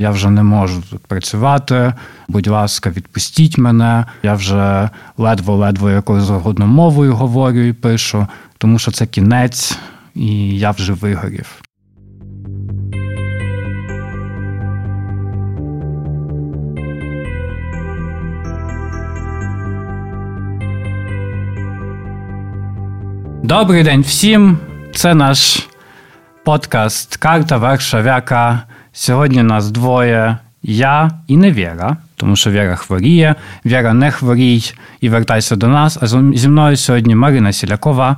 Я 0.00 0.10
вже 0.10 0.30
не 0.30 0.42
можу 0.42 0.82
тут 0.90 1.06
працювати. 1.06 1.92
Будь 2.28 2.46
ласка, 2.46 2.90
відпустіть 2.90 3.58
мене. 3.58 4.04
Я 4.22 4.34
вже 4.34 4.90
ледве-ледве 5.16 5.92
якою 5.92 6.20
завгодно 6.20 6.66
мовою 6.66 7.14
говорю 7.14 7.60
і 7.60 7.72
пишу, 7.72 8.26
тому 8.58 8.78
що 8.78 8.90
це 8.90 9.06
кінець, 9.06 9.78
і 10.14 10.58
я 10.58 10.70
вже 10.70 10.92
вигорів. 10.92 11.62
Добрий 23.44 23.82
день 23.82 24.00
всім. 24.00 24.58
Це 24.94 25.14
наш 25.14 25.68
подкаст 26.44 27.16
Карта 27.16 27.56
Варшавяка. 27.56 28.62
Сьогодні 28.92 29.42
нас 29.42 29.70
двоє. 29.70 30.38
Я 30.62 31.10
і 31.26 31.36
не 31.36 31.52
Віра, 31.52 31.96
тому 32.16 32.36
що 32.36 32.50
Віра 32.50 32.76
хворіє. 32.76 33.34
Віра 33.66 33.92
не 33.92 34.10
хворій 34.10 34.62
і 35.00 35.08
вертайся 35.08 35.56
до 35.56 35.68
нас. 35.68 35.98
А 36.02 36.06
зі 36.06 36.48
мною 36.48 36.76
сьогодні 36.76 37.14
Марина 37.14 37.52
Сілякова, 37.52 38.16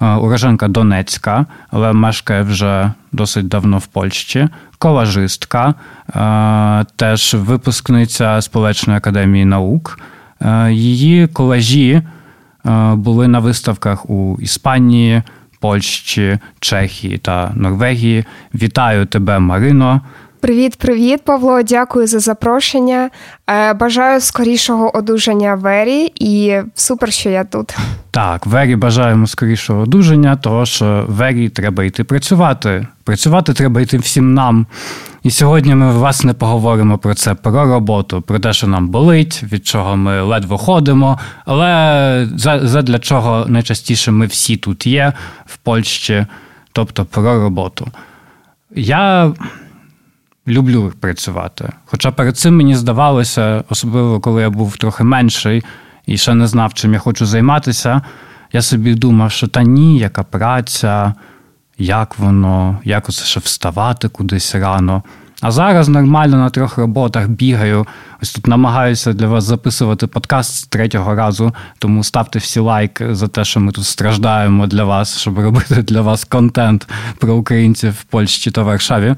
е, 0.00 0.06
уроженка 0.14 0.68
Донецька, 0.68 1.46
але 1.70 1.92
мешкає 1.92 2.42
вже 2.42 2.92
досить 3.12 3.48
давно 3.48 3.78
в 3.78 3.86
Польщі. 3.86 4.48
Колажистка, 4.78 5.74
е, 6.16 6.84
теж 6.96 7.34
випускниця 7.34 8.42
Сполечної 8.42 8.96
академії 8.96 9.44
наук. 9.44 10.00
Е, 10.40 10.72
її 10.72 11.26
колажі 11.26 12.02
були 12.92 13.28
на 13.28 13.38
виставках 13.38 14.10
у 14.10 14.38
Іспанії, 14.40 15.22
Польщі, 15.60 16.38
Чехії 16.60 17.18
та 17.18 17.52
Норвегії. 17.54 18.24
Вітаю 18.54 19.06
тебе, 19.06 19.38
Марино. 19.38 20.00
Привіт, 20.40 20.76
привіт, 20.76 21.20
Павло. 21.24 21.62
Дякую 21.62 22.06
за 22.06 22.18
запрошення. 22.18 23.10
Е, 23.50 23.72
бажаю 23.74 24.20
скорішого 24.20 24.96
одужання 24.96 25.54
Вері 25.54 26.12
і 26.14 26.56
супер, 26.74 27.12
що 27.12 27.30
я 27.30 27.44
тут. 27.44 27.76
Так, 28.10 28.46
Вері 28.46 28.76
бажаємо 28.76 29.26
скорішого 29.26 29.80
одужання, 29.80 30.36
того 30.36 30.66
що 30.66 31.04
Вері 31.08 31.48
треба 31.48 31.84
йти 31.84 32.04
працювати. 32.04 32.86
Працювати 33.04 33.52
треба 33.52 33.80
йти 33.80 33.98
всім 33.98 34.34
нам. 34.34 34.66
І 35.22 35.30
сьогодні 35.30 35.74
ми 35.74 35.92
власне 35.92 36.34
поговоримо 36.34 36.98
про 36.98 37.14
це, 37.14 37.34
про 37.34 37.64
роботу, 37.64 38.22
про 38.22 38.38
те, 38.38 38.52
що 38.52 38.66
нам 38.66 38.88
болить, 38.88 39.42
від 39.52 39.66
чого 39.66 39.96
ми 39.96 40.22
ледве 40.22 40.58
ходимо, 40.58 41.18
але 41.44 42.28
задля 42.62 42.98
чого 42.98 43.44
найчастіше 43.48 44.10
ми 44.10 44.26
всі 44.26 44.56
тут 44.56 44.86
є 44.86 45.12
в 45.46 45.56
Польщі, 45.56 46.26
тобто 46.72 47.04
про 47.04 47.40
роботу. 47.40 47.88
Я 48.74 49.32
люблю 50.48 50.92
працювати. 51.00 51.72
Хоча 51.84 52.10
перед 52.10 52.36
цим 52.36 52.56
мені 52.56 52.76
здавалося, 52.76 53.64
особливо 53.68 54.20
коли 54.20 54.42
я 54.42 54.50
був 54.50 54.76
трохи 54.76 55.04
менший 55.04 55.64
і 56.06 56.16
ще 56.16 56.34
не 56.34 56.46
знав, 56.46 56.74
чим 56.74 56.92
я 56.92 56.98
хочу 56.98 57.26
займатися, 57.26 58.02
я 58.52 58.62
собі 58.62 58.94
думав, 58.94 59.32
що 59.32 59.48
та 59.48 59.62
ні, 59.62 59.98
яка 59.98 60.22
праця, 60.22 61.14
як 61.78 62.18
воно, 62.18 62.78
як 62.84 63.08
оце 63.08 63.24
ще 63.24 63.40
вставати 63.40 64.08
кудись 64.08 64.54
рано. 64.54 65.02
А 65.40 65.50
зараз 65.50 65.88
нормально 65.88 66.36
на 66.36 66.50
трьох 66.50 66.78
роботах 66.78 67.28
бігаю. 67.28 67.86
Ось 68.22 68.32
тут 68.32 68.46
намагаюся 68.46 69.12
для 69.12 69.26
вас 69.26 69.44
записувати 69.44 70.06
подкаст 70.06 70.54
з 70.54 70.66
третього 70.66 71.14
разу, 71.14 71.54
тому 71.78 72.04
ставте 72.04 72.38
всі 72.38 72.60
лайк 72.60 73.02
за 73.10 73.28
те, 73.28 73.44
що 73.44 73.60
ми 73.60 73.72
тут 73.72 73.84
страждаємо 73.84 74.66
для 74.66 74.84
вас, 74.84 75.18
щоб 75.18 75.38
робити 75.38 75.82
для 75.82 76.00
вас 76.00 76.24
контент 76.24 76.88
про 77.18 77.34
українців 77.34 77.92
в 77.92 78.04
Польщі 78.04 78.50
та 78.50 78.62
Варшаві. 78.62 79.14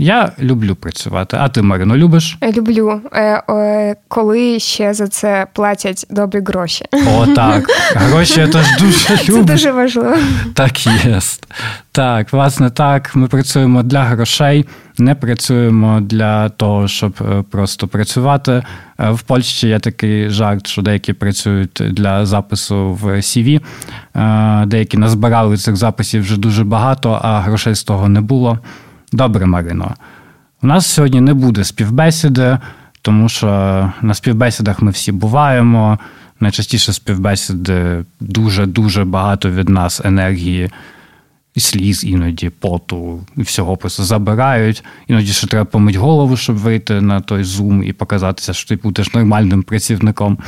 Я 0.00 0.32
люблю 0.40 0.74
працювати. 0.74 1.36
А 1.40 1.48
ти, 1.48 1.62
Марино, 1.62 1.96
любиш? 1.96 2.38
Люблю, 2.56 3.00
е, 3.12 3.42
е, 3.50 3.96
коли 4.08 4.58
ще 4.58 4.94
за 4.94 5.08
це 5.08 5.46
платять 5.52 6.06
добрі 6.10 6.40
гроші. 6.40 6.84
О, 6.92 7.26
так. 7.26 7.64
Гроші 7.94 8.40
я 8.40 8.48
теж 8.48 8.66
дуже 8.80 9.14
люблю. 9.28 9.44
Це 9.46 9.52
дуже 9.52 9.72
важливо. 9.72 10.16
Так 10.54 10.86
є. 10.86 11.18
Так, 11.92 12.32
власне, 12.32 12.70
так. 12.70 13.16
Ми 13.16 13.28
працюємо 13.28 13.82
для 13.82 14.02
грошей, 14.02 14.66
не 14.98 15.14
працюємо 15.14 16.00
для 16.00 16.48
того, 16.48 16.88
щоб 16.88 17.14
е, 17.20 17.44
просто 17.50 17.88
працювати. 17.88 18.62
В 18.98 19.22
Польщі 19.22 19.68
є 19.68 19.78
такий 19.78 20.30
жарт, 20.30 20.66
що 20.66 20.82
деякі 20.82 21.12
працюють 21.12 21.82
для 21.90 22.26
запису 22.26 22.92
в 22.92 23.06
CV. 23.06 23.60
Деякі 24.66 24.96
назбирали 24.96 25.56
цих 25.56 25.76
записів 25.76 26.22
вже 26.22 26.36
дуже 26.36 26.64
багато, 26.64 27.20
а 27.22 27.40
грошей 27.40 27.74
з 27.74 27.82
того 27.82 28.08
не 28.08 28.20
було. 28.20 28.58
Добре, 29.12 29.46
Марино. 29.46 29.94
У 30.62 30.66
нас 30.66 30.86
сьогодні 30.86 31.20
не 31.20 31.34
буде 31.34 31.64
співбесіди, 31.64 32.58
тому 33.02 33.28
що 33.28 33.46
на 34.02 34.14
співбесідах 34.14 34.82
ми 34.82 34.90
всі 34.90 35.12
буваємо. 35.12 35.98
Найчастіше 36.40 36.92
співбесіди 36.92 38.04
дуже-дуже 38.20 39.04
багато 39.04 39.50
від 39.50 39.68
нас 39.68 40.00
енергії, 40.04 40.70
і 41.54 41.60
сліз 41.60 42.04
іноді, 42.04 42.50
поту, 42.50 43.20
і 43.36 43.42
всього 43.42 43.76
просто 43.76 44.02
забирають. 44.04 44.84
Іноді 45.06 45.32
ще 45.32 45.46
треба 45.46 45.64
помити 45.64 45.98
голову, 45.98 46.36
щоб 46.36 46.56
вийти 46.56 47.00
на 47.00 47.20
той 47.20 47.44
зум 47.44 47.82
і 47.82 47.92
показатися, 47.92 48.52
що 48.52 48.68
ти 48.68 48.76
будеш 48.76 49.14
нормальним 49.14 49.62
працівником. 49.62 50.38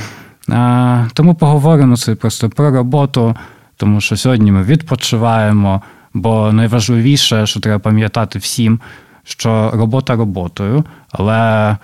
А, 0.49 1.06
Тому 1.15 1.34
поговоримо 1.34 1.97
це 1.97 2.15
просто 2.15 2.51
про 2.51 2.71
роботу, 2.71 3.37
тому 3.77 4.01
що 4.01 4.17
сьогодні 4.17 4.53
ми 4.53 4.62
відпочиваємо. 4.62 5.83
Бо 6.15 6.53
найважливіше, 6.53 7.47
що 7.47 7.61
треба 7.61 7.78
пам'ятати 7.78 8.39
всім, 8.39 8.81
що 9.25 9.71
робота 9.75 10.17
роботою, 10.17 10.84
але 11.11 11.77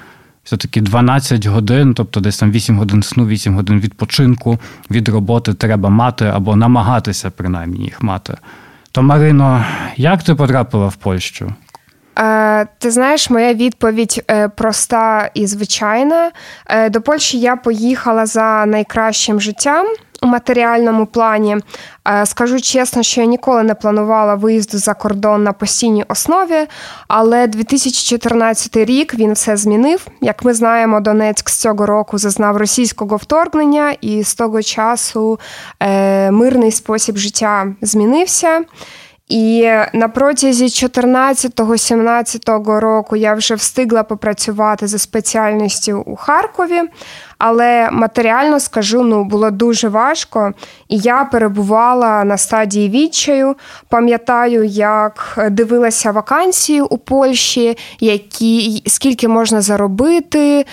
все-таки 0.45 0.81
12 0.81 1.47
годин, 1.47 1.95
тобто 1.95 2.21
десь 2.21 2.39
там 2.39 2.51
8 2.51 2.79
годин 2.79 3.03
сну, 3.03 3.27
8 3.27 3.55
годин 3.55 3.81
відпочинку 3.81 4.59
від 4.91 5.09
роботи 5.09 5.55
треба 5.55 5.89
мати 5.89 6.25
або 6.25 6.57
намагатися 6.57 7.31
принаймні 7.31 7.85
їх 7.85 8.03
мати. 8.03 8.37
То, 8.93 9.03
Марино, 9.03 9.65
як 9.97 10.23
ти 10.23 10.35
потрапила 10.35 10.87
в 10.87 10.97
Польщу? 10.97 11.53
Е, 12.19 12.67
ти 12.79 12.91
знаєш, 12.91 13.31
моя 13.31 13.55
відповідь 13.55 14.25
е, 14.31 14.49
проста 14.49 15.31
і 15.35 15.47
звичайна. 15.47 16.31
Е, 16.67 16.91
до 16.91 17.01
Польщі 17.01 17.41
я 17.41 17.57
поїхала 17.57 18.27
за 18.27 18.67
найкращим 18.67 19.41
життям 19.41 19.87
у 20.23 20.27
матеріальному 20.27 21.07
плані. 21.07 21.57
Е, 22.09 22.27
скажу 22.27 22.61
чесно, 22.61 23.03
що 23.03 23.21
я 23.21 23.27
ніколи 23.27 23.63
не 23.63 23.75
планувала 23.75 24.35
виїзду 24.35 24.79
за 24.79 24.95
кордон 24.95 25.43
на 25.43 25.53
постійній 25.53 26.05
основі, 26.09 26.67
але 27.09 27.47
2014 27.47 28.77
рік 28.77 29.15
він 29.15 29.33
все 29.33 29.57
змінив. 29.57 30.07
Як 30.21 30.45
ми 30.45 30.55
знаємо, 30.55 31.01
Донецьк 31.01 31.51
з 31.51 31.57
цього 31.57 31.87
року 31.87 32.19
зазнав 32.19 32.57
російського 32.57 33.17
вторгнення, 33.17 33.97
і 34.01 34.23
з 34.23 34.35
того 34.35 34.63
часу 34.63 35.41
е, 35.81 36.31
мирний 36.31 36.73
спосіб 36.73 37.17
життя 37.17 37.67
змінився. 37.83 38.65
І 39.29 39.71
на 39.93 40.09
протязі 40.09 40.65
14-17 40.65 42.81
року 42.81 43.17
я 43.17 43.35
вже 43.35 43.55
встигла 43.55 44.03
попрацювати 44.03 44.87
за 44.87 44.99
спеціальністю 44.99 46.03
у 46.07 46.17
Харкові, 46.17 46.83
але 47.39 47.89
матеріально 47.93 48.61
скажу, 48.61 49.03
ну 49.03 49.25
було 49.25 49.51
дуже 49.51 49.89
важко, 49.89 50.53
і 50.89 50.99
я 50.99 51.25
перебувала 51.25 52.25
на 52.25 52.39
стадії 52.39 52.89
відчаю. 52.89 53.55
Пам'ятаю, 53.89 54.65
як 54.65 55.39
дивилася 55.51 56.11
вакансії 56.11 56.81
у 56.81 56.99
Польщі, 56.99 57.79
які 58.01 58.83
скільки 58.87 59.29
можна 59.29 59.61
заробити, 59.61 60.67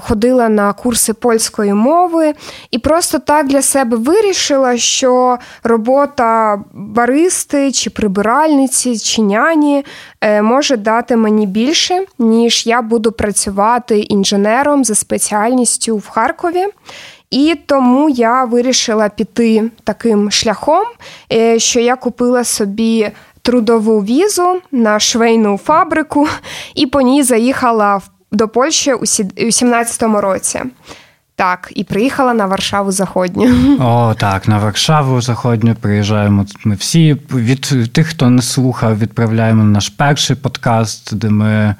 ходила 0.00 0.48
на 0.48 0.72
курси 0.72 1.12
польської 1.12 1.74
мови 1.74 2.34
і 2.70 2.78
просто 2.78 3.18
так 3.18 3.46
для 3.46 3.62
себе 3.62 3.96
вирішила, 3.96 4.76
що 4.76 5.38
робота 5.62 6.60
баристи 6.72 7.72
чи 7.72 7.90
прибиральниці 7.90 8.98
чи 8.98 9.22
няні 9.22 9.84
е, 10.20 10.42
може 10.42 10.76
дати 10.76 11.16
мені 11.16 11.46
більше, 11.46 12.04
ніж 12.18 12.66
я 12.66 12.82
буду 12.82 13.12
працювати 13.12 13.98
інженером 13.98 14.84
за 14.84 14.94
спеціальністю 14.94 15.96
в 15.96 16.08
Харкові. 16.08 16.66
І 17.30 17.58
тому 17.66 18.08
я 18.08 18.44
вирішила 18.44 19.08
піти 19.08 19.70
таким 19.84 20.30
шляхом, 20.30 20.84
е, 21.32 21.58
що 21.58 21.80
я 21.80 21.96
купила 21.96 22.44
собі 22.44 23.10
трудову 23.42 24.00
візу 24.00 24.60
на 24.72 25.00
швейну 25.00 25.58
фабрику 25.58 26.28
і 26.74 26.86
по 26.86 27.00
ній 27.00 27.22
заїхала 27.22 27.96
в 27.96 28.10
до 28.32 28.48
Польщі 28.48 28.92
у 28.92 29.04
17-му 29.04 30.20
році. 30.20 30.60
Так, 31.36 31.72
і 31.74 31.84
приїхала 31.84 32.34
на 32.34 32.46
Варшаву 32.46 32.92
Заходню. 32.92 33.76
О, 33.80 34.14
так, 34.18 34.48
на 34.48 34.58
Варшаву 34.58 35.20
Заходню 35.20 35.74
приїжджаємо. 35.74 36.46
Ми 36.64 36.74
всі 36.74 37.16
від 37.34 37.92
тих, 37.92 38.06
хто 38.06 38.30
не 38.30 38.42
слухав, 38.42 38.98
відправляємо 38.98 39.64
наш 39.64 39.88
перший 39.88 40.36
подкаст, 40.36 41.14
де 41.14 41.30
ми 41.30 41.74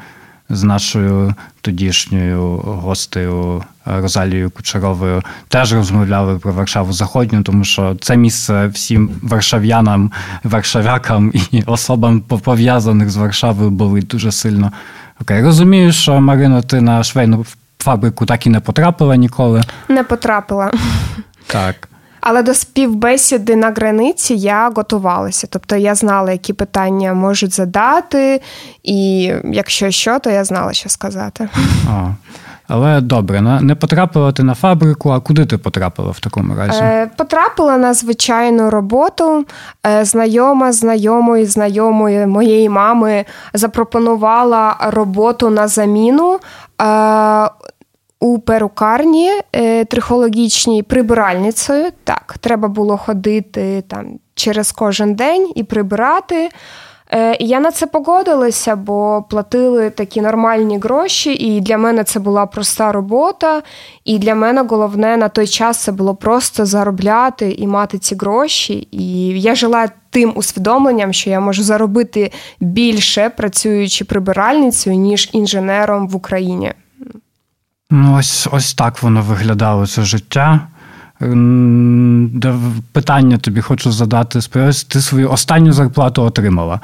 з 0.49 0.63
нашою 0.63 1.35
тодішньою 1.61 2.57
гостею 2.57 3.63
Розалією 3.85 4.51
Кучеровою 4.51 5.23
теж 5.49 5.73
розмовляли 5.73 6.39
про 6.39 6.53
Варшаву 6.53 6.93
Заходню, 6.93 7.43
тому 7.43 7.65
що 7.65 7.97
це 8.01 8.17
місце 8.17 8.67
всім 8.67 9.11
варшав'янам, 9.23 10.13
варшавякам 10.45 11.33
і 11.51 11.63
особам 11.67 12.21
пов'язаних 12.21 13.11
з 13.11 13.17
Варшавою 13.17 13.71
були 13.71 14.01
дуже 14.03 14.33
сильно. 14.33 14.73
Окей, 15.21 15.43
розумію, 15.43 15.93
що 15.93 16.21
Марина, 16.21 16.63
ти 16.63 16.81
на 16.81 17.03
швейну 17.03 17.47
фабрику 17.79 18.27
так 18.27 18.47
і 18.47 18.51
не 18.51 18.61
потрапила 18.61 19.17
ніколи. 19.17 19.63
Не 19.89 20.05
потрапила. 20.05 20.73
Так. 21.47 21.89
Але 22.21 22.43
до 22.43 22.55
співбесіди 22.55 23.57
на 23.57 23.71
границі 23.71 24.35
я 24.35 24.71
готувалася. 24.71 25.47
Тобто 25.51 25.77
я 25.77 25.95
знала, 25.95 26.33
які 26.33 26.53
питання 26.53 27.15
можуть 27.15 27.55
задати, 27.55 28.41
і 28.83 29.33
якщо 29.45 29.91
що, 29.91 30.19
то 30.19 30.31
я 30.31 30.45
знала, 30.45 30.73
що 30.73 30.89
сказати. 30.89 31.49
А. 31.91 32.11
Але 32.73 33.01
добре, 33.01 33.41
не 33.41 33.75
потрапила 33.75 34.33
ти 34.33 34.43
на 34.43 34.55
фабрику, 34.55 35.11
а 35.11 35.21
куди 35.21 35.47
ти 35.47 35.59
потрапила 35.59 36.11
в 36.11 36.21
такому 36.21 36.55
разі? 36.55 36.81
Е, 36.83 37.11
Потрапила 37.17 37.77
на 37.77 37.95
звичайну 37.95 38.71
роботу. 38.71 39.45
Е, 39.87 40.05
Знайома 40.05 40.73
знайомої, 40.73 41.47
знайомої 41.47 42.27
моєї 42.27 42.69
мами 42.69 43.25
запропонувала 43.55 44.77
роботу 44.81 45.51
на 45.51 45.69
заміну. 45.69 46.39
Е, 46.83 47.49
у 48.21 48.39
перукарні 48.39 49.31
е, 49.53 49.85
трихологічній 49.85 50.83
прибиральницею. 50.83 51.91
Так, 52.05 52.35
треба 52.41 52.69
було 52.69 52.97
ходити 52.97 53.85
там 53.89 54.07
через 54.35 54.73
кожен 54.73 55.15
день 55.15 55.53
і 55.55 55.65
прибирати. 55.65 56.49
Е, 57.13 57.37
я 57.41 57.61
на 57.61 57.71
це 57.71 57.87
погодилася, 57.87 58.77
бо 58.77 59.25
платили 59.31 59.91
такі 59.91 60.21
нормальні 60.21 60.79
гроші, 60.79 61.33
і 61.35 61.61
для 61.61 61.79
мене 61.79 62.05
це 62.05 62.21
була 62.21 62.47
проста 62.47 62.93
робота. 62.93 63.63
І 64.05 64.19
для 64.19 64.35
мене 64.35 64.63
головне 64.69 65.17
на 65.17 65.29
той 65.29 65.47
час 65.47 65.79
це 65.79 65.93
було 65.93 66.15
просто 66.15 66.67
заробляти 66.67 67.53
і 67.53 67.67
мати 67.67 67.99
ці 67.99 68.15
гроші. 68.15 68.89
І 68.91 69.29
я 69.41 69.55
жила 69.55 69.89
тим 70.11 70.33
усвідомленням, 70.35 71.13
що 71.13 71.31
я 71.31 71.41
можу 71.41 71.63
заробити 71.63 72.33
більше 72.61 73.31
працюючи 73.31 74.05
прибиральницею, 74.05 74.97
ніж 74.97 75.31
інженером 75.33 76.09
в 76.09 76.17
Україні. 76.17 76.73
Ну, 77.91 78.17
ось 78.19 78.49
ось 78.53 78.75
так 78.75 79.03
воно 79.03 79.23
виглядало 79.23 79.87
це 79.87 80.03
життя. 80.03 80.69
Питання 82.93 83.39
тобі 83.41 83.61
хочу 83.61 83.93
задати. 83.93 84.41
Сподіваюся, 84.41 84.87
ти 84.89 85.01
свою 85.01 85.31
останню 85.31 85.73
зарплату 85.73 86.23
отримала 86.23 86.81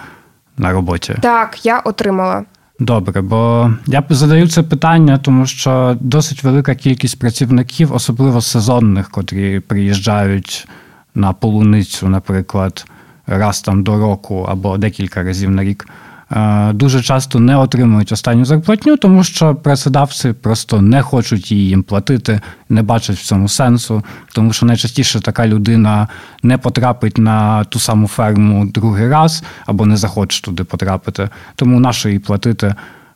на 0.59 0.73
роботі? 0.73 1.17
Так, 1.23 1.67
я 1.67 1.79
отримала. 1.79 2.45
Добре, 2.81 3.23
бо 3.23 3.71
я 3.87 4.05
задаю 4.11 4.49
це 4.49 4.63
питання, 4.63 5.19
тому 5.19 5.47
що 5.47 5.97
досить 6.01 6.43
велика 6.43 6.75
кількість 6.75 7.19
працівників, 7.19 7.93
особливо 7.93 8.41
сезонних, 8.41 9.11
котрі 9.11 9.61
приїжджають 9.61 10.69
на 11.15 11.33
полуницю, 11.33 12.09
наприклад, 12.09 12.87
раз 13.27 13.61
там 13.61 13.83
до 13.83 13.99
року 13.99 14.47
або 14.49 14.79
декілька 14.79 15.23
разів 15.23 15.51
на 15.51 15.65
рік. 15.65 15.89
Е, 16.33 16.73
дуже 16.73 17.03
часто 17.03 17.41
не 17.41 17.57
отримують 17.57 18.13
останню 18.13 18.45
зарплатню, 18.45 18.97
тому 18.97 19.25
що 19.25 19.55
працедавці 19.55 20.33
просто 20.33 20.83
не 20.83 21.03
хочуть 21.03 21.53
її 21.53 21.69
їм 21.69 21.83
платити, 21.83 22.41
не 22.69 22.83
бачать 22.83 23.17
в 23.17 23.25
цьому 23.25 23.49
сенсу, 23.49 24.03
тому 24.33 24.53
що 24.53 24.67
найчастіше 24.67 25.21
така 25.21 25.47
людина 25.47 26.09
не 26.43 26.59
потрапить 26.59 27.19
на 27.19 27.65
ту 27.65 27.79
саму 27.79 28.09
ферму 28.09 28.67
другий 28.67 29.09
раз 29.09 29.43
або 29.67 29.87
не 29.87 29.97
захоче 29.97 30.43
туди 30.43 30.65
потрапити. 30.65 31.29
Тому 31.57 31.81
нащо 31.81 32.09
їй 32.09 32.19
платити. 32.19 32.75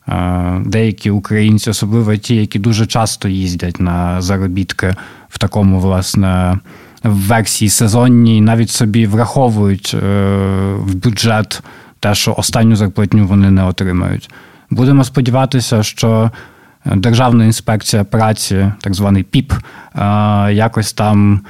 Е, 0.09 0.63
деякі 0.67 1.11
українці, 1.11 1.71
особливо 1.71 2.17
ті, 2.17 2.37
які 2.37 2.59
дуже 2.59 2.87
часто 2.87 3.29
їздять 3.29 3.81
на 3.81 4.23
заробітки 4.23 4.95
в 5.29 5.39
такому 5.39 5.81
власне 5.81 6.59
в 7.03 7.15
версії 7.15 7.69
сезонній, 7.69 8.41
навіть 8.41 8.71
собі 8.71 9.07
враховують 9.07 9.95
е, 9.95 9.99
в 10.79 10.95
бюджет 10.95 11.63
те, 12.01 12.15
що 12.15 12.35
останню 12.39 12.77
зарплатню 12.77 13.27
вони 13.27 13.51
не 13.51 13.65
отримають. 13.65 14.31
Будемо 14.71 15.05
сподіватися, 15.05 15.83
що 15.83 16.31
Державна 16.85 17.45
інспекція 17.45 18.05
праці, 18.05 18.73
так 18.81 18.95
званий 18.95 19.23
ПІП, 19.23 19.53
якось 20.51 20.93
там 20.93 21.41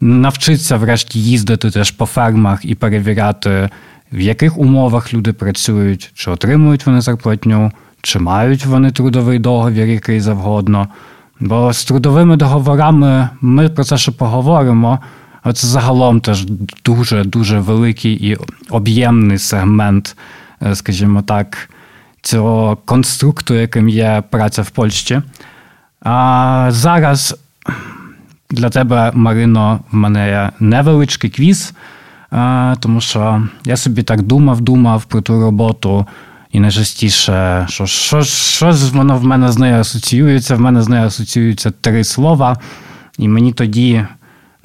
навчиться 0.00 0.76
врешті 0.76 1.20
їздити 1.20 1.70
теж 1.70 1.90
по 1.90 2.06
фермах 2.06 2.64
і 2.64 2.74
перевіряти, 2.74 3.68
в 4.12 4.20
яких 4.20 4.58
умовах 4.58 5.14
люди 5.14 5.32
працюють, 5.32 6.10
чи 6.14 6.30
отримують 6.30 6.86
вони 6.86 7.00
зарплатню, 7.00 7.72
чи 8.02 8.18
мають 8.18 8.66
вони 8.66 8.90
трудовий 8.90 9.38
договір, 9.38 9.86
який 9.86 10.20
завгодно. 10.20 10.88
Бо 11.40 11.72
з 11.72 11.84
трудовими 11.84 12.36
договорами 12.36 13.28
ми 13.40 13.68
про 13.68 13.84
це 13.84 13.96
ще 13.96 14.12
поговоримо. 14.12 14.98
Це 15.52 15.66
загалом 15.66 16.20
теж 16.20 16.46
дуже 16.84 17.24
дуже 17.24 17.58
великий 17.58 18.28
і 18.28 18.38
об'ємний 18.70 19.38
сегмент, 19.38 20.16
е, 20.62 20.74
скажімо 20.74 21.22
так, 21.22 21.70
цього 22.22 22.78
конструкту, 22.84 23.54
яким 23.54 23.88
є 23.88 24.22
праця 24.30 24.62
в 24.62 24.70
Польщі. 24.70 25.22
А 26.00 26.68
зараз 26.70 27.36
для 28.50 28.70
тебе, 28.70 29.10
Марино, 29.14 29.80
в 29.92 29.96
мене 29.96 30.28
є 30.28 30.50
невеличкий 30.60 31.30
квіз, 31.30 31.72
тому 32.80 33.00
що 33.00 33.48
я 33.64 33.76
собі 33.76 34.02
так 34.02 34.22
думав, 34.22 34.60
думав 34.60 35.04
про 35.04 35.20
ту 35.20 35.40
роботу. 35.40 36.06
І 36.52 36.60
найчастіше, 36.60 37.66
що 37.68 37.86
що, 37.86 38.22
що 38.22 38.72
ж 38.72 38.92
воно 38.92 39.16
в 39.16 39.24
мене 39.24 39.52
з 39.52 39.58
нею 39.58 39.80
асоціюється? 39.80 40.54
В 40.54 40.60
мене 40.60 40.82
з 40.82 40.88
нею 40.88 41.06
асоціюються 41.06 41.70
три 41.70 42.04
слова. 42.04 42.56
І 43.18 43.28
мені 43.28 43.52
тоді 43.52 44.06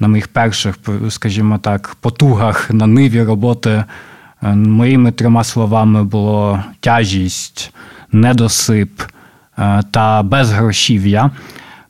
на 0.00 0.08
моїх 0.08 0.28
перших, 0.28 0.74
скажімо 1.08 1.58
так, 1.58 1.96
потугах 2.00 2.70
на 2.70 2.86
ниві 2.86 3.22
роботи 3.22 3.84
е, 4.42 4.48
моїми 4.54 5.12
трьома 5.12 5.44
словами 5.44 6.04
було 6.04 6.64
тяжість, 6.80 7.72
недосип 8.12 9.00
е, 9.58 9.82
та 9.90 10.22
безгрошів'я. 10.22 11.30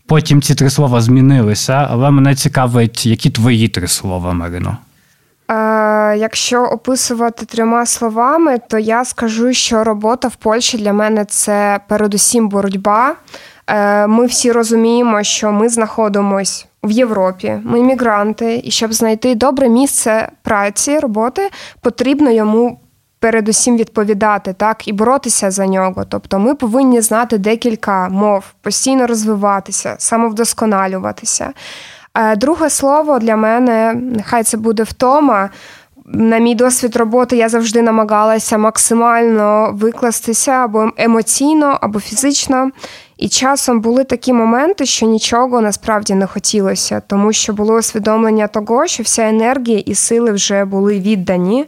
Потім 0.06 0.42
ці 0.42 0.54
три 0.54 0.70
слова 0.70 1.00
змінилися, 1.00 1.88
але 1.90 2.10
мене 2.10 2.34
цікавить, 2.34 3.06
які 3.06 3.30
твої 3.30 3.68
три 3.68 3.88
слова, 3.88 4.32
Марино? 4.32 4.76
Е, 5.50 6.16
якщо 6.16 6.62
описувати 6.62 7.46
трьома 7.46 7.86
словами, 7.86 8.58
то 8.68 8.78
я 8.78 9.04
скажу, 9.04 9.52
що 9.52 9.84
робота 9.84 10.28
в 10.28 10.36
Польщі 10.36 10.78
для 10.78 10.92
мене 10.92 11.24
це 11.24 11.80
передусім 11.88 12.48
боротьба. 12.48 13.14
Ми 14.08 14.26
всі 14.26 14.52
розуміємо, 14.52 15.22
що 15.22 15.52
ми 15.52 15.68
знаходимося 15.68 16.64
в 16.82 16.91
Європі, 16.91 17.61
ми 17.65 17.82
мігранти, 17.82 18.61
і 18.65 18.71
щоб 18.71 18.93
знайти 18.93 19.35
добре 19.35 19.69
місце 19.69 20.29
праці, 20.43 20.99
роботи, 20.99 21.50
потрібно 21.81 22.31
йому. 22.31 22.81
Передусім 23.23 23.77
відповідати 23.77 24.53
так 24.53 24.88
і 24.88 24.93
боротися 24.93 25.50
за 25.50 25.67
нього. 25.67 26.05
Тобто 26.09 26.38
ми 26.38 26.55
повинні 26.55 27.00
знати 27.00 27.38
декілька 27.38 28.09
мов, 28.09 28.44
постійно 28.63 29.06
розвиватися, 29.06 29.94
самовдосконалюватися. 29.99 31.53
Е, 32.15 32.37
друге 32.37 32.70
слово 32.70 33.19
для 33.19 33.37
мене, 33.37 33.94
нехай 33.94 34.43
це 34.43 34.56
буде 34.56 34.82
втома. 34.82 35.51
На 36.05 36.39
мій 36.39 36.55
досвід 36.55 36.96
роботи 36.96 37.37
я 37.37 37.49
завжди 37.49 37.82
намагалася 37.82 38.58
максимально 38.58 39.70
викластися 39.72 40.53
або 40.53 40.91
емоційно, 40.96 41.79
або 41.81 42.01
фізично. 42.01 42.70
І 43.20 43.29
часом 43.29 43.81
були 43.81 44.05
такі 44.05 44.32
моменти, 44.32 44.86
що 44.86 45.06
нічого 45.06 45.60
насправді 45.60 46.15
не 46.15 46.27
хотілося, 46.27 47.03
тому 47.06 47.32
що 47.32 47.53
було 47.53 47.74
усвідомлення 47.74 48.46
того, 48.46 48.86
що 48.86 49.03
вся 49.03 49.29
енергія 49.29 49.79
і 49.79 49.94
сили 49.94 50.32
вже 50.32 50.65
були 50.65 51.00
віддані. 51.00 51.67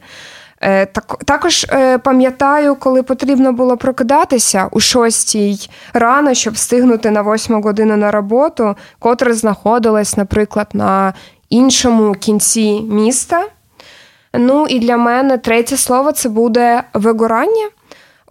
Е, 0.60 0.86
так, 0.86 1.18
Також 1.24 1.66
е, 1.72 1.98
пам'ятаю, 1.98 2.74
коли 2.74 3.02
потрібно 3.02 3.52
було 3.52 3.76
прокидатися 3.76 4.68
у 4.70 4.80
шостій 4.80 5.70
рано, 5.92 6.34
щоб 6.34 6.54
встигнути 6.54 7.10
на 7.10 7.22
восьму 7.22 7.60
годину 7.60 7.96
на 7.96 8.10
роботу, 8.10 8.76
котра 8.98 9.34
знаходилась, 9.34 10.16
наприклад, 10.16 10.68
на 10.72 11.14
іншому 11.50 12.12
кінці 12.12 12.80
міста. 12.80 13.44
Ну 14.34 14.66
і 14.66 14.78
для 14.78 14.96
мене 14.96 15.38
третє 15.38 15.76
слово 15.76 16.12
це 16.12 16.28
буде 16.28 16.82
вигорання. 16.94 17.68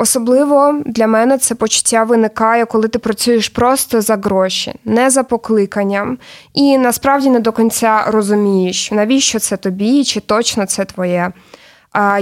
Особливо 0.01 0.81
для 0.86 1.08
мене 1.08 1.38
це 1.38 1.55
почуття 1.55 2.03
виникає, 2.03 2.65
коли 2.65 2.88
ти 2.88 3.00
працюєш 3.00 3.50
просто 3.50 4.01
за 4.01 4.15
гроші, 4.15 4.74
не 4.86 5.10
за 5.10 5.24
покликанням, 5.24 6.17
і 6.53 6.77
насправді 6.77 7.29
не 7.29 7.39
до 7.39 7.51
кінця 7.51 8.03
розумієш, 8.08 8.91
навіщо 8.91 9.39
це 9.39 9.58
тобі, 9.58 10.03
чи 10.03 10.20
точно 10.20 10.65
це 10.65 10.86
твоє. 10.86 11.31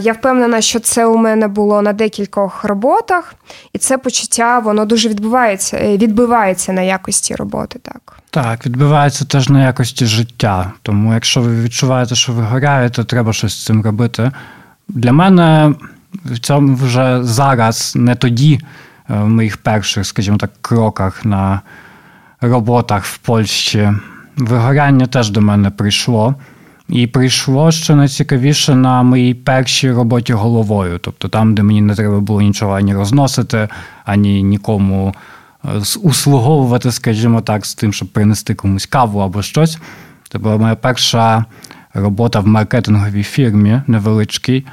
Я 0.01 0.13
впевнена, 0.13 0.61
що 0.61 0.79
це 0.79 1.05
у 1.05 1.17
мене 1.17 1.47
було 1.47 1.81
на 1.81 1.93
декількох 1.93 2.63
роботах, 2.63 3.33
і 3.73 3.77
це 3.77 3.97
почуття 3.97 4.59
воно 4.59 4.85
дуже 4.85 5.09
відбувається, 5.09 5.77
е, 5.77 5.97
відбивається 5.97 6.73
на 6.73 6.81
якості 6.81 7.35
роботи. 7.35 7.79
Так, 7.81 8.19
Так, 8.29 8.65
відбивається 8.65 9.25
теж 9.25 9.49
на 9.49 9.63
якості 9.63 10.05
життя. 10.05 10.71
Тому, 10.81 11.13
якщо 11.13 11.41
ви 11.41 11.61
відчуваєте, 11.61 12.15
що 12.15 12.33
ви 12.33 12.43
горяєте, 12.43 13.03
треба 13.03 13.33
щось 13.33 13.53
з 13.53 13.65
цим 13.65 13.83
робити. 13.83 14.31
Для 14.87 15.11
мене 15.11 15.73
в 16.25 16.39
цьому 16.39 16.75
вже 16.75 17.23
зараз, 17.23 17.93
не 17.95 18.15
тоді, 18.15 18.59
в 19.09 19.27
моїх 19.27 19.57
перших, 19.57 20.05
скажімо 20.05 20.37
так, 20.37 20.51
кроках 20.61 21.25
на 21.25 21.61
роботах 22.41 23.05
в 23.05 23.17
Польщі. 23.17 23.91
Вигоряння 24.37 25.05
теж 25.05 25.29
до 25.29 25.41
мене 25.41 25.69
прийшло. 25.69 26.35
І 26.89 27.07
прийшло 27.07 27.71
що 27.71 27.95
найцікавіше 27.95 28.75
на 28.75 29.03
моїй 29.03 29.33
першій 29.33 29.91
роботі 29.91 30.33
головою. 30.33 30.99
Тобто 31.01 31.27
там, 31.27 31.55
де 31.55 31.63
мені 31.63 31.81
не 31.81 31.95
треба 31.95 32.19
було 32.19 32.41
нічого 32.41 32.73
ані 32.73 32.93
розносити, 32.93 33.67
ані 34.05 34.43
нікому 34.43 35.15
е, 35.65 35.69
услуговувати, 36.03 36.91
скажімо 36.91 37.41
так, 37.41 37.65
з 37.65 37.75
тим, 37.75 37.93
щоб 37.93 38.07
принести 38.07 38.55
комусь 38.55 38.85
каву 38.85 39.19
або 39.19 39.41
щось. 39.41 39.77
Це 40.31 40.37
була 40.37 40.57
моя 40.57 40.75
перша 40.75 41.45
робота 41.93 42.39
в 42.39 42.47
маркетинговій 42.47 43.23
фірмі 43.23 43.81
невеличкій, 43.87 44.65
е, 44.67 44.71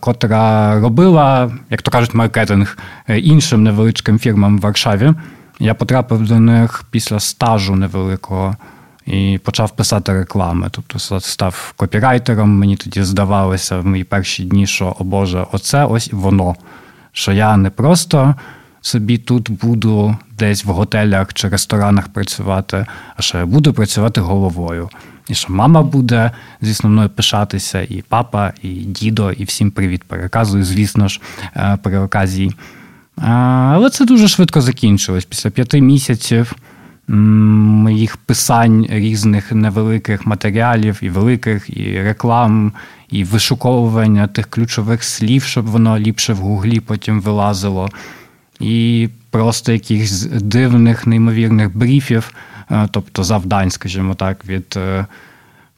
котра 0.00 0.80
робила, 0.80 1.50
як 1.70 1.82
то 1.82 1.90
кажуть, 1.90 2.14
маркетинг 2.14 2.78
е, 3.08 3.18
іншим 3.18 3.62
невеличким 3.62 4.18
фірмам 4.18 4.58
в 4.58 4.60
Варшаві. 4.60 5.12
Я 5.58 5.74
потрапив 5.74 6.28
до 6.28 6.40
них 6.40 6.84
після 6.90 7.20
стажу 7.20 7.76
невеликого 7.76 8.56
і 9.06 9.40
почав 9.44 9.70
писати 9.70 10.12
реклами. 10.12 10.68
Тобто 10.70 11.20
став 11.20 11.72
копірайтером. 11.76 12.58
Мені 12.58 12.76
тоді 12.76 13.02
здавалося 13.02 13.78
в 13.78 13.86
мої 13.86 14.04
перші 14.04 14.44
дні, 14.44 14.66
що 14.66 14.96
о 14.98 15.04
Боже, 15.04 15.46
оце 15.52 15.84
ось 15.84 16.12
воно. 16.12 16.54
Що 17.12 17.32
я 17.32 17.56
не 17.56 17.70
просто 17.70 18.34
собі 18.80 19.18
тут 19.18 19.50
буду 19.50 20.16
десь 20.38 20.64
в 20.64 20.68
готелях 20.68 21.34
чи 21.34 21.48
ресторанах 21.48 22.08
працювати, 22.08 22.86
а 23.16 23.38
я 23.38 23.46
буду 23.46 23.72
працювати 23.72 24.20
головою. 24.20 24.88
І 25.28 25.34
що 25.34 25.52
мама 25.52 25.82
буде, 25.82 26.30
звісно, 26.60 26.90
мною 26.90 27.08
пишатися, 27.08 27.82
і 27.82 28.04
папа, 28.08 28.52
і 28.62 28.68
дідо, 28.68 29.32
і 29.32 29.44
всім 29.44 29.70
привіт 29.70 30.04
переказую, 30.04 30.64
звісно 30.64 31.08
ж, 31.08 31.20
е, 31.56 31.78
при 31.82 31.98
оказії. 31.98 32.52
Але 33.16 33.90
це 33.90 34.04
дуже 34.04 34.28
швидко 34.28 34.60
закінчилось. 34.60 35.24
Після 35.24 35.50
п'яти 35.50 35.80
місяців 35.80 36.54
моїх 37.08 38.16
писань 38.16 38.86
різних 38.90 39.52
невеликих 39.52 40.26
матеріалів, 40.26 40.98
і 41.02 41.08
великих, 41.08 41.76
і 41.76 42.02
реклам, 42.02 42.72
і 43.10 43.24
вишуковування 43.24 44.26
тих 44.26 44.46
ключових 44.46 45.04
слів, 45.04 45.42
щоб 45.42 45.66
воно 45.66 45.98
ліпше 45.98 46.32
в 46.32 46.36
гуглі 46.36 46.80
потім 46.80 47.20
вилазило. 47.20 47.88
І 48.60 49.08
просто 49.30 49.72
якихось 49.72 50.22
дивних, 50.24 51.06
неймовірних 51.06 51.76
брифів, 51.76 52.32
е, 52.70 52.88
тобто 52.90 53.24
завдань, 53.24 53.70
скажімо 53.70 54.14
так, 54.14 54.46
від 54.46 54.74
е, 54.76 55.06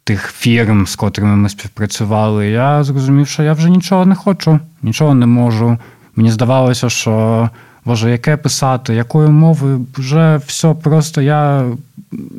тих 0.04 0.32
фірм, 0.32 0.86
з 0.86 0.96
котрими 0.96 1.36
ми 1.36 1.48
співпрацювали. 1.48 2.48
Я 2.48 2.84
зрозумів, 2.84 3.28
що 3.28 3.42
я 3.42 3.52
вже 3.52 3.70
нічого 3.70 4.06
не 4.06 4.14
хочу, 4.14 4.60
нічого 4.82 5.14
не 5.14 5.26
можу. 5.26 5.78
Мені 6.16 6.30
здавалося, 6.30 6.90
що 6.90 7.50
Боже, 7.84 8.10
яке 8.10 8.36
писати, 8.36 8.94
якою 8.94 9.30
мовою 9.30 9.86
вже 9.96 10.40
все 10.46 10.74
просто 10.74 11.22
я 11.22 11.66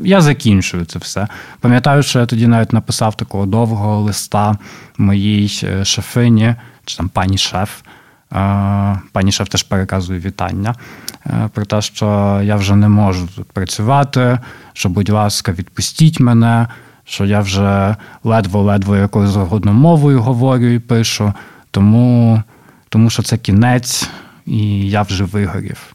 я 0.04 0.22
закінчую 0.22 0.86
це 0.86 1.00
все. 1.00 1.28
Пам'ятаю, 1.60 2.04
що 2.04 2.20
я 2.20 2.26
тоді 2.26 2.48
навіть 2.48 2.74
написав 2.74 3.16
такого 3.18 3.46
довгого 3.46 4.02
листа 4.02 4.58
моїй 4.98 5.62
е, 5.64 5.86
шефині, 5.86 6.56
чи 6.86 6.98
там 6.98 7.10
пані 7.10 7.38
шеф. 7.38 7.82
Пані 9.12 9.32
шеф 9.32 9.50
теж 9.50 9.64
переказує 9.64 10.20
вітання 10.20 10.76
е, 11.26 11.50
про 11.54 11.66
те, 11.66 11.82
що 11.82 12.40
я 12.44 12.56
вже 12.56 12.76
не 12.76 12.90
можу 12.90 13.28
тут 13.36 13.52
працювати, 13.52 14.40
що, 14.74 14.90
будь 14.90 15.10
ласка, 15.10 15.52
відпустіть 15.52 16.20
мене, 16.20 16.68
що 17.06 17.26
я 17.26 17.40
вже 17.40 17.96
ледве-ледве 18.24 19.00
якою 19.00 19.28
згодно 19.28 19.74
мовою 19.74 20.22
говорю 20.22 20.66
і 20.66 20.80
пишу, 20.80 21.34
тому, 21.72 22.44
тому 22.90 23.10
що 23.10 23.24
це 23.24 23.38
кінець 23.38 24.10
і 24.46 24.90
я 24.90 25.02
вже 25.02 25.24
вигорів. 25.24 25.94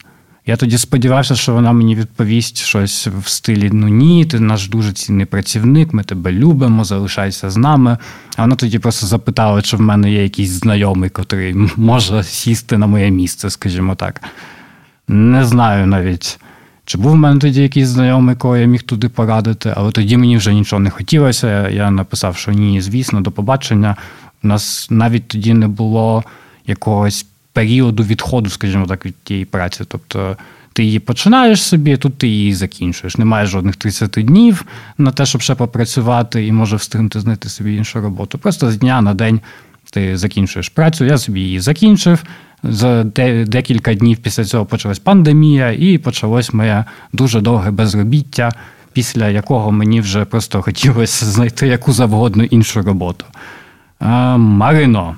Я 0.49 0.57
тоді 0.57 0.79
сподівався, 0.79 1.35
що 1.35 1.55
вона 1.55 1.73
мені 1.73 1.95
відповість 1.95 2.59
щось 2.59 3.07
в 3.07 3.29
стилі: 3.29 3.71
ну 3.73 3.89
ні, 3.89 4.25
ти 4.25 4.41
наш 4.41 4.69
дуже 4.69 4.93
цінний 4.93 5.27
працівник, 5.27 5.93
ми 5.93 6.03
тебе 6.03 6.33
любимо, 6.33 6.85
залишайся 6.85 7.51
з 7.51 7.57
нами. 7.57 7.99
А 8.37 8.43
вона 8.43 8.57
тоді 8.57 8.79
просто 8.79 9.07
запитала, 9.07 9.63
чи 9.63 9.77
в 9.77 9.81
мене 9.81 10.13
є 10.13 10.23
якийсь 10.23 10.51
знайомий, 10.51 11.11
котрий 11.11 11.55
може 11.77 12.23
сісти 12.23 12.79
на 12.79 12.87
моє 12.87 13.11
місце, 13.11 13.51
скажімо 13.51 13.95
так. 13.95 14.23
Не 15.09 15.45
знаю 15.45 15.87
навіть, 15.87 16.39
чи 16.85 16.99
був 16.99 17.13
в 17.13 17.17
мене 17.17 17.41
тоді 17.41 17.63
якийсь 17.63 17.89
знайомий, 17.89 18.37
кого 18.37 18.57
я 18.57 18.67
міг 18.67 18.83
туди 18.83 19.09
порадити, 19.09 19.75
але 19.77 19.93
тоді 19.93 20.17
мені 20.17 20.37
вже 20.37 20.55
нічого 20.55 20.81
не 20.81 20.91
хотілося. 20.91 21.69
Я 21.69 21.91
написав, 21.91 22.37
що 22.37 22.53
ні, 22.53 22.81
звісно, 22.81 23.21
до 23.21 23.31
побачення. 23.31 23.97
У 24.45 24.49
нас 24.49 24.87
навіть 24.91 25.29
тоді 25.29 25.55
не 25.55 25.69
було 25.69 26.25
якогось 26.67 27.27
періоду 27.59 28.03
відходу, 28.03 28.51
скажімо 28.51 28.87
так, 28.87 29.07
від 29.07 29.15
тієї 29.25 29.45
праці. 29.45 29.85
Тобто 29.89 30.37
ти 30.73 30.85
її 30.85 30.99
починаєш 30.99 31.63
собі, 31.63 31.97
тут 31.97 32.19
ти 32.19 32.29
її 32.29 32.55
закінчуєш. 32.55 33.17
Немає 33.17 33.47
жодних 33.47 33.77
30 33.77 34.11
днів 34.11 34.65
на 34.99 35.11
те, 35.11 35.27
щоб 35.27 35.43
ще 35.43 35.55
попрацювати 35.55 36.47
і 36.47 36.53
може 36.53 36.77
встигнути 36.77 37.21
знайти 37.21 37.49
собі 37.49 37.75
іншу 37.75 38.01
роботу. 38.01 38.39
Просто 38.39 38.71
з 38.71 38.77
дня 38.77 39.01
на 39.01 39.15
день 39.15 39.41
ти 39.91 40.17
закінчуєш 40.17 40.69
працю. 40.69 41.05
Я 41.05 41.19
собі 41.19 41.41
її 41.41 41.61
закінчив. 41.61 42.25
За 42.63 43.05
декілька 43.47 43.95
днів 43.95 44.17
після 44.17 44.45
цього 44.45 44.65
почалась 44.65 44.99
пандемія, 44.99 45.73
і 45.73 45.99
почалось 45.99 46.53
моє 46.53 46.85
дуже 47.13 47.41
довге 47.41 47.71
безробіття, 47.71 48.53
після 48.93 49.29
якого 49.29 49.73
мені 49.73 50.01
вже 50.01 50.25
просто 50.25 50.63
хотілося 50.63 51.27
знайти 51.27 51.67
яку 51.67 51.93
завгодно 51.93 52.45
іншу 52.45 52.83
роботу. 52.83 53.25
Марино. 54.37 55.17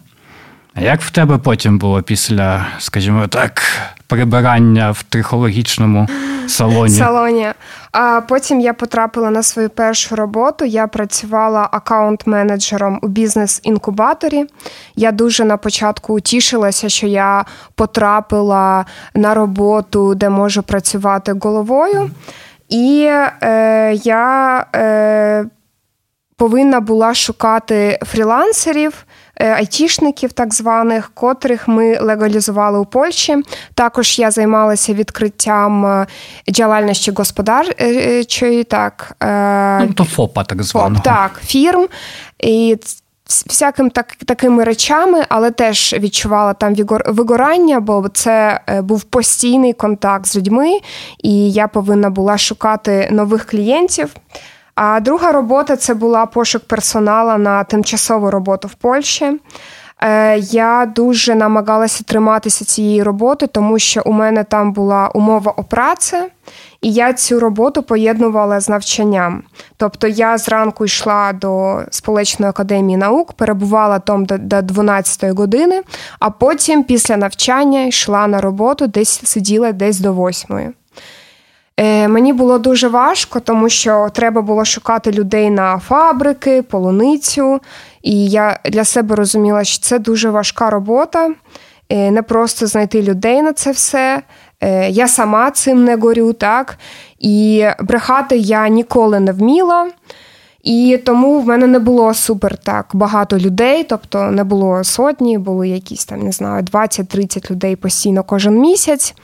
А 0.74 0.80
як 0.80 1.00
в 1.00 1.10
тебе 1.10 1.38
потім 1.38 1.78
було 1.78 2.02
після, 2.02 2.66
скажімо 2.78 3.26
так, 3.26 3.62
прибирання 4.06 4.90
в 4.90 5.02
трихологічному 5.02 6.08
салоні? 6.48 6.94
Салоні. 6.94 7.48
А 7.92 8.20
потім 8.20 8.60
я 8.60 8.74
потрапила 8.74 9.30
на 9.30 9.42
свою 9.42 9.70
першу 9.70 10.16
роботу. 10.16 10.64
Я 10.64 10.86
працювала 10.86 11.68
аккаунт-менеджером 11.72 12.98
у 13.02 13.08
бізнес-інкубаторі. 13.08 14.44
Я 14.96 15.12
дуже 15.12 15.44
на 15.44 15.56
початку 15.56 16.14
утішилася, 16.14 16.88
що 16.88 17.06
я 17.06 17.44
потрапила 17.74 18.86
на 19.14 19.34
роботу, 19.34 20.14
де 20.14 20.28
можу 20.28 20.62
працювати 20.62 21.32
головою. 21.40 22.10
І 22.68 23.08
е, 23.42 23.92
я 24.04 24.66
е, 24.74 25.44
повинна 26.36 26.80
була 26.80 27.14
шукати 27.14 27.98
фрілансерів. 28.02 29.04
Е, 29.40 29.52
айтішників, 29.52 30.32
так 30.32 30.54
званих, 30.54 31.10
котрих 31.14 31.68
ми 31.68 31.98
легалізували 31.98 32.78
у 32.78 32.84
Польщі. 32.84 33.36
Також 33.74 34.18
я 34.18 34.30
займалася 34.30 34.94
відкриттям 34.94 35.86
е, 35.86 36.06
діяльності 36.48 37.10
господарчої, 37.10 38.64
так 38.64 39.16
ну, 39.80 39.92
то 39.94 40.04
ФОПа, 40.04 40.44
так 40.44 40.62
званого. 40.62 40.94
ФОП, 40.94 41.04
так, 41.04 41.40
фірм. 41.44 41.88
І 42.38 42.76
Всяким 43.46 43.90
так, 43.90 44.16
такими 44.26 44.64
речами, 44.64 45.24
але 45.28 45.50
теж 45.50 45.94
відчувала 45.98 46.54
там 46.54 46.74
вигорання, 47.06 47.80
бо 47.80 48.08
це 48.08 48.60
е, 48.66 48.82
був 48.82 49.02
постійний 49.02 49.72
контакт 49.72 50.26
з 50.26 50.36
людьми, 50.36 50.78
і 51.22 51.52
я 51.52 51.68
повинна 51.68 52.10
була 52.10 52.38
шукати 52.38 53.08
нових 53.12 53.44
клієнтів. 53.46 54.14
А 54.82 55.00
друга 55.00 55.32
робота 55.32 55.76
це 55.76 55.94
була 55.94 56.26
пошук 56.26 56.62
персонала 56.64 57.38
на 57.38 57.64
тимчасову 57.64 58.30
роботу 58.30 58.68
в 58.68 58.74
Польщі. 58.74 59.40
Е, 60.02 60.38
я 60.38 60.92
дуже 60.96 61.34
намагалася 61.34 62.04
триматися 62.04 62.64
цієї 62.64 63.02
роботи, 63.02 63.46
тому 63.46 63.78
що 63.78 64.02
у 64.04 64.12
мене 64.12 64.44
там 64.44 64.72
була 64.72 65.08
умова 65.08 65.54
о 65.56 65.64
праці, 65.64 66.16
і 66.80 66.92
я 66.92 67.12
цю 67.12 67.40
роботу 67.40 67.82
поєднувала 67.82 68.60
з 68.60 68.68
навчанням. 68.68 69.42
Тобто 69.76 70.06
я 70.06 70.38
зранку 70.38 70.84
йшла 70.84 71.32
до 71.32 71.80
Сполучної 71.90 72.50
академії 72.50 72.96
наук, 72.96 73.32
перебувала 73.32 73.98
там 73.98 74.24
до 74.24 74.62
12 74.62 75.36
години, 75.36 75.82
а 76.18 76.30
потім 76.30 76.84
після 76.84 77.16
навчання 77.16 77.86
йшла 77.86 78.26
на 78.26 78.40
роботу, 78.40 78.86
десь 78.86 79.20
сиділа 79.24 79.72
десь 79.72 80.00
до 80.00 80.14
8. 80.14 80.74
Е, 81.82 82.08
мені 82.08 82.32
було 82.32 82.58
дуже 82.58 82.88
важко, 82.88 83.40
тому 83.40 83.68
що 83.68 84.08
треба 84.12 84.42
було 84.42 84.64
шукати 84.64 85.10
людей 85.10 85.50
на 85.50 85.78
фабрики, 85.78 86.62
полуницю. 86.62 87.60
І 88.02 88.28
я 88.28 88.60
для 88.64 88.84
себе 88.84 89.16
розуміла, 89.16 89.64
що 89.64 89.84
це 89.84 89.98
дуже 89.98 90.30
важка 90.30 90.70
робота, 90.70 91.30
е, 91.88 92.10
не 92.10 92.22
просто 92.22 92.66
знайти 92.66 93.02
людей 93.02 93.42
на 93.42 93.52
це 93.52 93.70
все. 93.70 94.22
Е, 94.60 94.90
я 94.90 95.08
сама 95.08 95.50
цим 95.50 95.84
не 95.84 95.96
горю, 95.96 96.32
так? 96.32 96.78
І 97.18 97.66
брехати 97.80 98.36
я 98.36 98.68
ніколи 98.68 99.20
не 99.20 99.32
вміла. 99.32 99.90
І 100.62 101.00
тому 101.04 101.40
в 101.40 101.46
мене 101.46 101.66
не 101.66 101.78
було 101.78 102.14
супер 102.14 102.56
так 102.56 102.86
багато 102.92 103.38
людей, 103.38 103.84
тобто 103.84 104.22
не 104.22 104.44
було 104.44 104.84
сотні, 104.84 105.38
були 105.38 105.68
якісь 105.68 106.04
там, 106.04 106.20
не 106.20 106.32
знаю, 106.32 106.62
20-30 106.62 107.50
людей 107.50 107.76
постійно 107.76 108.22
кожен 108.22 108.60
місяць, 108.60 109.14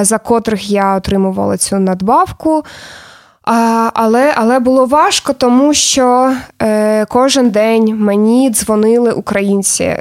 за 0.00 0.20
котрих 0.24 0.70
я 0.70 0.96
отримувала 0.96 1.56
цю 1.56 1.78
надбавку. 1.78 2.64
Але 3.94 4.32
але 4.36 4.58
було 4.58 4.86
важко, 4.86 5.32
тому 5.32 5.74
що 5.74 6.34
е, 6.62 7.04
кожен 7.04 7.50
день 7.50 7.96
мені 7.98 8.50
дзвонили 8.50 9.12
українці 9.12 9.96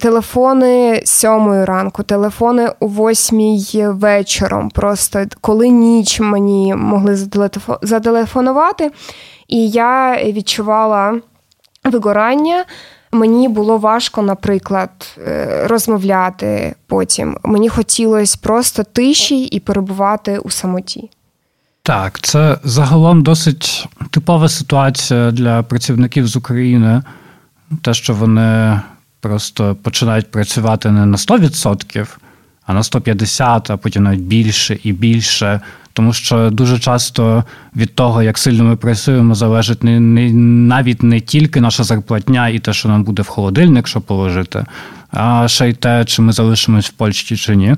телефони 0.00 1.02
сьомої 1.04 1.64
ранку, 1.64 2.02
телефони 2.02 2.72
о 2.80 2.86
восьмій 2.86 3.86
вечором. 3.88 4.70
Просто 4.70 5.24
коли 5.40 5.68
ніч 5.68 6.20
мені 6.20 6.74
могли 6.74 7.16
зателефонувати, 7.82 8.90
і 9.50 9.68
я 9.68 10.22
відчувала 10.24 11.20
вигорання. 11.84 12.64
Мені 13.12 13.48
було 13.48 13.78
важко, 13.78 14.22
наприклад, 14.22 15.18
е, 15.18 15.66
розмовляти 15.66 16.74
потім. 16.86 17.36
Мені 17.44 17.68
хотілося 17.68 18.38
просто 18.42 18.84
тиші 18.84 19.44
і 19.44 19.60
перебувати 19.60 20.38
у 20.38 20.50
самоті. 20.50 21.10
Так, 21.82 22.20
це 22.20 22.58
загалом 22.64 23.22
досить 23.22 23.88
типова 24.10 24.48
ситуація 24.48 25.30
для 25.30 25.62
працівників 25.62 26.26
з 26.26 26.36
України. 26.36 27.02
Те, 27.82 27.94
що 27.94 28.14
вони 28.14 28.80
просто 29.20 29.76
починають 29.82 30.30
працювати 30.30 30.90
не 30.90 31.06
на 31.06 31.16
100%, 31.16 32.16
а 32.66 32.74
на 32.74 32.82
150%, 32.82 33.72
а 33.72 33.76
потім 33.76 34.02
навіть 34.02 34.20
більше 34.20 34.78
і 34.82 34.92
більше. 34.92 35.60
Тому 35.92 36.12
що 36.12 36.50
дуже 36.50 36.78
часто 36.78 37.44
від 37.76 37.94
того, 37.94 38.22
як 38.22 38.38
сильно 38.38 38.64
ми 38.64 38.76
працюємо, 38.76 39.34
залежить 39.34 39.84
не, 39.84 40.00
не 40.00 40.32
навіть 40.74 41.02
не 41.02 41.20
тільки 41.20 41.60
наша 41.60 41.84
зарплатня 41.84 42.48
і 42.48 42.58
те, 42.58 42.72
що 42.72 42.88
нам 42.88 43.04
буде 43.04 43.22
в 43.22 43.26
холодильник, 43.26 43.86
що 43.86 44.00
положити, 44.00 44.64
а 45.10 45.48
ще 45.48 45.68
й 45.68 45.72
те, 45.72 46.04
чи 46.04 46.22
ми 46.22 46.32
залишимось 46.32 46.88
в 46.88 46.92
Польщі 46.92 47.36
чи 47.36 47.56
ні. 47.56 47.76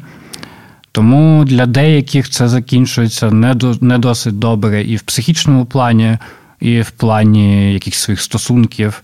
Тому 0.93 1.45
для 1.45 1.67
деяких 1.67 2.31
це 2.31 2.49
закінчується 2.49 3.31
не 3.31 3.55
до, 3.55 3.77
не 3.81 3.99
досить 3.99 4.39
добре 4.39 4.83
і 4.83 4.97
в 4.97 5.03
психічному 5.03 5.65
плані, 5.65 6.19
і 6.61 6.81
в 6.81 6.91
плані 6.91 7.73
якихось 7.73 8.01
своїх 8.01 8.21
стосунків. 8.21 9.03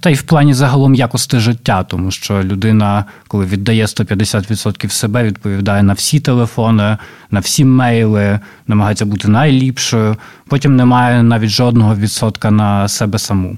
Та 0.00 0.10
й 0.10 0.14
в 0.14 0.22
плані 0.22 0.54
загалом 0.54 0.94
якості 0.94 1.38
життя, 1.38 1.82
тому 1.82 2.10
що 2.10 2.42
людина, 2.42 3.04
коли 3.28 3.46
віддає 3.46 3.84
150% 3.84 4.88
себе, 4.88 5.22
відповідає 5.22 5.82
на 5.82 5.92
всі 5.92 6.20
телефони, 6.20 6.96
на 7.30 7.40
всі 7.40 7.64
мейли, 7.64 8.40
намагається 8.66 9.04
бути 9.04 9.28
найліпшою, 9.28 10.16
потім 10.48 10.76
немає 10.76 11.22
навіть 11.22 11.50
жодного 11.50 11.94
відсотка 11.94 12.50
на 12.50 12.88
себе 12.88 13.18
саму. 13.18 13.56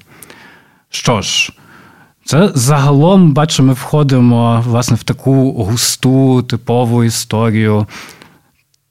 Що 0.91 1.23
ж, 1.23 1.53
це 2.25 2.51
загалом, 2.55 3.33
бачу, 3.33 3.63
ми 3.63 3.73
входимо 3.73 4.65
власне 4.67 4.97
в 4.97 5.03
таку 5.03 5.53
густу 5.53 6.43
типову 6.43 7.05
історію 7.05 7.87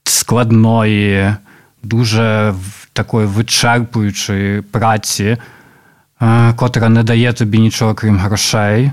складної, 0.03 1.35
дуже 1.83 2.53
такої 2.93 3.27
вичерпуючої 3.27 4.61
праці. 4.61 5.37
Котра 6.55 6.89
не 6.89 7.03
дає 7.03 7.33
тобі 7.33 7.59
нічого 7.59 7.93
крім 7.95 8.17
грошей. 8.17 8.91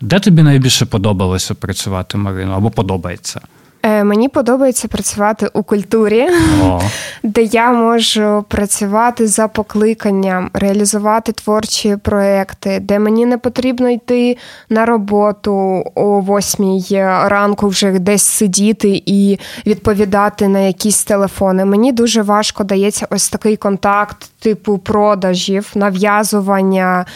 Де 0.00 0.20
тобі 0.20 0.42
найбільше 0.42 0.86
подобалося 0.86 1.54
працювати, 1.54 2.18
Марину, 2.18 2.52
або 2.52 2.70
подобається? 2.70 3.40
Е, 3.86 4.04
мені 4.04 4.28
подобається 4.28 4.88
працювати 4.88 5.48
у 5.52 5.62
культурі, 5.62 6.28
О. 6.62 6.80
де 7.22 7.42
я 7.42 7.72
можу 7.72 8.44
працювати 8.48 9.26
за 9.26 9.48
покликанням, 9.48 10.50
реалізувати 10.54 11.32
творчі 11.32 11.96
проекти, 11.96 12.78
де 12.80 12.98
мені 12.98 13.26
не 13.26 13.38
потрібно 13.38 13.88
йти 13.88 14.36
на 14.70 14.86
роботу 14.86 15.84
о 15.94 16.20
восьмій 16.20 16.84
ранку, 17.24 17.68
вже 17.68 17.98
десь 17.98 18.22
сидіти 18.22 19.02
і 19.06 19.38
відповідати 19.66 20.48
на 20.48 20.58
якісь 20.58 21.04
телефони. 21.04 21.64
Мені 21.64 21.92
дуже 21.92 22.22
важко 22.22 22.64
дається 22.64 23.06
ось 23.10 23.28
такий 23.28 23.56
контакт, 23.56 24.30
типу 24.38 24.78
продажів, 24.78 25.72
нав'язування. 25.74 27.06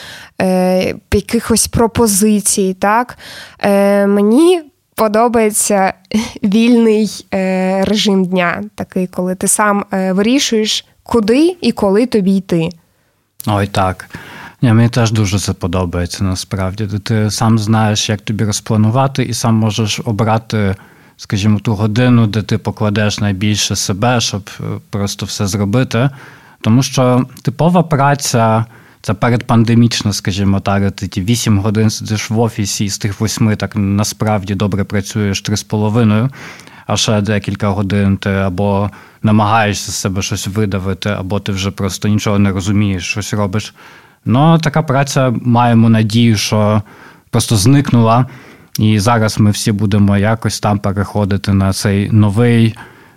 Е, 0.42 0.94
якихось 1.12 1.66
пропозицій, 1.68 2.76
так 2.80 3.18
е, 3.62 4.06
мені 4.06 4.62
подобається 5.00 5.94
вільний 6.42 7.26
е, 7.34 7.84
режим 7.84 8.24
дня, 8.24 8.62
такий, 8.74 9.06
коли 9.06 9.34
ти 9.34 9.48
сам 9.48 9.84
е, 9.92 10.12
вирішуєш, 10.12 10.84
куди 11.02 11.56
і 11.60 11.72
коли 11.72 12.06
тобі 12.06 12.36
йти. 12.36 12.68
Ой, 13.46 13.66
так. 13.66 14.10
Ні, 14.62 14.72
Мені 14.72 14.88
теж 14.88 15.12
дуже 15.12 15.38
це 15.38 15.52
подобається 15.52 16.24
насправді. 16.24 16.86
Ти 16.86 17.30
сам 17.30 17.58
знаєш, 17.58 18.08
як 18.08 18.20
тобі 18.20 18.44
розпланувати, 18.44 19.22
і 19.22 19.34
сам 19.34 19.54
можеш 19.54 20.00
обрати, 20.04 20.74
скажімо, 21.16 21.58
ту 21.58 21.74
годину, 21.74 22.26
де 22.26 22.42
ти 22.42 22.58
покладеш 22.58 23.18
найбільше 23.18 23.76
себе, 23.76 24.20
щоб 24.20 24.50
е, 24.60 24.64
просто 24.90 25.26
все 25.26 25.46
зробити. 25.46 26.10
Тому 26.60 26.82
що 26.82 27.24
типова 27.42 27.82
праця. 27.82 28.64
Це 29.02 29.14
передпандемічно, 29.14 30.12
скажімо 30.12 30.60
так, 30.60 30.92
ти 30.92 31.08
ті 31.08 31.22
8 31.22 31.58
годин 31.58 31.90
сидиш 31.90 32.30
в 32.30 32.38
офісі, 32.38 32.84
і 32.84 32.88
з 32.88 32.98
тих 32.98 33.20
8 33.20 33.56
так 33.56 33.72
насправді 33.76 34.54
добре 34.54 34.84
працюєш 34.84 35.42
3,5, 35.42 36.28
а 36.86 36.96
ще 36.96 37.20
декілька 37.20 37.68
годин 37.68 38.16
ти 38.16 38.30
або 38.30 38.90
намагаєшся 39.22 39.92
з 39.92 39.94
себе 39.94 40.22
щось 40.22 40.46
видавити, 40.46 41.08
або 41.08 41.40
ти 41.40 41.52
вже 41.52 41.70
просто 41.70 42.08
нічого 42.08 42.38
не 42.38 42.50
розумієш, 42.52 43.10
щось 43.10 43.34
робиш. 43.34 43.74
Ну, 44.24 44.58
така 44.58 44.82
праця 44.82 45.34
маємо 45.42 45.88
надію, 45.88 46.36
що 46.36 46.82
просто 47.30 47.56
зникнула. 47.56 48.26
І 48.78 48.98
зараз 48.98 49.38
ми 49.38 49.50
всі 49.50 49.72
будемо 49.72 50.16
якось 50.16 50.60
там 50.60 50.78
переходити 50.78 51.52
на 51.52 51.72
цей 51.72 52.10
новий, 52.10 52.74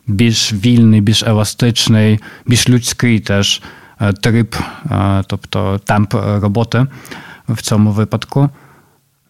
більш 0.07 0.53
вільний, 0.53 1.01
більш 1.01 1.23
еластичний, 1.23 2.19
більш 2.45 2.69
людський 2.69 3.19
теж 3.19 3.61
трип, 4.11 4.55
е, 4.91 5.23
тобто 5.27 5.79
темп 5.85 6.13
роботи 6.13 6.87
в 7.49 7.61
цьому 7.61 7.91
випадку. 7.91 8.49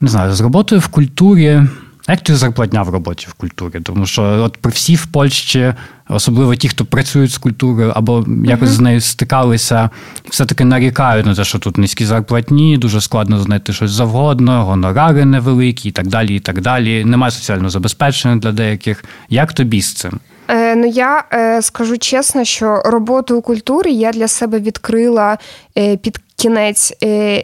Не 0.02 0.10
знаю, 0.10 0.34
з 0.34 0.42
роботою 0.42 0.82
в 0.82 0.88
культурі. 0.88 1.62
Як 2.08 2.22
ти 2.22 2.36
зарплатня 2.36 2.82
в 2.82 2.90
роботі 2.90 3.28
в 3.30 3.34
культурі? 3.34 3.80
Тому 3.84 4.06
що 4.06 4.24
от 4.24 4.58
при 4.58 4.72
всі 4.72 4.96
в 4.96 5.06
Польщі, 5.06 5.74
особливо 6.10 6.56
ті, 6.56 6.70
хто 6.70 6.86
працюють 6.86 7.32
з 7.32 7.38
культурою 7.38 7.92
або 7.96 8.26
якось 8.46 8.70
uh-huh. 8.70 8.74
з 8.74 8.80
нею 8.80 9.02
стикалися, 9.02 9.90
все-таки 10.30 10.66
нарікають 10.66 11.26
на 11.26 11.36
те, 11.36 11.44
що 11.44 11.60
тут 11.60 11.78
низькі 11.78 12.06
зарплатні, 12.06 12.78
дуже 12.78 13.02
складно 13.02 13.40
знайти 13.40 13.74
щось 13.74 13.92
завгодно, 13.92 14.66
гонорари 14.66 15.26
невеликі 15.26 15.90
і 15.90 15.92
так 15.92 16.08
далі. 16.08 16.36
і 16.36 16.40
так 16.40 16.62
далі. 16.62 17.06
Немає 17.06 17.32
соціального 17.32 17.70
забезпечення 17.70 18.36
для 18.36 18.52
деяких. 18.52 19.04
Як 19.30 19.54
тобі 19.54 19.82
з 19.82 19.94
цим? 19.94 20.20
Е, 20.48 20.76
ну 20.76 20.88
я 20.88 21.24
е, 21.34 21.62
скажу 21.62 21.98
чесно, 21.98 22.44
що 22.44 22.82
роботу 22.86 23.38
у 23.38 23.42
культурі 23.42 23.94
я 23.94 24.12
для 24.12 24.28
себе 24.28 24.60
відкрила 24.60 25.38
е, 25.78 25.98
під 25.98 26.20
кінець 26.36 26.94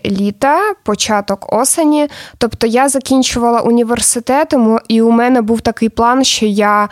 літа, 0.06 0.74
початок 0.84 1.54
осені. 1.54 2.08
Тобто 2.38 2.68
я 2.68 2.90
закінчувала 2.90 3.60
університет, 3.60 4.54
і 4.88 5.02
у 5.02 5.12
мене 5.12 5.42
був 5.42 5.62
такий 5.62 5.90
план, 5.90 6.24
що 6.24 6.46
я 6.46 6.90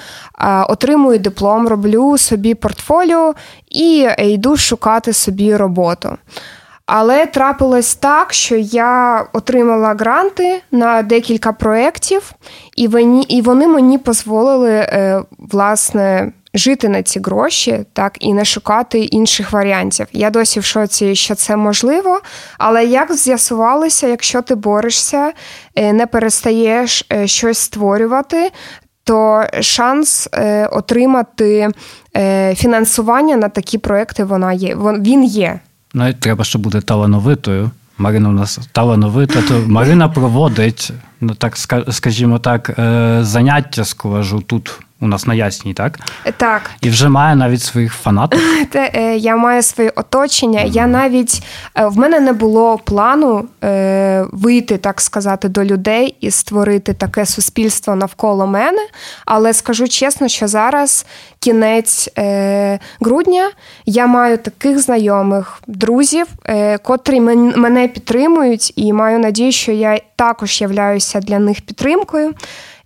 отримую 0.70 1.20
диплом, 1.20 1.68
роблю 1.68 2.18
собі 2.18 2.54
портфоліо 2.56 3.34
і 3.70 4.08
йду 4.20 4.58
шукати 4.58 5.14
собі 5.14 5.56
роботу. 5.56 6.18
Але 6.88 7.26
трапилось 7.26 7.96
так, 7.96 8.34
що 8.34 8.56
я 8.56 9.26
отримала 9.34 9.96
гранти 10.00 10.62
на 10.72 11.02
декілька 11.02 11.54
проєктів, 11.54 12.32
і 13.28 13.42
вони 13.42 13.68
мені 13.68 13.98
дозволили 13.98 14.72
е, 14.72 15.22
власне 15.38 16.32
жити 16.54 16.90
на 16.90 17.04
ці 17.04 17.20
гроші, 17.20 17.86
так 17.94 18.18
і 18.20 18.34
не 18.34 18.46
шукати 18.46 19.00
інших 19.00 19.52
варіантів. 19.52 20.08
Я 20.14 20.30
досі 20.30 20.60
в 20.60 20.64
шоці, 20.64 21.16
що 21.16 21.36
це 21.36 21.56
можливо. 21.56 22.20
Але 22.58 22.86
як 22.86 23.14
з'ясувалося, 23.14 24.08
якщо 24.08 24.42
ти 24.42 24.56
борешся, 24.56 25.34
е, 25.76 25.94
не 25.94 26.08
перестаєш 26.08 27.06
е, 27.12 27.28
щось 27.28 27.58
створювати. 27.58 28.52
То 29.04 29.44
шанс 29.62 30.30
отримати 30.72 31.70
фінансування 32.56 33.38
на 33.38 33.50
такі 33.50 33.78
проекти 33.78 34.24
вона 34.24 34.54
є. 34.54 34.76
Він 34.76 35.24
є. 35.24 35.60
Навіть 35.94 36.20
треба, 36.20 36.44
щоб 36.44 36.62
бути 36.62 36.82
талановитою. 36.82 37.72
Марина 37.98 38.30
у 38.30 38.32
нас 38.32 38.60
талановита, 38.72 39.42
то 39.42 39.64
Марина 39.68 40.10
проводить, 40.10 40.92
ну 41.22 41.36
так 41.36 41.58
скажімо 41.92 42.40
так, 42.40 42.80
е, 42.80 43.20
заняття 43.22 43.86
скажу 43.86 44.42
тут 44.42 44.80
у 45.02 45.08
нас 45.08 45.28
на 45.28 45.34
ясній, 45.34 45.74
так? 45.74 46.00
Так. 46.38 46.72
І 46.82 46.90
вже 46.90 47.10
має 47.10 47.36
навіть 47.36 47.62
своїх 47.62 47.94
фанатів. 47.94 48.40
Е, 48.76 49.18
Я 49.18 49.36
маю 49.36 49.64
своє 49.64 49.92
оточення. 49.96 50.60
Mm-hmm. 50.60 50.72
Я 50.72 50.88
навіть 50.88 51.44
е, 51.76 51.86
в 51.86 51.98
мене 51.98 52.20
не 52.20 52.34
було 52.34 52.78
плану 52.78 53.46
е, 53.64 54.26
вийти, 54.32 54.78
так 54.78 55.02
сказати, 55.02 55.50
до 55.50 55.64
людей 55.64 56.16
і 56.22 56.32
створити 56.32 56.94
таке 56.94 57.26
суспільство 57.26 57.96
навколо 57.96 58.48
мене. 58.48 58.88
Але 59.26 59.54
скажу 59.54 59.88
чесно, 59.88 60.28
що 60.28 60.48
зараз 60.48 61.06
кінець 61.40 62.10
е, 62.18 62.80
грудня 63.02 63.52
я 63.86 64.08
маю 64.08 64.38
таких 64.38 64.80
знайомих 64.80 65.62
друзів, 65.68 66.28
е, 66.46 66.78
котрі 66.78 67.22
мене 67.22 67.88
підтримують, 67.88 68.74
і 68.76 68.94
маю 68.94 69.20
надію, 69.20 69.52
що 69.52 69.72
я 69.72 70.00
також 70.16 70.62
являюся 70.62 71.20
для 71.20 71.40
них 71.40 71.62
підтримкою. 71.62 72.34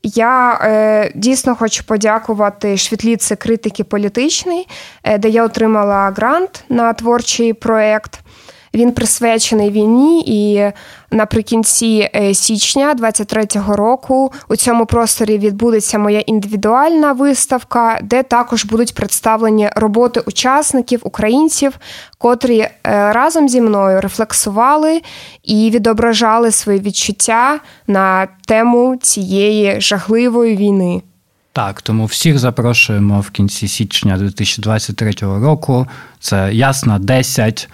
Я 0.04 0.60
е, 0.62 1.12
дійсно 1.16 1.56
хочу 1.56 1.84
подякувати 1.84 2.78
швітліце 2.78 3.36
критики 3.36 3.84
політичний, 3.84 4.68
е, 5.04 5.18
де 5.18 5.30
я 5.30 5.46
отримала 5.46 6.14
грант 6.16 6.64
на 6.70 6.94
творчий 6.94 7.54
проєкт. 7.54 8.20
Він 8.74 8.92
присвячений 8.92 9.70
війні, 9.70 10.24
і 10.28 10.72
наприкінці 11.16 12.10
е, 12.16 12.34
січня 12.34 12.96
23-го 12.96 13.76
року 13.76 14.34
у 14.50 14.56
цьому 14.56 14.86
просторі 14.86 15.38
відбудеться 15.38 15.98
моя 15.98 16.20
індивідуальна 16.20 17.14
виставка, 17.14 18.00
де 18.04 18.24
також 18.24 18.66
будуть 18.66 18.96
представлені 18.96 19.70
роботи 19.76 20.20
учасників 20.20 21.00
українців, 21.04 21.78
котрі 22.18 22.60
е, 22.60 22.72
разом 23.14 23.50
зі 23.50 23.62
мною 23.62 24.02
рефлексували 24.02 25.02
і 25.44 25.72
відображали 25.74 26.52
свої 26.52 26.80
відчуття 26.80 27.60
на 27.88 28.28
тему 28.46 28.98
цієї 29.02 29.82
жахливої 29.82 30.56
війни. 30.56 31.02
Так, 31.54 31.82
тому 31.82 32.06
всіх 32.06 32.40
запрошуємо 32.40 33.22
в 33.22 33.30
кінці 33.30 33.68
січня 33.68 34.18
2023 34.18 35.12
року. 35.22 35.88
Це 36.20 36.54
ясна 36.54 37.00
10 37.00 37.70
е, 37.70 37.74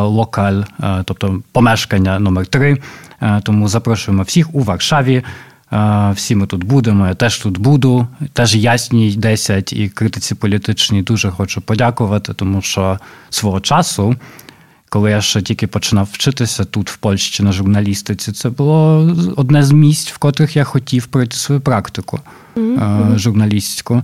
локаль, 0.00 0.62
е, 0.82 1.02
тобто 1.04 1.42
помешкання 1.52 2.18
номер 2.18 2.46
3 2.46 2.82
е, 3.22 3.40
Тому 3.44 3.68
запрошуємо 3.68 4.22
всіх 4.22 4.54
у 4.54 4.60
Варшаві. 4.60 5.22
Всі 6.14 6.36
ми 6.36 6.46
тут 6.46 6.64
будемо. 6.64 7.06
Я 7.06 7.14
теж 7.14 7.38
тут 7.38 7.58
буду. 7.58 8.06
Теж 8.32 8.56
ясній 8.56 9.16
10 9.16 9.72
і 9.72 9.88
критиці 9.88 10.34
політичній 10.34 11.02
дуже 11.02 11.30
хочу 11.30 11.60
подякувати, 11.60 12.34
тому 12.34 12.62
що 12.62 12.98
свого 13.30 13.60
часу 13.60 14.16
коли 14.92 15.10
я 15.10 15.20
ще 15.20 15.42
тільки 15.42 15.66
починав 15.66 16.08
вчитися 16.12 16.64
тут, 16.64 16.90
в 16.90 16.96
Польщі, 16.96 17.42
на 17.42 17.52
журналістиці, 17.52 18.32
це 18.32 18.50
було 18.50 19.08
одне 19.36 19.62
з 19.62 19.70
місць, 19.70 20.12
в 20.12 20.18
котрих 20.18 20.56
я 20.56 20.64
хотів 20.64 21.06
пройти 21.06 21.36
свою 21.36 21.60
практику 21.60 22.20
mm-hmm. 22.56 23.18
журналістську. 23.18 24.02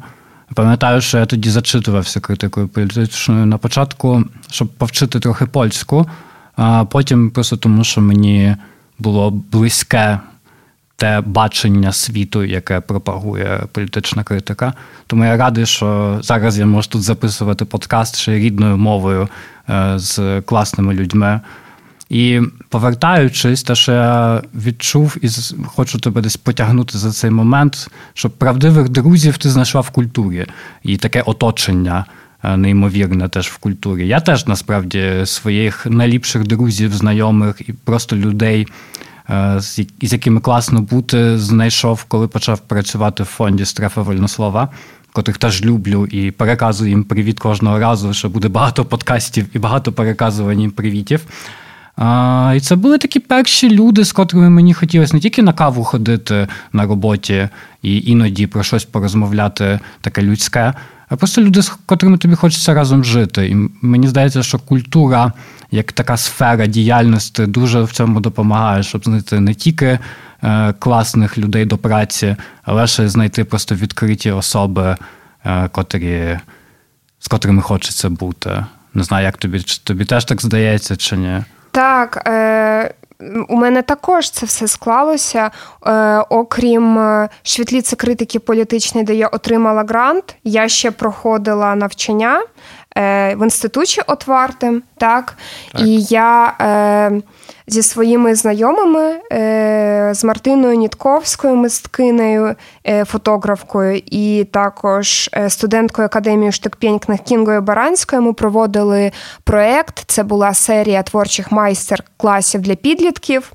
Пам'ятаю, 0.55 1.01
що 1.01 1.19
я 1.19 1.27
тоді 1.27 1.51
зачитувався 1.51 2.21
критикою 2.21 2.69
політичною 2.69 3.47
на 3.47 3.59
початку, 3.59 4.25
щоб 4.51 4.69
повчити 4.69 5.21
трохи 5.21 5.47
польську, 5.47 6.07
а 6.57 6.85
потім 6.85 7.31
просто 7.31 7.57
тому, 7.57 7.85
що 7.85 8.01
мені 8.01 8.57
було 8.99 9.31
близьке 9.31 10.19
те 10.97 11.21
бачення 11.21 11.93
світу, 11.93 12.45
яке 12.45 12.81
пропагує 12.81 13.61
політична 13.73 14.25
критика. 14.25 14.73
Тому 15.07 15.25
я 15.25 15.37
радий, 15.37 15.67
що 15.67 16.19
зараз 16.23 16.59
я 16.59 16.67
можу 16.67 16.89
тут 16.89 17.03
записувати 17.03 17.65
подкаст 17.65 18.17
ще 18.17 18.33
рідною 18.33 18.77
мовою 18.77 19.29
е, 19.69 19.93
з 19.97 20.41
класними 20.41 20.95
людьми. 20.95 21.41
І 22.09 22.41
повертаючись, 22.69 23.63
те, 23.63 23.75
що 23.75 23.93
я 23.93 24.43
відчув, 24.55 25.17
і 25.23 25.29
хочу 25.67 25.99
тебе 25.99 26.21
десь 26.21 26.37
потягнути 26.37 26.99
за 26.99 27.13
цей 27.13 27.31
момент, 27.31 27.91
що 28.15 28.31
правдивих 28.31 28.89
друзів 28.89 29.39
ти 29.39 29.51
знайшла 29.51 29.81
в 29.81 29.91
культурі, 29.91 30.47
і 30.83 30.97
таке 30.97 31.23
оточення 31.23 32.05
е, 32.43 32.57
неймовірне 32.57 33.29
теж 33.29 33.49
в 33.49 33.57
культурі. 33.57 34.09
Я 34.09 34.21
теж 34.21 34.47
насправді 34.47 35.13
своїх 35.25 35.87
найліпших 35.87 36.47
друзів, 36.47 36.95
знайомих 36.95 37.69
і 37.69 37.73
просто 37.73 38.17
людей 38.17 38.67
Е, 39.31 39.61
з 39.61 39.87
якими 40.01 40.41
класно 40.41 40.81
бути, 40.81 41.39
знайшов, 41.39 42.05
коли 42.05 42.29
почав 42.29 42.61
працювати 42.61 43.23
в 43.23 43.27
фонді 43.27 43.65
Стрефа 43.65 44.03
Вольнослова, 44.03 44.69
котрих 45.13 45.39
теж 45.39 45.65
люблю 45.65 46.07
і 46.07 46.31
переказую 46.31 46.91
їм 46.91 47.05
привіт 47.05 47.39
кожного 47.39 47.79
разу, 47.79 48.15
що 48.15 48.29
буде 48.29 48.49
багато 48.49 48.85
подкастів 48.85 49.47
і 49.53 49.59
багато 49.59 49.93
переказувань 49.93 50.61
їм 50.61 50.71
привітів. 50.71 51.27
А, 51.99 52.53
І 52.57 52.61
це 52.61 52.77
були 52.77 52.99
такі 52.99 53.21
перші 53.21 53.71
люди, 53.71 54.05
з 54.05 54.13
котрими 54.13 54.51
мені 54.51 54.75
хотілося 54.75 55.15
не 55.15 55.21
тільки 55.21 55.43
на 55.43 55.53
каву 55.53 55.85
ходити 55.85 56.49
на 56.73 56.87
роботі 56.87 57.49
і 57.83 58.11
іноді 58.11 58.47
про 58.47 58.63
щось 58.63 58.85
порозмовляти 58.85 59.81
таке 60.01 60.23
людське, 60.23 60.75
а 61.09 61.17
просто 61.17 61.43
люди, 61.43 61.63
з 61.63 61.69
котрими 61.87 62.19
тобі 62.19 62.35
хочеться 62.35 62.75
разом 62.75 63.05
жити. 63.05 63.49
І 63.49 63.57
мені 63.83 64.09
здається, 64.09 64.43
що 64.43 64.59
культура 64.59 65.33
як 65.71 65.93
така 65.93 66.17
сфера 66.17 66.67
діяльності 66.67 67.47
дуже 67.47 67.83
в 67.83 67.93
цьому 67.93 68.21
допомагає, 68.21 68.83
щоб 68.83 69.05
знайти 69.05 69.41
не 69.41 69.55
тільки 69.55 69.99
е, 70.43 70.75
класних 70.79 71.39
людей 71.39 71.65
до 71.65 71.79
праці, 71.79 72.37
але 72.63 72.87
ще 72.87 73.09
знайти 73.09 73.45
просто 73.45 73.75
відкриті 73.75 74.31
особи, 74.31 74.97
е, 75.45 75.69
котрі, 75.69 76.39
з 77.19 77.29
котрими 77.29 77.63
хочеться 77.63 78.11
бути. 78.11 78.65
Не 78.95 79.05
знаю, 79.05 79.25
як 79.25 79.37
тобі 79.37 79.63
чи 79.63 79.81
тобі 79.85 80.05
теж 80.05 80.25
так 80.25 80.43
здається, 80.43 80.97
чи 80.97 81.17
ні? 81.17 81.43
Так. 81.79 82.23
Е... 82.27 82.95
У 83.49 83.57
мене 83.57 83.83
також 83.83 84.31
це 84.31 84.47
все 84.47 84.69
склалося. 84.69 85.51
Е, 85.87 86.19
Окрім 86.29 86.99
е, 86.99 87.29
Швітліці 87.43 87.97
критики 87.97 88.39
політичної, 88.39 89.07
де 89.07 89.15
я 89.15 89.29
отримала 89.29 89.85
грант, 89.89 90.37
я 90.45 90.69
ще 90.69 90.91
проходила 90.91 91.75
навчання 91.75 92.41
Е, 92.99 93.35
в 93.35 93.43
інституті 93.43 94.01
Отвартим, 94.07 94.83
так? 94.97 95.35
так. 95.73 95.81
І 95.83 96.03
я 96.03 96.55
е, 96.61 97.21
зі 97.69 97.83
своїми 97.83 98.35
знайомими, 98.35 99.21
е, 99.33 100.11
з 100.15 100.25
Мартиною 100.25 100.75
Нітковською, 100.75 101.57
мисткинею, 101.57 102.55
е, 102.87 103.05
фотографкою, 103.05 104.03
і 104.07 104.47
також 104.53 105.31
е, 105.35 105.51
студенткою 105.51 106.07
академії 106.07 106.53
штикпєнькних 106.53 107.21
Кінгою 107.21 107.63
Баранською, 107.63 108.23
ми 108.23 108.33
проводили 108.33 109.13
проект. 109.45 110.03
Це 110.07 110.23
була 110.23 110.55
серія 110.55 111.03
творчих 111.03 111.53
майстер-класів 111.53 112.61
для 112.61 112.75
підлітків. 112.75 113.53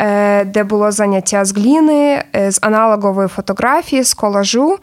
Е, 0.00 0.44
де 0.44 0.64
було 0.64 0.92
заняття 0.92 1.44
з 1.44 1.54
гліни, 1.54 2.24
е, 2.36 2.50
з 2.50 2.58
аналогової 2.62 3.28
фотографії, 3.28 4.02
з 4.02 4.14
колажу. 4.14 4.78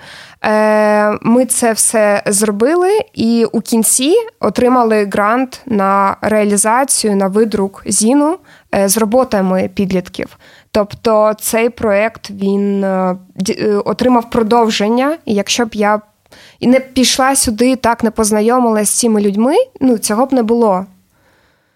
Е, 0.45 1.17
ми 1.21 1.45
це 1.45 1.71
все 1.73 2.23
зробили 2.25 2.89
і 3.13 3.45
у 3.51 3.61
кінці 3.61 4.15
отримали 4.39 5.05
грант 5.05 5.61
на 5.65 6.17
реалізацію 6.21 7.15
на 7.15 7.27
видрук 7.27 7.83
зіну 7.85 8.37
з 8.85 8.97
роботами 8.97 9.69
підлітків. 9.73 10.37
Тобто 10.71 11.33
цей 11.39 11.69
проєкт 11.69 12.29
він 12.29 12.85
отримав 13.85 14.29
продовження, 14.29 15.17
і 15.25 15.33
якщо 15.33 15.65
б 15.65 15.69
я 15.73 16.01
і 16.59 16.67
не 16.67 16.79
пішла 16.79 17.35
сюди, 17.35 17.75
так 17.75 18.03
не 18.03 18.11
познайомилася 18.11 18.91
з 18.91 18.99
цими 18.99 19.21
людьми, 19.21 19.55
ну 19.81 19.97
цього 19.97 20.25
б 20.25 20.33
не 20.33 20.43
було. 20.43 20.85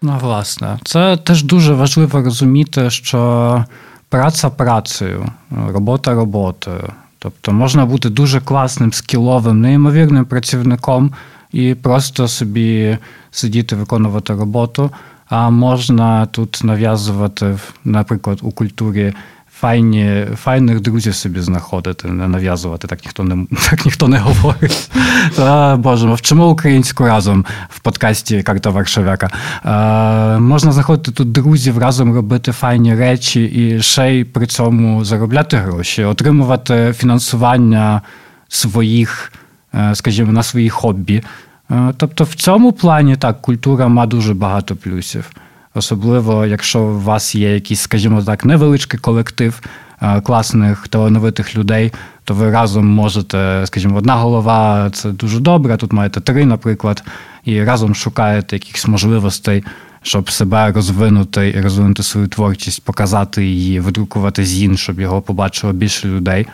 Ну, 0.02 0.18
власне, 0.20 0.78
це 0.84 1.16
теж 1.16 1.42
дуже 1.42 1.74
важливо 1.74 2.22
розуміти, 2.22 2.90
що 2.90 3.64
праця 4.08 4.50
працею, 4.50 5.26
робота 5.68 6.14
роботою. 6.14 6.92
Тобто 7.18 7.52
можна 7.52 7.86
бути 7.86 8.10
дуже 8.10 8.40
класним, 8.40 8.92
скіловим, 8.92 9.60
неймовірним 9.60 10.24
працівником 10.24 11.12
і 11.52 11.74
просто 11.74 12.28
собі 12.28 12.98
сидіти, 13.30 13.76
виконувати 13.76 14.34
роботу. 14.34 14.90
А 15.28 15.50
можна 15.50 16.26
тут 16.26 16.60
нав'язувати, 16.64 17.58
наприклад, 17.84 18.38
у 18.42 18.50
культурі 18.50 19.14
файні, 19.60 20.26
файних 20.36 20.80
друзів 20.80 21.14
собі 21.14 21.40
знаходити, 21.40 22.08
не 22.08 22.28
нав'язувати, 22.28 22.88
так 22.88 23.04
ніхто 23.04 23.24
не 23.24 23.46
так 23.70 23.84
ніхто 23.84 24.08
не 24.08 24.18
говорить. 24.18 24.90
А, 25.38 25.76
Боже, 25.78 26.14
вчимо 26.14 26.50
українську 26.50 27.04
разом 27.04 27.44
в 27.68 27.80
подкасті 27.80 28.42
Карта 28.42 28.70
Варшавяка. 28.70 29.30
А, 29.62 30.38
Можна 30.40 30.72
знаходити 30.72 31.12
тут 31.12 31.32
друзів, 31.32 31.78
разом 31.78 32.14
робити 32.14 32.52
файні 32.52 32.94
речі 32.94 33.44
і 33.44 33.82
ще 33.82 34.14
й 34.14 34.24
при 34.24 34.46
цьому 34.46 35.04
заробляти 35.04 35.56
гроші, 35.56 36.04
отримувати 36.04 36.94
фінансування 36.96 38.02
своїх, 38.48 39.32
е, 39.74 39.94
скажімо, 39.94 40.32
на 40.32 40.42
свої 40.42 40.70
хобі. 40.70 41.22
Е, 41.70 41.92
тобто, 41.96 42.24
в 42.24 42.34
цьому 42.34 42.72
плані 42.72 43.16
так, 43.16 43.42
культура 43.42 43.88
має 43.88 44.08
дуже 44.08 44.34
багато 44.34 44.76
плюсів. 44.76 45.30
Особливо, 45.78 46.46
якщо 46.46 46.80
у 46.80 47.00
вас 47.00 47.34
є 47.34 47.54
якийсь, 47.54 47.80
скажімо 47.80 48.22
так, 48.22 48.44
невеличкий 48.44 49.00
колектив 49.00 49.60
е, 50.02 50.20
класних 50.20 50.88
талановитих 50.88 51.56
людей, 51.56 51.92
то 52.24 52.34
ви 52.34 52.50
разом 52.50 52.86
можете, 52.86 53.62
скажімо, 53.66 53.96
одна 53.96 54.14
голова 54.14 54.90
це 54.90 55.10
дуже 55.10 55.40
добре. 55.40 55.76
Тут 55.76 55.92
маєте 55.92 56.20
три, 56.20 56.46
наприклад, 56.46 57.04
і 57.44 57.64
разом 57.64 57.94
шукаєте 57.94 58.56
якихось 58.56 58.86
можливостей, 58.86 59.64
щоб 60.02 60.30
себе 60.30 60.72
розвинути 60.72 61.54
і 61.56 61.60
розвинути 61.60 62.02
свою 62.02 62.28
творчість, 62.28 62.84
показати 62.84 63.46
її, 63.46 63.80
видрукувати 63.80 64.44
зін, 64.44 64.76
щоб 64.76 65.00
його 65.00 65.22
побачило 65.22 65.72
більше 65.72 66.08
людей. 66.08 66.46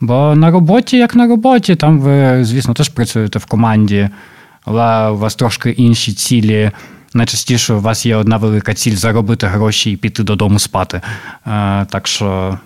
Бо 0.00 0.34
на 0.34 0.50
роботі, 0.50 0.96
як 0.96 1.14
на 1.14 1.26
роботі, 1.26 1.76
там 1.76 1.98
ви, 1.98 2.44
звісно, 2.44 2.74
теж 2.74 2.88
працюєте 2.88 3.38
в 3.38 3.44
команді, 3.44 4.08
але 4.64 5.08
у 5.08 5.18
вас 5.18 5.34
трошки 5.34 5.70
інші 5.70 6.12
цілі 6.12 6.70
найчастіше 7.14 7.74
у 7.74 7.80
вас 7.80 8.06
є 8.06 8.16
одна 8.16 8.36
велика 8.36 8.74
ціль 8.74 8.96
заробити 8.96 9.46
гроші 9.46 9.90
і 9.90 9.96
піти 9.96 10.22
додому 10.22 10.58
спати. 10.58 11.00
Е, 11.46 11.86
так 11.90 12.06
що. 12.06 12.58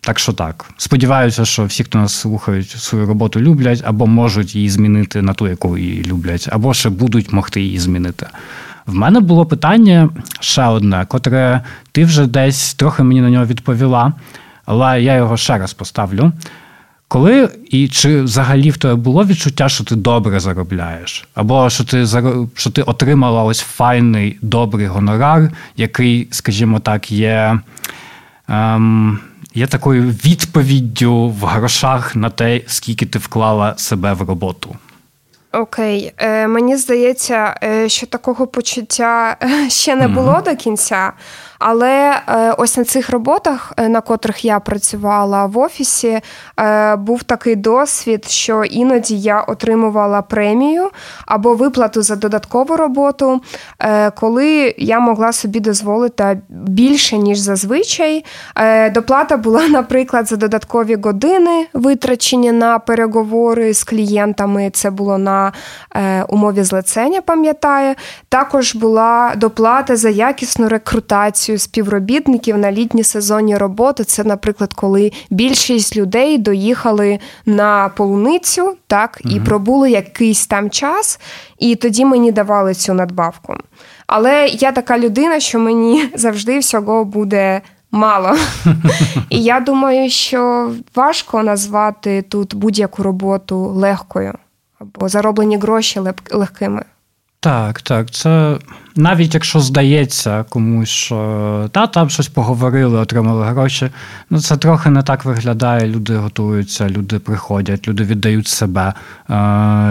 Так 0.00 0.18
що 0.18 0.32
так. 0.32 0.64
Сподіваюся, 0.76 1.44
що 1.44 1.64
всі, 1.64 1.84
хто 1.84 1.98
нас 1.98 2.14
слухають, 2.14 2.70
свою 2.70 3.06
роботу 3.06 3.40
люблять, 3.40 3.82
або 3.84 4.06
можуть 4.06 4.54
її 4.54 4.70
змінити 4.70 5.22
на 5.22 5.34
ту, 5.34 5.48
яку 5.48 5.78
її 5.78 6.04
люблять, 6.04 6.48
або 6.52 6.74
ще 6.74 6.88
будуть 6.88 7.32
могти 7.32 7.60
її 7.60 7.78
змінити. 7.78 8.26
В 8.86 8.94
мене 8.94 9.20
було 9.20 9.46
питання 9.46 10.08
ще 10.40 10.64
одне, 10.64 11.06
котре 11.08 11.62
ти 11.92 12.04
вже 12.04 12.26
десь 12.26 12.74
трохи 12.74 13.02
мені 13.02 13.20
на 13.20 13.30
нього 13.30 13.46
відповіла, 13.46 14.12
але 14.64 15.02
я 15.02 15.14
його 15.14 15.36
ще 15.36 15.58
раз 15.58 15.72
поставлю. 15.72 16.32
Коли 17.08 17.48
і 17.70 17.88
чи 17.88 18.22
взагалі 18.22 18.70
в 18.70 18.76
тебе 18.76 18.94
було 18.94 19.24
відчуття, 19.24 19.68
що 19.68 19.84
ти 19.84 19.96
добре 19.96 20.40
заробляєш, 20.40 21.28
або 21.34 21.70
що 21.70 21.84
ти 21.84 22.06
що 22.54 22.70
ти 22.70 22.82
отримала 22.82 23.44
ось 23.44 23.60
файний 23.60 24.38
добрий 24.42 24.86
гонорар, 24.86 25.50
який, 25.76 26.28
скажімо 26.30 26.78
так, 26.78 27.12
є 27.12 27.60
ем, 28.48 29.18
є 29.54 29.66
такою 29.66 30.02
відповіддю 30.02 31.28
в 31.28 31.44
грошах 31.44 32.16
на 32.16 32.30
те, 32.30 32.60
скільки 32.66 33.06
ти 33.06 33.18
вклала 33.18 33.74
себе 33.76 34.12
в 34.12 34.22
роботу? 34.22 34.76
Окей, 35.52 36.12
е, 36.18 36.48
мені 36.48 36.76
здається, 36.76 37.54
е, 37.62 37.88
що 37.88 38.06
такого 38.06 38.46
почуття 38.46 39.36
ще 39.68 39.96
не 39.96 40.08
було 40.08 40.32
mm-hmm. 40.32 40.44
до 40.44 40.56
кінця. 40.56 41.12
Але 41.58 42.20
е, 42.28 42.54
ось 42.58 42.76
на 42.76 42.84
цих 42.84 43.10
роботах, 43.10 43.72
е, 43.76 43.88
на 43.88 44.00
котрих 44.00 44.44
я 44.44 44.60
працювала 44.60 45.46
в 45.46 45.58
офісі, 45.58 46.20
е, 46.60 46.96
був 46.96 47.22
такий 47.22 47.56
досвід, 47.56 48.24
що 48.24 48.64
іноді 48.64 49.18
я 49.18 49.40
отримувала 49.40 50.22
премію 50.22 50.90
або 51.26 51.54
виплату 51.54 52.02
за 52.02 52.16
додаткову 52.16 52.76
роботу, 52.76 53.40
коли 54.14 54.74
я 54.78 55.00
могла 55.00 55.32
собі 55.32 55.60
дозволити 55.60 56.40
більше, 56.48 57.18
ніж 57.18 57.38
зазвичай. 57.38 58.24
Доплата 58.94 59.36
була, 59.36 59.68
наприклад, 59.68 60.28
за 60.28 60.36
додаткові 60.36 60.96
години, 60.96 61.66
витрачені 61.72 62.52
на 62.52 62.78
переговори 62.78 63.74
з 63.74 63.84
клієнтами. 63.84 64.70
Це 64.70 64.90
було 64.90 65.18
на 65.18 65.52
умові 66.28 66.62
злицення, 66.62 67.20
пам'ятаю. 67.20 67.94
Також 68.28 68.74
була 68.74 69.32
доплата 69.36 69.96
за 69.96 70.08
якісну 70.08 70.68
рекрутацію 70.68 71.47
ротацію 71.48 71.58
співробітників 71.58 72.58
на 72.58 72.72
літні 72.72 73.04
сезонні 73.04 73.56
роботи. 73.56 74.04
Це, 74.04 74.24
наприклад, 74.24 74.74
коли 74.74 75.12
більшість 75.30 75.96
людей 75.96 76.38
доїхали 76.38 77.18
на 77.46 77.88
полуницю, 77.88 78.76
так, 78.86 79.20
і 79.24 79.40
пробули 79.40 79.90
якийсь 79.90 80.46
там 80.46 80.70
час, 80.70 81.20
і 81.58 81.76
тоді 81.76 82.04
мені 82.04 82.32
давали 82.32 82.74
цю 82.74 82.94
надбавку. 82.94 83.54
Але 84.06 84.48
я 84.48 84.72
така 84.72 84.98
людина, 84.98 85.40
що 85.40 85.58
мені 85.58 86.08
завжди 86.14 86.58
всього 86.58 87.04
буде. 87.04 87.62
Мало. 87.90 88.36
І 89.30 89.42
я 89.42 89.60
думаю, 89.60 90.10
що 90.10 90.72
важко 90.94 91.42
назвати 91.42 92.22
тут 92.22 92.54
будь-яку 92.54 93.02
роботу 93.02 93.56
легкою 93.56 94.34
або 94.78 95.08
зароблені 95.08 95.56
гроші 95.56 96.00
легкими. 96.30 96.84
Так, 97.40 97.82
так. 97.82 98.10
Це 98.10 98.58
навіть 98.96 99.34
якщо 99.34 99.60
здається 99.60 100.44
комусь, 100.48 100.88
що 100.88 101.68
та 101.72 101.86
там 101.86 102.10
щось 102.10 102.28
поговорили, 102.28 102.98
отримали 102.98 103.46
гроші. 103.46 103.90
Ну 104.30 104.40
це 104.40 104.56
трохи 104.56 104.90
не 104.90 105.02
так 105.02 105.24
виглядає. 105.24 105.86
Люди 105.86 106.16
готуються, 106.16 106.88
люди 106.88 107.18
приходять, 107.18 107.88
люди 107.88 108.04
віддають 108.04 108.48
себе. 108.48 108.94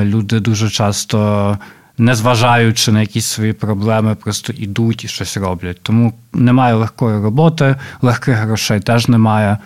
Люди 0.04 0.40
дуже 0.40 0.70
часто, 0.70 1.58
незважаючи 1.98 2.92
на 2.92 3.02
якісь 3.02 3.26
свої 3.26 3.54
проблеми, 3.54 4.16
просто 4.16 4.54
йдуть 4.54 5.04
і 5.04 5.08
щось 5.08 5.38
роблять. 5.38 5.80
Тому 5.82 6.14
немає 6.34 6.74
легкої 6.74 7.24
роботи, 7.24 7.76
легких 8.02 8.38
грошей 8.38 8.80
теж 8.80 9.08
немає. 9.08 9.58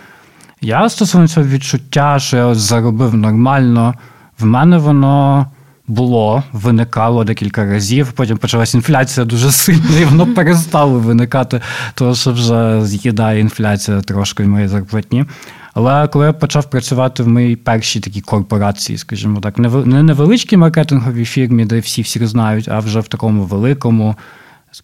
Я 0.62 0.90
стосовно 0.90 1.28
цього 1.28 1.48
відчуття, 1.48 2.20
що 2.20 2.38
я 2.38 2.56
заробив 2.56 3.16
нормально, 3.16 3.94
в 4.40 4.46
мене 4.46 4.78
воно 4.78 5.48
було, 5.92 6.44
виникало 6.52 7.24
декілька 7.24 7.66
разів. 7.66 8.12
Потім 8.12 8.38
почалась 8.38 8.74
інфляція 8.74 9.26
дуже 9.26 9.52
сильно, 9.52 10.00
і 10.02 10.06
воно 10.06 10.34
перестало 10.34 11.00
виникати, 11.00 11.62
тому 11.96 12.16
що 12.16 12.32
вже 12.32 12.86
з'їдає 12.86 13.40
інфляція 13.40 14.02
трошки 14.02 14.44
в 14.44 14.48
моїй 14.48 14.68
зарплатні. 14.68 15.26
Але 15.74 16.08
коли 16.08 16.26
я 16.26 16.34
почав 16.34 16.70
працювати 16.70 17.24
в 17.24 17.28
моїй 17.28 17.56
першій 17.56 18.00
такій 18.00 18.22
корпорації, 18.22 18.98
скажімо 18.98 19.40
так, 19.40 19.58
не 19.60 20.04
невеличкій 20.04 20.58
маркетинговій 20.58 21.26
фірмі, 21.26 21.66
де 21.66 21.80
всі 21.80 22.02
всіх 22.02 22.28
знають, 22.28 22.68
а 22.70 22.80
вже 22.80 23.00
в 23.00 23.08
такому 23.08 23.44
великому. 23.44 24.16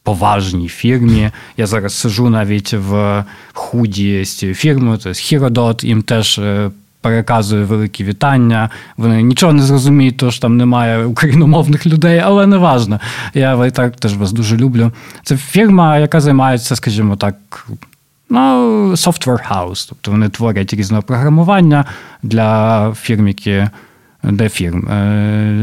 Поважній 0.03 0.67
фірмі. 0.67 1.31
Я 1.57 1.67
зараз 1.67 1.93
сижу 1.93 2.29
навіть 2.29 2.73
в 2.73 3.23
худі 3.53 4.25
з 4.25 4.37
цією 4.37 4.55
фірмою, 4.55 4.97
це 4.97 5.13
Хіродот, 5.13 5.83
їм 5.83 6.01
теж 6.01 6.39
переказую 7.01 7.65
великі 7.65 8.03
вітання. 8.03 8.69
Вони 8.97 9.21
нічого 9.21 9.53
не 9.53 9.61
зрозуміють, 9.61 10.17
тому 10.17 10.31
там 10.31 10.57
немає 10.57 11.05
україномовних 11.05 11.85
людей, 11.87 12.21
але 12.25 12.47
не 12.47 12.57
важно. 12.57 12.99
Я 13.33 13.69
так 13.69 13.95
теж 13.95 14.17
вас 14.17 14.31
дуже 14.31 14.57
люблю. 14.57 14.91
Це 15.23 15.37
фірма, 15.37 15.97
яка 15.97 16.19
займається, 16.21 16.75
скажімо 16.75 17.15
так. 17.15 17.35
Ну, 18.29 18.39
software 18.91 19.53
house, 19.53 19.85
тобто 19.89 20.11
вони 20.11 20.29
творять 20.29 20.73
різне 20.73 21.01
програмування 21.01 21.85
для 22.23 22.93
фірм, 22.93 23.27
які 23.27 23.67
де 24.23 24.49
фірм, 24.49 24.87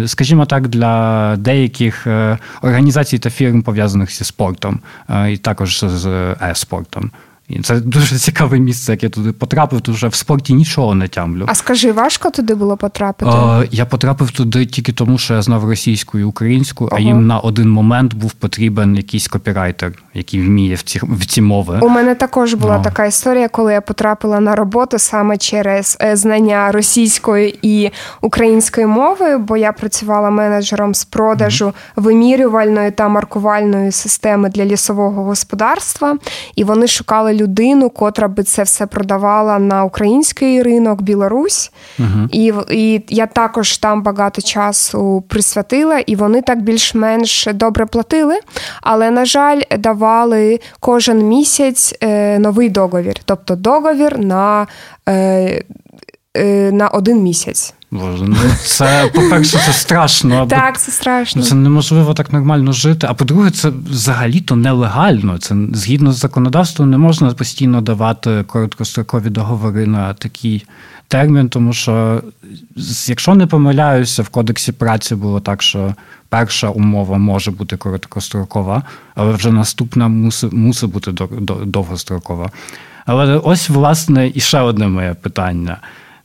скажімо 0.06 0.46
так, 0.46 0.68
для 0.68 1.36
деяких 1.36 2.06
е, 2.06 2.38
організацій 2.62 3.18
та 3.18 3.30
фірм 3.30 3.62
пов'язаних 3.62 4.10
зі 4.12 4.24
спортом, 4.24 4.80
е, 5.10 5.32
і 5.32 5.36
також 5.36 5.84
з 5.84 6.06
е-спортом. 6.42 7.10
І 7.48 7.60
це 7.60 7.80
дуже 7.80 8.18
цікаве 8.18 8.58
місце, 8.58 8.92
як 8.92 9.02
я 9.02 9.08
туди 9.08 9.32
потрапив, 9.32 9.80
тому 9.80 9.98
що 9.98 10.08
в 10.08 10.14
спорті 10.14 10.54
нічого 10.54 10.94
не 10.94 11.08
тямлю. 11.08 11.44
А 11.48 11.54
скажи, 11.54 11.92
важко 11.92 12.30
туди 12.30 12.54
було 12.54 12.76
потрапити? 12.76 13.30
Е, 13.30 13.68
я 13.70 13.86
потрапив 13.86 14.30
туди 14.30 14.66
тільки 14.66 14.92
тому, 14.92 15.18
що 15.18 15.34
я 15.34 15.42
знав 15.42 15.64
російську 15.64 16.18
і 16.18 16.24
українську, 16.24 16.84
ага. 16.84 16.96
а 16.96 17.00
їм 17.00 17.26
на 17.26 17.38
один 17.38 17.70
момент 17.70 18.14
був 18.14 18.32
потрібен 18.32 18.96
якийсь 18.96 19.28
копірайтер, 19.28 19.92
який 20.14 20.40
вміє 20.40 20.74
в 20.74 20.82
ці 20.82 21.00
в 21.02 21.26
ці 21.26 21.42
мови. 21.42 21.78
У 21.82 21.88
мене 21.88 22.14
також 22.14 22.54
була 22.54 22.78
no. 22.78 22.82
така 22.82 23.06
історія, 23.06 23.48
коли 23.48 23.72
я 23.72 23.80
потрапила 23.80 24.40
на 24.40 24.56
роботу 24.56 24.98
саме 24.98 25.36
через 25.36 25.98
е, 26.02 26.16
знання 26.16 26.72
російської 26.72 27.58
і 27.62 27.90
української 28.20 28.86
мови, 28.86 29.38
бо 29.38 29.56
я 29.56 29.72
працювала 29.72 30.30
менеджером 30.30 30.94
з 30.94 31.04
продажу 31.04 31.66
mm-hmm. 31.66 32.02
вимірювальної 32.02 32.90
та 32.90 33.08
маркувальної 33.08 33.92
системи 33.92 34.48
для 34.48 34.64
лісового 34.64 35.24
господарства, 35.24 36.16
і 36.56 36.64
вони 36.64 36.86
шукали 36.86 37.33
людину, 37.34 37.90
котра 37.90 38.28
би 38.28 38.42
це 38.42 38.62
все 38.62 38.86
продавала 38.86 39.58
на 39.58 39.84
український 39.84 40.62
ринок, 40.62 41.02
Білорусь. 41.02 41.72
Угу. 41.98 42.28
І 42.32 42.52
і 42.70 43.04
я 43.08 43.26
також 43.26 43.78
там 43.78 44.02
багато 44.02 44.42
часу 44.42 45.24
присвятила, 45.28 45.98
і 45.98 46.16
вони 46.16 46.42
так 46.42 46.62
більш-менш 46.62 47.48
добре 47.54 47.86
платили. 47.86 48.38
Але, 48.82 49.10
на 49.10 49.24
жаль, 49.24 49.60
давали 49.78 50.60
кожен 50.80 51.18
місяць 51.28 51.94
е, 52.00 52.38
новий 52.38 52.68
договір, 52.68 53.14
тобто 53.24 53.56
договір 53.56 54.18
на, 54.18 54.66
е, 55.08 55.62
на 56.72 56.88
один 56.88 57.22
місяць. 57.22 57.74
Боже, 57.90 58.24
ну 58.24 58.36
це, 58.64 59.10
по-перше, 59.14 59.58
це 59.66 59.72
страшно. 59.72 60.46
Так, 60.46 60.80
це 60.80 60.92
страшно. 60.92 61.42
Це 61.42 61.54
неможливо 61.54 62.14
так 62.14 62.32
нормально 62.32 62.72
жити. 62.72 63.06
А 63.10 63.14
по-друге, 63.14 63.50
це 63.50 63.72
взагалі-то 63.90 64.56
нелегально. 64.56 65.38
Це 65.38 65.56
згідно 65.72 66.12
з 66.12 66.16
законодавством 66.16 66.90
не 66.90 66.98
можна 66.98 67.30
постійно 67.30 67.80
давати 67.80 68.44
короткострокові 68.46 69.30
договори 69.30 69.86
на 69.86 70.14
такий 70.14 70.66
термін, 71.08 71.48
тому 71.48 71.72
що, 71.72 72.22
якщо 73.06 73.34
не 73.34 73.46
помиляюся, 73.46 74.22
в 74.22 74.28
кодексі 74.28 74.72
праці 74.72 75.14
було 75.14 75.40
так, 75.40 75.62
що 75.62 75.94
перша 76.28 76.68
умова 76.68 77.18
може 77.18 77.50
бути 77.50 77.76
короткострокова, 77.76 78.82
але 79.14 79.32
вже 79.32 79.52
наступна 79.52 80.08
мусить, 80.08 80.52
мусить 80.52 80.90
бути 80.90 81.12
довгострокова. 81.64 82.50
Але 83.06 83.36
ось, 83.36 83.68
власне, 83.68 84.32
і 84.34 84.40
ще 84.40 84.60
одне 84.60 84.88
моє 84.88 85.14
питання. 85.14 85.76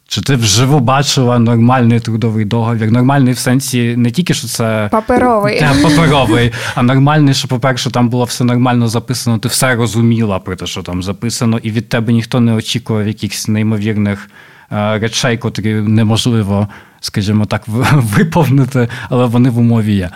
Чи 0.10 0.22
ти 0.22 0.36
вживу 0.36 0.80
бачила 0.80 1.40
нормальний 1.40 2.00
трудовий 2.00 2.46
договір? 2.46 2.92
Нормальний 2.92 3.34
в 3.34 3.38
сенсі 3.38 3.96
не 3.98 4.12
тільки 4.12 4.34
що 4.34 4.48
це 4.48 4.90
паперовий, 4.92 5.62
не, 5.62 5.84
паперовий, 5.84 6.54
а 6.76 6.84
нормальний, 6.84 7.34
що, 7.34 7.48
по-перше, 7.48 7.92
там 7.92 8.10
було 8.10 8.26
все 8.26 8.44
нормально 8.44 8.88
записано, 8.88 9.38
ти 9.38 9.48
все 9.48 9.76
розуміла 9.76 10.40
про 10.40 10.56
те, 10.56 10.66
що 10.66 10.84
там 10.84 11.04
записано, 11.04 11.60
і 11.64 11.72
від 11.72 11.90
тебе 11.90 12.14
ніхто 12.14 12.40
не 12.40 12.54
очікував 12.54 13.08
якихось 13.08 13.48
неймовірних 13.48 14.30
е, 14.72 15.00
речей, 15.00 15.38
котрі 15.38 15.74
неможливо, 15.74 16.68
скажімо 17.00 17.46
так, 17.46 17.62
виповнити, 17.94 18.88
але 19.10 19.26
вони 19.26 19.50
в 19.50 19.58
умові 19.58 19.94
є. 19.94 20.10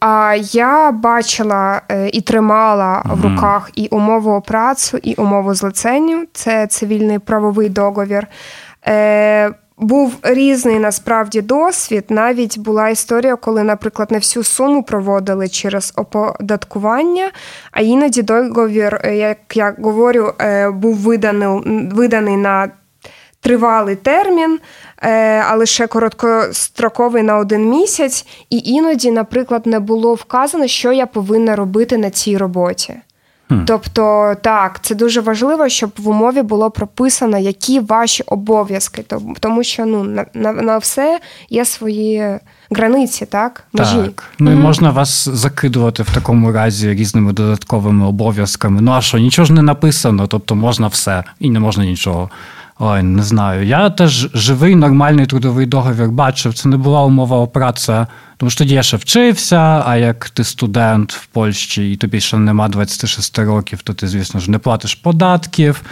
А 0.00 0.34
я 0.52 0.92
бачила 0.92 1.82
е, 1.90 2.08
і 2.08 2.20
тримала 2.20 3.02
mm-hmm. 3.02 3.14
в 3.14 3.24
руках 3.24 3.70
і 3.74 3.86
умову 3.86 4.40
працю, 4.40 4.98
і 5.02 5.14
умову 5.14 5.54
злиценню. 5.54 6.24
Це 6.32 6.66
цивільний 6.66 7.18
правовий 7.18 7.68
договір. 7.68 8.26
Е, 8.86 9.50
був 9.78 10.16
різний 10.22 10.78
насправді 10.78 11.40
досвід. 11.40 12.04
Навіть 12.08 12.58
була 12.58 12.88
історія, 12.88 13.36
коли, 13.36 13.62
наприклад, 13.62 14.10
не 14.10 14.18
всю 14.18 14.44
суму 14.44 14.82
проводили 14.82 15.48
через 15.48 15.92
оподаткування, 15.96 17.30
а 17.72 17.80
іноді 17.80 18.22
договір, 18.22 19.00
е, 19.04 19.16
як 19.16 19.38
я 19.54 19.76
говорю, 19.82 20.32
е, 20.40 20.70
був 20.70 20.96
виданий, 20.96 21.48
виданий 21.92 22.36
на 22.36 22.70
тривалий 23.40 23.96
термін, 23.96 24.58
а 25.48 25.54
лише 25.56 25.86
короткостроковий 25.86 27.22
на 27.22 27.38
один 27.38 27.70
місяць. 27.70 28.26
І 28.50 28.58
іноді, 28.58 29.10
наприклад, 29.10 29.66
не 29.66 29.80
було 29.80 30.14
вказано, 30.14 30.66
що 30.66 30.92
я 30.92 31.06
повинна 31.06 31.56
робити 31.56 31.98
на 31.98 32.10
цій 32.10 32.36
роботі. 32.36 32.94
Тобто, 33.66 34.34
так, 34.42 34.78
це 34.82 34.94
дуже 34.94 35.20
важливо, 35.20 35.68
щоб 35.68 35.90
в 35.98 36.08
умові 36.08 36.42
було 36.42 36.70
прописано, 36.70 37.38
які 37.38 37.80
ваші 37.80 38.22
обов'язки, 38.26 39.04
тому 39.40 39.64
що 39.64 39.86
ну 39.86 40.04
на, 40.04 40.26
на, 40.34 40.52
на 40.52 40.78
все 40.78 41.20
є 41.50 41.64
свої 41.64 42.38
границі, 42.70 43.26
так? 43.26 43.64
Межі. 43.72 43.96
Так. 43.96 44.24
Ну 44.38 44.52
і 44.52 44.54
можна 44.54 44.90
вас 44.90 45.28
закидувати 45.28 46.02
в 46.02 46.10
такому 46.10 46.52
разі 46.52 46.90
різними 46.90 47.32
додатковими 47.32 48.06
обов'язками. 48.06 48.80
Ну 48.80 48.92
а 48.92 49.00
що, 49.00 49.18
нічого 49.18 49.46
ж 49.46 49.52
не 49.52 49.62
написано, 49.62 50.26
тобто 50.26 50.54
можна 50.54 50.86
все 50.86 51.24
і 51.40 51.50
не 51.50 51.60
можна 51.60 51.84
нічого. 51.84 52.30
Ой, 52.78 53.02
не 53.02 53.22
знаю. 53.22 53.66
Я 53.66 53.90
теж 53.90 54.30
живий 54.34 54.74
нормальний 54.74 55.26
трудовий 55.26 55.66
договір 55.66 56.08
бачив. 56.08 56.54
Це 56.54 56.68
не 56.68 56.76
була 56.76 57.02
умова 57.02 57.46
праці. 57.46 58.06
Тому 58.44 58.50
що 58.50 58.58
тоді 58.58 58.74
я 58.74 58.82
ще 58.82 58.96
вчився, 58.96 59.82
а 59.86 59.96
як 59.96 60.30
ти 60.30 60.44
студент 60.44 61.12
в 61.12 61.26
Польщі 61.26 61.92
і 61.92 61.96
тобі 61.96 62.20
ще 62.20 62.36
нема 62.36 62.68
26 62.68 63.38
років, 63.38 63.82
то 63.82 63.94
ти, 63.94 64.08
звісно 64.08 64.40
ж, 64.40 64.50
не 64.50 64.58
платиш 64.58 64.94
податків. 64.94 65.82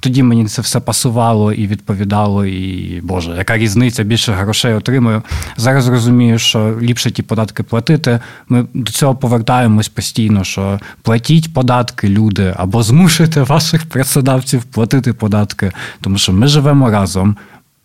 Тоді 0.00 0.22
мені 0.22 0.46
це 0.46 0.62
все 0.62 0.80
пасувало 0.80 1.52
і 1.52 1.66
відповідало, 1.66 2.46
і 2.46 3.00
Боже, 3.00 3.34
яка 3.38 3.58
різниця, 3.58 4.02
більше 4.02 4.32
грошей 4.32 4.74
отримую. 4.74 5.22
Зараз 5.56 5.88
розумію, 5.88 6.38
що 6.38 6.78
ліпше 6.80 7.10
ті 7.10 7.22
податки 7.22 7.62
платити. 7.62 8.20
Ми 8.48 8.66
до 8.74 8.92
цього 8.92 9.14
повертаємось 9.14 9.88
постійно, 9.88 10.44
що 10.44 10.80
платіть 11.02 11.54
податки, 11.54 12.08
люди, 12.08 12.54
або 12.56 12.82
змушуйте 12.82 13.42
ваших 13.42 13.84
працедавців 13.84 14.64
платити 14.64 15.12
податки, 15.12 15.72
тому 16.00 16.18
що 16.18 16.32
ми 16.32 16.46
живемо 16.46 16.90
разом, 16.90 17.36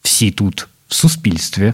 всі 0.01 0.31
тут, 0.31 0.67
в 0.87 0.93
суспільстві. 0.93 1.73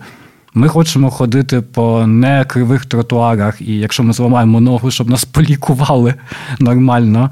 Ми 0.54 0.68
хочемо 0.68 1.10
ходити 1.10 1.62
по 1.62 2.08
некривих 2.08 2.86
тротуарах, 2.86 3.62
і 3.62 3.78
якщо 3.78 4.04
ми 4.04 4.14
зламаємо 4.14 4.62
ногу, 4.62 4.92
щоб 4.92 5.10
нас 5.10 5.26
полікували 5.26 6.16
нормально. 6.60 7.32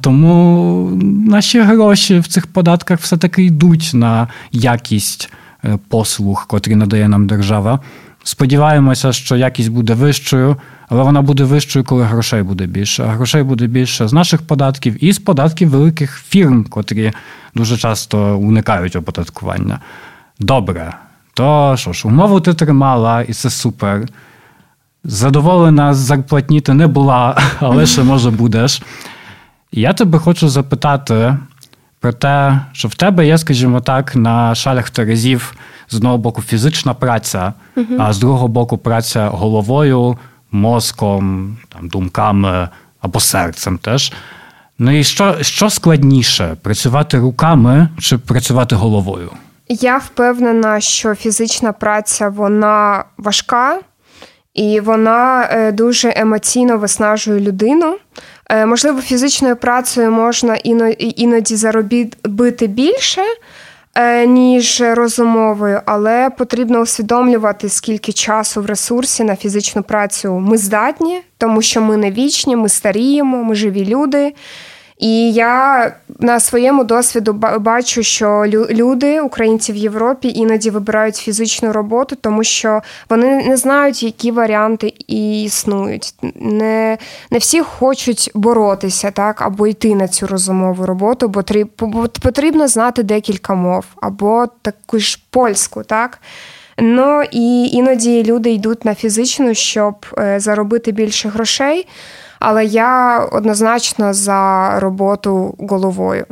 Тому 0.00 0.90
наші 1.28 1.60
гроші 1.60 2.18
в 2.18 2.26
цих 2.26 2.46
податках 2.46 3.00
все-таки 3.00 3.44
йдуть 3.44 3.90
на 3.94 4.28
якість 4.52 5.32
е, 5.64 5.78
послуг, 5.88 6.46
котрі 6.46 6.74
надає 6.74 7.08
нам 7.08 7.26
держава. 7.26 7.80
Сподіваємося, 8.24 9.12
що 9.12 9.36
якість 9.36 9.70
буде 9.70 9.94
вищою, 9.94 10.56
але 10.88 11.02
вона 11.02 11.22
буде 11.22 11.44
вищою, 11.44 11.84
коли 11.84 12.04
грошей 12.04 12.42
буде 12.42 12.66
більше. 12.66 13.02
А 13.02 13.06
грошей 13.06 13.42
буде 13.42 13.66
більше 13.66 14.08
з 14.08 14.12
наших 14.12 14.42
податків 14.42 15.04
і 15.04 15.12
з 15.12 15.18
податків 15.18 15.68
великих 15.68 16.22
фірм, 16.28 16.64
котрі 16.64 17.12
дуже 17.54 17.76
часто 17.76 18.38
уникають 18.38 18.96
оподаткування. 18.96 19.80
Добре. 20.38 20.94
То 21.34 21.74
що 21.76 21.92
ж, 21.92 22.08
умову 22.08 22.40
ти 22.40 22.54
тримала, 22.54 23.22
і 23.22 23.32
це 23.32 23.50
супер. 23.50 24.06
Задоволена 25.04 25.94
зарплатні 25.94 26.60
ти 26.60 26.74
не 26.74 26.86
була, 26.86 27.42
але 27.60 27.86
ще 27.86 28.02
може 28.02 28.30
будеш. 28.30 28.82
І 29.72 29.80
я 29.80 29.92
тебе 29.92 30.18
хочу 30.18 30.48
запитати 30.48 31.36
про 32.00 32.12
те, 32.12 32.60
що 32.72 32.88
в 32.88 32.94
тебе 32.94 33.26
є, 33.26 33.38
скажімо 33.38 33.80
так, 33.80 34.16
на 34.16 34.54
шалях 34.54 34.90
терезів 34.90 35.54
з 35.88 35.94
одного 35.94 36.18
боку 36.18 36.42
фізична 36.42 36.94
праця, 36.94 37.52
а 37.98 38.12
з 38.12 38.18
другого 38.18 38.48
боку 38.48 38.78
праця 38.78 39.28
головою, 39.28 40.18
мозком, 40.52 41.56
там, 41.68 41.88
думками 41.88 42.68
або 43.00 43.20
серцем 43.20 43.78
теж. 43.78 44.12
Ну 44.78 44.98
і 44.98 45.04
що, 45.04 45.36
що 45.40 45.70
складніше 45.70 46.56
працювати 46.62 47.18
руками 47.18 47.88
чи 47.98 48.18
працювати 48.18 48.76
головою? 48.76 49.30
Я 49.68 49.96
впевнена, 49.96 50.80
що 50.80 51.14
фізична 51.14 51.72
праця 51.72 52.28
вона 52.28 53.04
важка 53.18 53.80
і 54.54 54.80
вона 54.80 55.48
е, 55.50 55.72
дуже 55.72 56.12
емоційно 56.16 56.78
виснажує 56.78 57.40
людину. 57.40 57.96
Е, 58.50 58.66
можливо, 58.66 59.00
фізичною 59.00 59.56
працею 59.56 60.10
можна 60.10 60.56
іноді 60.98 61.56
заробити 61.56 62.66
більше, 62.66 63.22
е, 63.94 64.26
ніж 64.26 64.80
розумовою, 64.80 65.80
але 65.86 66.30
потрібно 66.30 66.80
усвідомлювати, 66.80 67.68
скільки 67.68 68.12
часу 68.12 68.62
в 68.62 68.66
ресурсі 68.66 69.24
на 69.24 69.36
фізичну 69.36 69.82
працю 69.82 70.32
ми 70.32 70.58
здатні, 70.58 71.22
тому 71.38 71.62
що 71.62 71.80
ми 71.80 71.96
не 71.96 72.10
вічні, 72.10 72.56
ми 72.56 72.68
старіємо, 72.68 73.44
ми 73.44 73.54
живі 73.54 73.86
люди. 73.86 74.34
І 74.98 75.32
я 75.32 75.92
на 76.18 76.40
своєму 76.40 76.84
досвіду 76.84 77.32
бачу, 77.60 78.02
що 78.02 78.44
люди, 78.70 79.20
українці 79.20 79.72
в 79.72 79.76
Європі, 79.76 80.28
іноді 80.28 80.70
вибирають 80.70 81.16
фізичну 81.16 81.72
роботу, 81.72 82.16
тому 82.20 82.44
що 82.44 82.82
вони 83.10 83.48
не 83.48 83.56
знають, 83.56 84.02
які 84.02 84.30
варіанти 84.30 84.92
і 85.06 85.42
існують. 85.42 86.14
Не 86.34 86.98
не 87.30 87.38
всі 87.38 87.60
хочуть 87.60 88.30
боротися 88.34 89.10
так, 89.10 89.42
або 89.42 89.66
йти 89.66 89.94
на 89.94 90.08
цю 90.08 90.26
розумову 90.26 90.86
роботу, 90.86 91.28
бо 91.28 91.42
потрібно 92.22 92.68
знати 92.68 93.02
декілька 93.02 93.54
мов, 93.54 93.84
або 94.02 94.46
таку 94.62 94.98
ж 94.98 95.18
польську, 95.30 95.82
так. 95.82 96.18
Ну 96.78 97.22
і 97.30 97.66
іноді 97.72 98.24
люди 98.24 98.50
йдуть 98.50 98.84
на 98.84 98.94
фізичну, 98.94 99.54
щоб 99.54 100.06
е, 100.18 100.40
заробити 100.40 100.92
більше 100.92 101.28
грошей 101.28 101.86
але 102.44 102.64
я 102.64 103.18
однозначно 103.32 104.14
за 104.14 104.70
роботу 104.80 105.54
головою. 105.58 106.24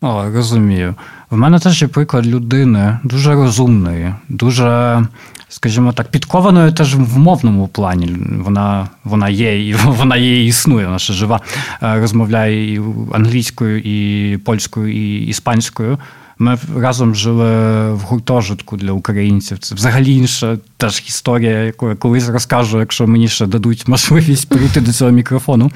О, 0.00 0.24
розумію. 0.34 0.94
В 1.30 1.36
мене 1.36 1.58
теж 1.58 1.82
є 1.82 1.88
приклад 1.88 2.26
людини 2.26 2.98
дуже 3.04 3.34
розумної, 3.34 4.14
дуже, 4.28 5.02
скажімо 5.48 5.92
так, 5.92 6.08
підкованої 6.10 6.72
теж 6.72 6.96
в 6.96 7.18
мовному 7.18 7.68
плані. 7.68 8.16
Вона 8.44 8.88
вона 9.04 9.28
є 9.28 9.68
і 9.68 9.74
вона 9.84 10.16
є 10.16 10.44
і 10.44 10.46
існує, 10.46 10.86
вона 10.86 10.98
ще 10.98 11.12
жива, 11.12 11.40
е, 11.82 12.00
розмовляє 12.00 12.74
і 12.74 12.80
англійською, 13.12 13.78
і 13.78 14.36
польською, 14.36 14.92
і 14.92 15.26
іспанською. 15.26 15.98
Ми 16.38 16.58
разом 16.76 17.14
жили 17.14 17.44
в 17.92 18.00
гуртожитку 18.00 18.76
для 18.76 18.92
українців. 18.92 19.58
Це 19.58 19.74
взагалі 19.74 20.16
інша 20.16 20.58
теж 20.76 21.04
історія, 21.06 21.58
яку 21.58 21.88
я 21.88 21.94
колись 21.94 22.28
розкажу, 22.28 22.80
якщо 22.80 23.06
мені 23.06 23.28
ще 23.28 23.46
дадуть 23.46 23.88
можливість 23.88 24.48
перейти 24.48 24.80
до 24.80 24.92
цього 24.92 25.10
мікрофону. 25.10 25.70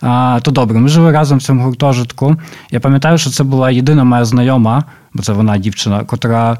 А, 0.00 0.40
То 0.42 0.50
добре, 0.50 0.78
ми 0.78 0.88
жили 0.88 1.12
разом 1.12 1.38
в 1.38 1.42
цьому 1.42 1.64
гуртожитку. 1.64 2.36
Я 2.70 2.80
пам'ятаю, 2.80 3.18
що 3.18 3.30
це 3.30 3.44
була 3.44 3.70
єдина 3.70 4.04
моя 4.04 4.24
знайома, 4.24 4.84
бо 5.14 5.22
це 5.22 5.32
вона 5.32 5.58
дівчина, 5.58 6.04
котра. 6.04 6.58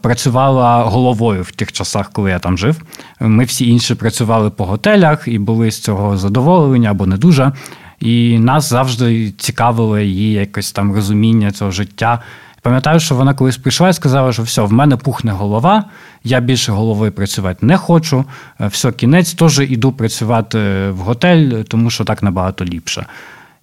Працювала 0.00 0.84
головою 0.84 1.42
в 1.42 1.50
тих 1.50 1.72
часах, 1.72 2.10
коли 2.12 2.30
я 2.30 2.38
там 2.38 2.58
жив. 2.58 2.82
Ми 3.20 3.44
всі 3.44 3.68
інші 3.68 3.94
працювали 3.94 4.50
по 4.50 4.66
готелях 4.66 5.28
і 5.28 5.38
були 5.38 5.70
з 5.70 5.80
цього 5.80 6.16
задоволені 6.16 6.86
або 6.86 7.06
не 7.06 7.16
дуже. 7.16 7.52
І 8.00 8.38
нас 8.38 8.70
завжди 8.70 9.30
цікавило 9.30 9.98
її 9.98 10.32
якось 10.32 10.72
там 10.72 10.94
розуміння 10.94 11.50
цього 11.50 11.70
життя. 11.70 12.22
Пам'ятаю, 12.62 13.00
що 13.00 13.14
вона 13.14 13.34
колись 13.34 13.56
прийшла 13.56 13.88
і 13.88 13.92
сказала, 13.92 14.32
що 14.32 14.42
все, 14.42 14.62
в 14.62 14.72
мене 14.72 14.96
пухне 14.96 15.32
голова, 15.32 15.84
я 16.24 16.40
більше 16.40 16.72
головою 16.72 17.12
працювати 17.12 17.66
не 17.66 17.76
хочу. 17.76 18.24
Е, 18.60 18.66
все, 18.66 18.92
кінець 18.92 19.34
теж 19.34 19.58
іду 19.58 19.92
працювати 19.92 20.58
в 20.90 20.98
готель, 20.98 21.62
тому 21.62 21.90
що 21.90 22.04
так 22.04 22.22
набагато 22.22 22.64
ліпше. 22.64 23.06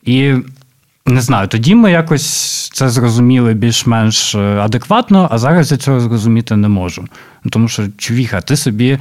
І 0.03 0.33
не 1.05 1.21
знаю, 1.21 1.47
тоді 1.47 1.75
ми 1.75 1.91
якось 1.91 2.69
це 2.69 2.89
зрозуміли 2.89 3.53
більш-менш 3.53 4.35
е, 4.35 4.39
адекватно, 4.39 5.27
а 5.31 5.37
зараз 5.37 5.71
я 5.71 5.77
цього 5.77 5.99
зрозуміти 5.99 6.55
не 6.55 6.67
можу. 6.67 7.05
Тому 7.49 7.67
що, 7.67 7.87
чувіха, 7.97 8.41
ти 8.41 8.55
собі 8.55 8.99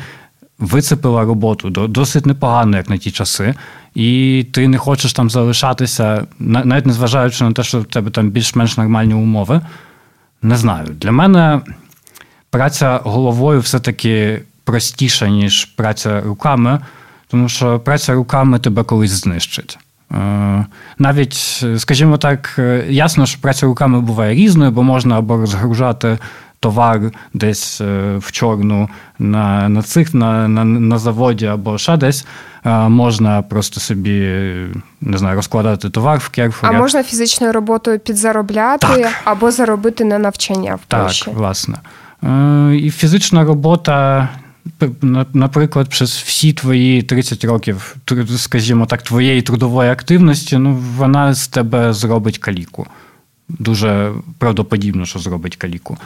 вицепила 0.59 1.25
роботу 1.25 1.71
досить 1.71 2.27
непогано, 2.27 2.77
як 2.77 2.91
на 2.91 2.97
ті 2.97 3.11
часи, 3.11 3.55
і 3.95 4.47
ти 4.53 4.69
не 4.69 4.79
хочеш 4.79 5.13
там 5.13 5.31
залишатися, 5.31 6.27
навіть 6.39 6.87
незважаючи 6.87 7.45
на 7.45 7.53
те, 7.53 7.63
що 7.63 7.81
в 7.81 7.85
тебе 7.85 8.11
там 8.11 8.31
більш-менш 8.31 8.77
нормальні 8.77 9.15
умови. 9.15 9.61
Не 10.43 10.57
знаю. 10.57 10.87
Для 10.87 11.13
мене 11.13 11.61
праця 12.51 13.01
головою 13.05 13.61
все-таки 13.61 14.43
простіша, 14.65 15.29
ніж 15.29 15.65
праця 15.65 16.21
руками, 16.21 16.81
тому 17.29 17.49
що 17.49 17.81
праця 17.81 18.15
руками 18.15 18.59
тебе 18.59 18.85
колись 18.85 19.11
знищить. 19.11 19.79
Е, 20.13 20.67
навіть, 20.99 21.65
скажімо 21.77 22.17
так, 22.17 22.61
ясно, 22.89 23.27
що 23.27 23.41
праця 23.41 23.67
руками 23.67 24.01
буває 24.01 24.35
різною, 24.35 24.71
бо 24.71 24.83
можна 24.83 25.19
або 25.19 25.37
розгружати 25.37 26.19
товар 26.61 27.01
десь 27.35 27.81
е, 27.81 28.17
в 28.17 28.33
чорну 28.33 28.89
на 29.19 29.69
на 29.69 29.83
цих 29.83 30.15
на, 30.15 30.49
на, 30.49 30.65
на 30.65 30.99
заводі 30.99 31.47
або 31.47 31.79
ще 31.79 31.97
десь. 31.97 32.27
Е, 32.65 32.89
можна 32.89 33.43
просто 33.43 33.81
собі 33.81 34.21
не 35.01 35.19
знаю, 35.19 35.37
розкладати 35.37 35.91
товар 35.91 36.19
в 36.19 36.29
керфорі. 36.29 36.71
А 36.75 36.79
можна 36.79 37.03
фізичною 37.03 37.53
роботою 37.53 37.99
підзаробляти 37.99 38.87
так. 38.87 39.13
або 39.25 39.51
заробити 39.51 40.05
на 40.05 40.19
навчання 40.19 40.75
в 40.75 40.81
Польщі. 40.81 41.25
Так, 41.25 41.35
власне. 41.35 41.79
Е, 42.25 42.77
і 42.77 42.91
фізична 42.91 43.45
робота. 43.45 44.29
Наприклад, 45.33 45.93
через 45.93 46.11
всі 46.11 46.53
твої 46.53 47.03
30 47.03 47.45
років, 47.45 47.97
скажімо 48.37 48.87
так, 48.87 49.03
твоєї 49.03 49.43
трудової 49.43 49.91
активності, 49.91 50.59
ну 50.59 50.75
вона 50.97 51.35
з 51.35 51.49
тебе 51.49 51.93
зробить 51.93 52.39
каліку. 52.39 52.87
Дуже 53.49 54.13
правдоподібно, 54.39 55.07
що 55.07 55.19
зробить 55.19 55.57
каліку. 55.57 55.99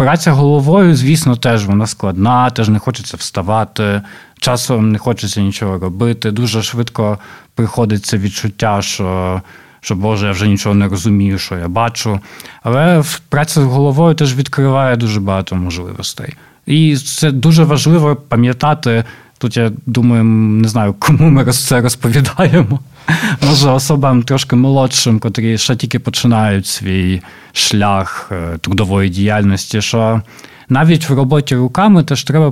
Праця 0.00 0.32
головою, 0.32 0.96
звісно, 0.96 1.36
теж 1.36 1.66
вона 1.66 1.86
складна, 1.86 2.50
теж 2.50 2.68
не 2.68 2.78
хочеться 2.78 3.16
вставати, 3.16 4.02
часом 4.38 4.92
не 4.92 4.98
хочеться 4.98 5.40
нічого 5.40 5.78
робити. 5.78 6.30
Дуже 6.30 6.62
швидко 6.62 7.18
приходить 7.54 8.06
це 8.06 8.18
відчуття, 8.18 8.82
що 8.82 9.42
що 9.80 9.94
Боже, 9.94 10.26
я 10.26 10.32
вже 10.32 10.48
нічого 10.48 10.74
не 10.74 10.88
розумію, 10.88 11.38
що 11.38 11.56
я 11.56 11.68
бачу. 11.68 12.20
Але 12.62 13.02
праця 13.28 13.60
з 13.60 13.64
головою 13.64 14.14
теж 14.14 14.34
відкриває 14.34 14.96
дуже 14.96 15.20
багато 15.20 15.56
можливостей. 15.56 16.34
І 16.66 16.96
це 16.96 17.30
дуже 17.30 17.64
важливо 17.64 18.16
пам'ятати. 18.16 19.04
Тут 19.38 19.56
я 19.56 19.70
думаю, 19.86 20.24
не 20.24 20.68
знаю, 20.68 20.94
кому 20.98 21.30
ми 21.30 21.52
це 21.52 21.80
розповідаємо. 21.80 22.80
Може, 23.48 23.70
особам 23.70 24.22
трошки 24.22 24.56
молодшим, 24.56 25.18
котрі 25.18 25.58
ще 25.58 25.76
тільки 25.76 25.98
починають 25.98 26.66
свій 26.66 27.22
шлях 27.52 28.28
е, 28.32 28.58
трудової 28.58 29.10
діяльності. 29.10 29.82
що 29.82 30.22
навіть 30.68 31.08
в 31.08 31.14
роботі 31.14 31.56
руками 31.56 32.04
теж 32.04 32.24
треба 32.24 32.50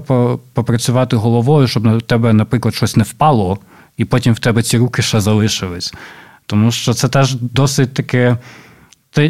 попрацювати 0.55 1.17
головою, 1.17 1.69
щоб 1.69 1.85
на 1.85 2.01
тебе, 2.01 2.33
наприклад, 2.33 2.75
щось 2.75 2.97
не 2.97 3.05
впало, 3.05 3.59
і 3.97 4.05
потім 4.05 4.35
в 4.35 4.39
тебе 4.39 4.63
ці 4.63 4.79
руки 4.79 5.03
ще 5.03 5.21
залишились. 5.21 5.95
Тому 6.47 6.73
що 6.73 6.93
це 6.95 7.09
теж 7.09 7.35
досить 7.35 7.95
таке. 7.95 8.37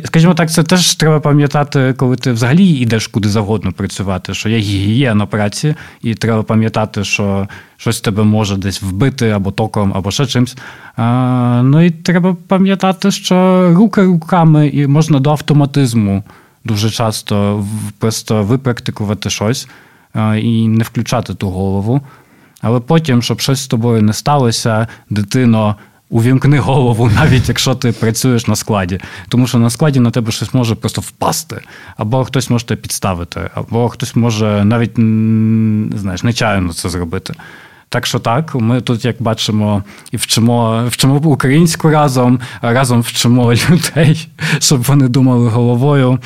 Скажімо 0.05 0.35
так, 0.35 0.51
це 0.51 0.63
теж 0.63 0.95
треба 0.95 1.21
пам'ятати, 1.21 1.95
коли 1.97 2.17
ти 2.17 2.33
взагалі 2.33 2.67
йдеш 2.67 3.07
куди 3.07 3.29
завгодно 3.29 3.73
працювати, 3.73 4.35
що 4.35 4.49
є 4.49 4.59
гігієна 4.59 5.27
праці, 5.27 5.75
і 6.03 6.15
треба 6.15 6.43
пам'ятати, 6.43 7.05
що 7.05 7.49
щось 7.77 8.01
тебе 8.01 8.23
може 8.23 8.57
десь 8.57 8.83
вбити 8.83 9.31
або 9.31 9.51
током, 9.51 9.93
або 9.95 10.11
ще 10.11 10.27
чимось. 10.27 10.57
А, 10.97 11.61
Ну 11.65 11.81
і 11.81 11.91
треба 11.91 12.37
пам'ятати, 12.49 13.11
що 13.11 13.69
руки 13.75 14.03
руками 14.05 14.69
і 14.69 14.87
можна 14.87 15.21
до 15.21 15.31
автоматизму 15.31 16.25
дуже 16.65 16.91
часто 16.91 17.65
просто 17.99 18.43
випрактикувати 18.43 19.31
щось 19.31 19.69
і 20.37 20.69
не 20.69 20.85
включати 20.85 21.35
ту 21.35 21.51
голову. 21.51 22.01
Але 22.61 22.81
потім, 22.81 23.23
щоб 23.23 23.41
щось 23.41 23.61
з 23.61 23.67
тобою 23.67 24.03
не 24.03 24.13
сталося, 24.13 24.87
дитино. 25.11 25.77
Увімкни 26.11 26.59
голову, 26.59 27.11
навіть 27.17 27.49
якщо 27.49 27.75
ти 27.75 27.93
працюєш 27.93 28.47
на 28.47 28.57
складі, 28.57 29.01
тому 29.29 29.47
що 29.47 29.59
на 29.59 29.71
складі 29.71 30.01
на 30.01 30.11
тебе 30.11 30.33
щось 30.33 30.55
може 30.55 30.75
просто 30.75 31.01
впасти, 31.01 31.61
або 31.97 32.25
хтось 32.25 32.51
може 32.51 32.67
тебе 32.67 32.81
підставити, 32.81 33.51
або 33.55 33.89
хтось 33.89 34.17
може 34.17 34.65
навіть 34.65 34.95
знаєш, 35.99 36.23
нечаянно 36.23 36.73
це 36.73 36.89
зробити. 36.89 37.35
Так 37.89 38.07
що 38.07 38.19
так, 38.19 38.55
ми 38.55 38.81
тут, 38.81 39.05
як 39.05 39.23
бачимо, 39.23 39.85
і 40.13 40.17
вчимо 40.17 40.85
вчимо 40.89 41.17
українську 41.17 41.91
разом, 41.91 42.41
разом 42.63 43.01
вчимо 43.01 43.53
людей, 43.71 44.29
щоб 44.59 44.83
вони 44.83 45.09
думали 45.09 45.49
головою 45.49 46.19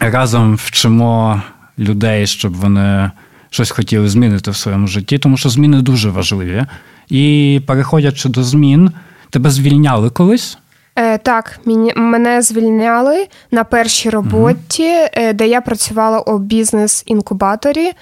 разом 0.00 0.54
вчимо 0.54 1.42
людей, 1.78 2.26
щоб 2.26 2.54
вони 2.54 3.10
щось 3.50 3.70
хотіли 3.70 4.08
змінити 4.08 4.50
в 4.50 4.56
своєму 4.56 4.86
житті, 4.86 5.18
тому 5.18 5.36
що 5.36 5.48
зміни 5.48 5.82
дуже 5.82 6.10
важливі. 6.10 6.66
І 7.10 7.60
переходячи 7.66 8.28
до 8.28 8.42
змін, 8.42 8.90
тебе 9.30 9.50
звільняли 9.50 10.10
колись? 10.10 10.58
Е, 10.96 11.18
Так, 11.18 11.60
мене 11.96 12.42
звільняли 12.42 13.26
на 13.50 13.64
першій 13.64 14.10
роботі, 14.10 14.92
угу. 15.16 15.32
де 15.34 15.46
я 15.46 15.60
працювала 15.60 16.18
у 16.20 16.38
бізнес-інкубаторі. 16.38 17.92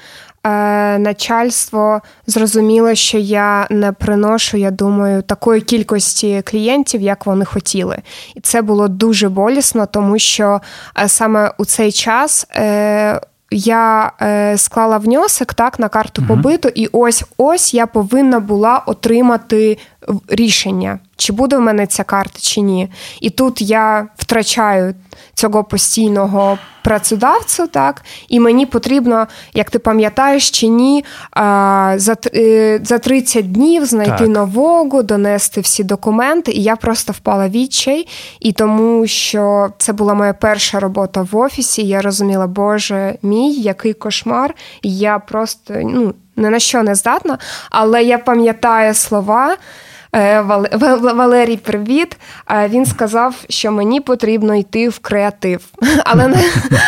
Е, 0.46 0.98
начальство 0.98 2.00
зрозуміло, 2.26 2.94
що 2.94 3.18
я 3.18 3.66
не 3.70 3.92
приношу, 3.92 4.56
я 4.56 4.70
думаю, 4.70 5.22
такої 5.22 5.60
кількості 5.60 6.42
клієнтів, 6.44 7.00
як 7.00 7.26
вони 7.26 7.44
хотіли. 7.44 7.98
І 8.34 8.40
це 8.40 8.62
було 8.62 8.88
дуже 8.88 9.28
болісно, 9.28 9.86
тому 9.86 10.18
що 10.18 10.60
е, 10.98 11.08
саме 11.08 11.52
у 11.58 11.64
цей 11.64 11.92
час. 11.92 12.46
Е, 12.56 13.20
я 13.50 14.12
е, 14.22 14.58
склала 14.58 14.98
внесок 14.98 15.54
так 15.54 15.78
на 15.78 15.88
карту 15.88 16.22
побиту, 16.28 16.68
і 16.74 16.88
ось 16.92 17.24
ось 17.36 17.74
я 17.74 17.86
повинна 17.86 18.40
була 18.40 18.82
отримати 18.86 19.78
рішення, 20.28 20.98
чи 21.16 21.32
буде 21.32 21.56
в 21.56 21.60
мене 21.60 21.86
ця 21.86 22.04
карта, 22.04 22.38
чи 22.40 22.60
ні. 22.60 22.88
І 23.20 23.30
тут 23.30 23.62
я 23.62 24.08
втрачаю 24.16 24.94
цього 25.34 25.64
постійного 25.64 26.58
працедавцю, 26.84 27.66
так, 27.66 28.04
і 28.28 28.40
мені 28.40 28.66
потрібно, 28.66 29.26
як 29.54 29.70
ти 29.70 29.78
пам'ятаєш 29.78 30.50
чи 30.50 30.68
ні, 30.68 31.04
за 31.96 32.16
е, 32.34 32.80
за 32.84 32.98
30 32.98 33.52
днів 33.52 33.84
знайти 33.84 34.18
так. 34.18 34.28
нового, 34.28 35.02
донести 35.02 35.60
всі 35.60 35.84
документи. 35.84 36.52
І 36.52 36.62
я 36.62 36.76
просто 36.76 37.12
впала 37.12 37.48
відчай, 37.48 38.08
і 38.40 38.52
тому 38.52 39.06
що 39.06 39.68
це 39.78 39.92
була 39.92 40.14
моя 40.14 40.32
перша 40.32 40.80
робота 40.80 41.26
в 41.32 41.36
офісі. 41.36 41.82
Я 41.82 42.00
розуміла, 42.00 42.46
Боже 42.46 43.18
мій, 43.22 43.52
який 43.54 43.92
кошмар. 43.92 44.54
І 44.82 44.98
я 44.98 45.18
просто 45.18 45.74
ну, 45.84 46.14
ні 46.36 46.48
на 46.48 46.58
що 46.58 46.82
не 46.82 46.94
здатна, 46.94 47.38
але 47.70 48.04
я 48.04 48.18
пам'ятаю 48.18 48.94
слова. 48.94 49.56
Е, 50.14 50.40
Валерій, 51.14 51.56
привіт. 51.56 52.16
Він 52.68 52.86
сказав, 52.86 53.34
що 53.48 53.72
мені 53.72 54.00
потрібно 54.00 54.54
йти 54.54 54.88
в 54.88 54.98
креатив. 54.98 55.64
Але 56.04 56.28
на, 56.28 56.36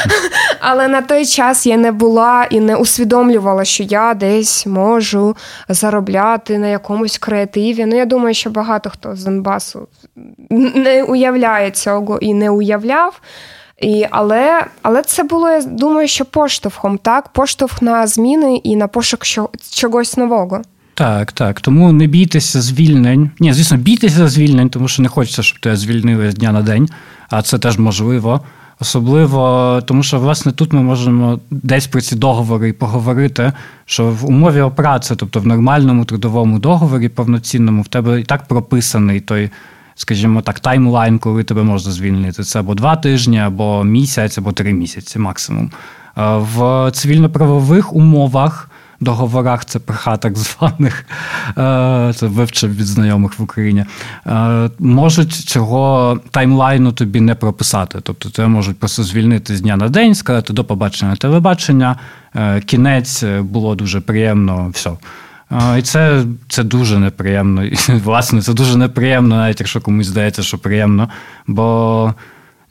але 0.61 0.89
на 0.89 1.03
той 1.03 1.27
час 1.27 1.67
я 1.67 1.77
не 1.77 1.93
була 1.93 2.47
і 2.51 2.61
не 2.61 2.77
усвідомлювала, 2.77 3.65
що 3.65 3.83
я 3.83 4.15
десь 4.15 4.67
можу 4.67 5.37
заробляти 5.69 6.59
на 6.59 6.67
якомусь 6.67 7.19
креативі. 7.19 7.87
Ну, 7.87 7.97
я 7.97 8.05
думаю, 8.05 8.35
що 8.35 8.51
багато 8.51 8.91
хто 8.91 9.17
з 9.17 9.25
Донбасу 9.25 9.89
не 10.51 11.03
уявляє 11.03 11.71
цього 11.71 12.19
і 12.19 12.35
не 12.35 12.51
уявляв. 12.51 13.21
І, 13.81 14.07
Але 14.11 14.65
але 14.83 15.03
це 15.03 15.23
було, 15.23 15.51
я 15.51 15.63
думаю, 15.63 16.09
що 16.09 16.25
поштовхом, 16.25 16.99
так? 16.99 17.29
Поштовх 17.29 17.83
на 17.83 18.07
зміни 18.07 18.57
і 18.57 18.77
на 18.77 18.89
пошук 18.89 19.25
чогось 19.71 20.17
нового. 20.17 20.63
Так, 21.01 21.33
так. 21.33 21.61
Тому 21.61 21.93
не 21.93 22.07
бійтеся 22.07 22.61
звільнень. 22.61 23.31
Ні, 23.41 23.53
звісно, 23.53 23.77
бійтеся 23.77 24.29
звільнень, 24.29 24.69
тому 24.71 24.89
що 24.89 25.03
не 25.03 25.09
хочеться, 25.09 25.43
щоб 25.43 25.59
тебе 25.61 25.77
звільнили 25.77 26.31
з 26.31 26.35
дня 26.35 26.53
на 26.53 26.63
день, 26.63 26.89
а 27.31 27.43
це 27.43 27.59
теж 27.59 27.79
можливо. 27.79 28.41
Особливо, 28.81 29.83
тому 29.87 30.03
що, 30.03 30.19
власне, 30.19 30.53
тут 30.53 30.73
ми 30.73 30.83
можемо 30.83 31.41
десь 31.51 31.87
про 31.87 32.01
ці 32.01 32.17
договори 32.17 32.69
і 32.69 32.73
поговорити, 32.73 33.53
що 33.85 34.11
в 34.11 34.27
умові 34.27 34.61
опраці, 34.61 35.15
тобто 35.17 35.41
в 35.41 35.47
нормальному 35.47 36.05
трудовому 36.05 36.59
договорі, 36.59 37.09
повноцінному, 37.09 37.83
в 37.83 37.89
тебе 37.89 38.21
і 38.21 38.25
так 38.25 38.49
прописаний 38.49 39.21
той, 39.21 39.51
скажімо 39.95 40.41
так, 40.41 40.61
таймлайн, 40.61 41.19
коли 41.19 41.45
тебе 41.45 41.63
можна 41.63 41.93
звільнити. 41.93 42.43
Це 42.43 42.61
або 42.61 42.75
два 42.75 42.97
тижні, 42.97 43.39
або 43.39 43.85
місяць, 43.85 44.39
або 44.39 44.53
три 44.53 44.73
місяці 44.73 45.19
максимум. 45.19 45.71
В 46.17 46.91
цивільно-правових 46.93 47.93
умовах 47.93 48.70
договорах 49.01 49.65
ЦПХ, 49.65 50.19
так 50.19 50.39
званих, 50.39 51.05
е, 51.59 52.13
це 52.17 52.27
вивчив 52.27 52.77
від 52.77 52.87
знайомих 52.87 53.39
в 53.39 53.43
Україні, 53.43 53.85
е, 54.27 54.71
можуть 54.79 55.33
цього 55.33 56.19
таймлайну 56.31 56.93
тобі 56.93 57.21
не 57.21 57.35
прописати. 57.35 57.99
Тобто 58.03 58.31
тебе 58.31 58.49
можуть 58.49 58.79
просто 58.79 59.03
звільнити 59.03 59.57
з 59.57 59.61
дня 59.61 59.77
на 59.77 59.89
день, 59.89 60.15
сказати 60.15 60.53
до 60.53 60.65
побачення 60.65 61.17
телебачення, 61.17 61.97
е, 62.37 62.61
кінець 62.61 63.25
було 63.41 63.75
дуже 63.75 64.01
приємно, 64.01 64.71
все. 64.73 64.91
І 65.79 65.83
це 65.83 66.25
це 66.49 66.63
дуже 66.63 66.99
неприємно. 66.99 67.65
І, 67.65 67.77
власне, 68.05 68.43
це 68.43 68.55
дуже 68.55 68.79
неприємно, 68.79 69.37
навіть 69.37 69.61
якщо 69.61 69.81
комусь 69.81 70.07
здається, 70.07 70.43
що 70.43 70.59
приємно. 70.59 71.09
Бо 71.47 72.15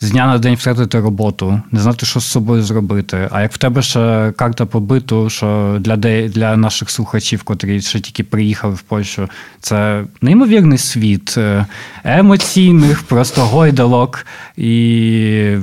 з 0.02 0.12
дня 0.12 0.28
на 0.28 0.38
день 0.38 0.56
втратити 0.56 1.00
роботу, 1.00 1.62
не 1.72 1.80
знати, 1.80 2.06
що 2.06 2.20
з 2.20 2.26
собою 2.26 2.64
зробити. 2.64 3.30
А 3.32 3.41
як 3.41 3.54
в 3.54 3.58
тебе 3.58 3.82
ще 3.82 4.34
карта 4.38 4.66
побиту, 4.66 5.30
що 5.30 5.78
для 5.80 5.95
де, 5.95 6.30
для 6.30 6.58
наших 6.58 6.89
слухачів, 6.89 7.43
котрі 7.43 7.82
ще 7.82 8.00
тільки 8.00 8.24
приїхали 8.24 8.74
в 8.74 8.82
Польщу, 8.82 9.30
це 9.60 10.04
неймовірний 10.22 10.78
світ 10.78 11.38
е, 11.38 11.66
емоційних, 12.04 13.04
просто 13.04 13.41
гойдалок 13.41 14.26
і 14.58 15.58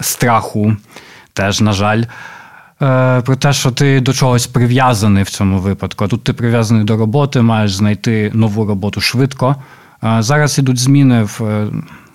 страху, 0.00 0.76
теж, 1.32 1.60
на 1.60 1.72
жаль. 1.72 2.04
Е, 2.82 3.20
про 3.20 3.36
те, 3.36 3.52
що 3.52 3.70
ти 3.70 4.00
до 4.00 4.12
чогось 4.12 4.46
прив'язаний 4.46 5.22
в 5.22 5.30
цьому 5.30 5.58
випадку. 5.58 6.08
Тут 6.08 6.24
ти 6.24 6.32
прив'язаний 6.32 6.84
до 6.84 6.96
роботи, 6.96 7.42
маєш 7.42 7.74
знайти 7.74 8.30
нову 8.34 8.64
роботу 8.64 9.00
швидко. 9.00 9.56
Е, 10.04 10.16
зараз 10.22 10.58
ідуть 10.58 10.78
зміни 10.78 11.22
в 11.22 11.66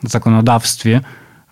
законодавстві. 0.04 1.02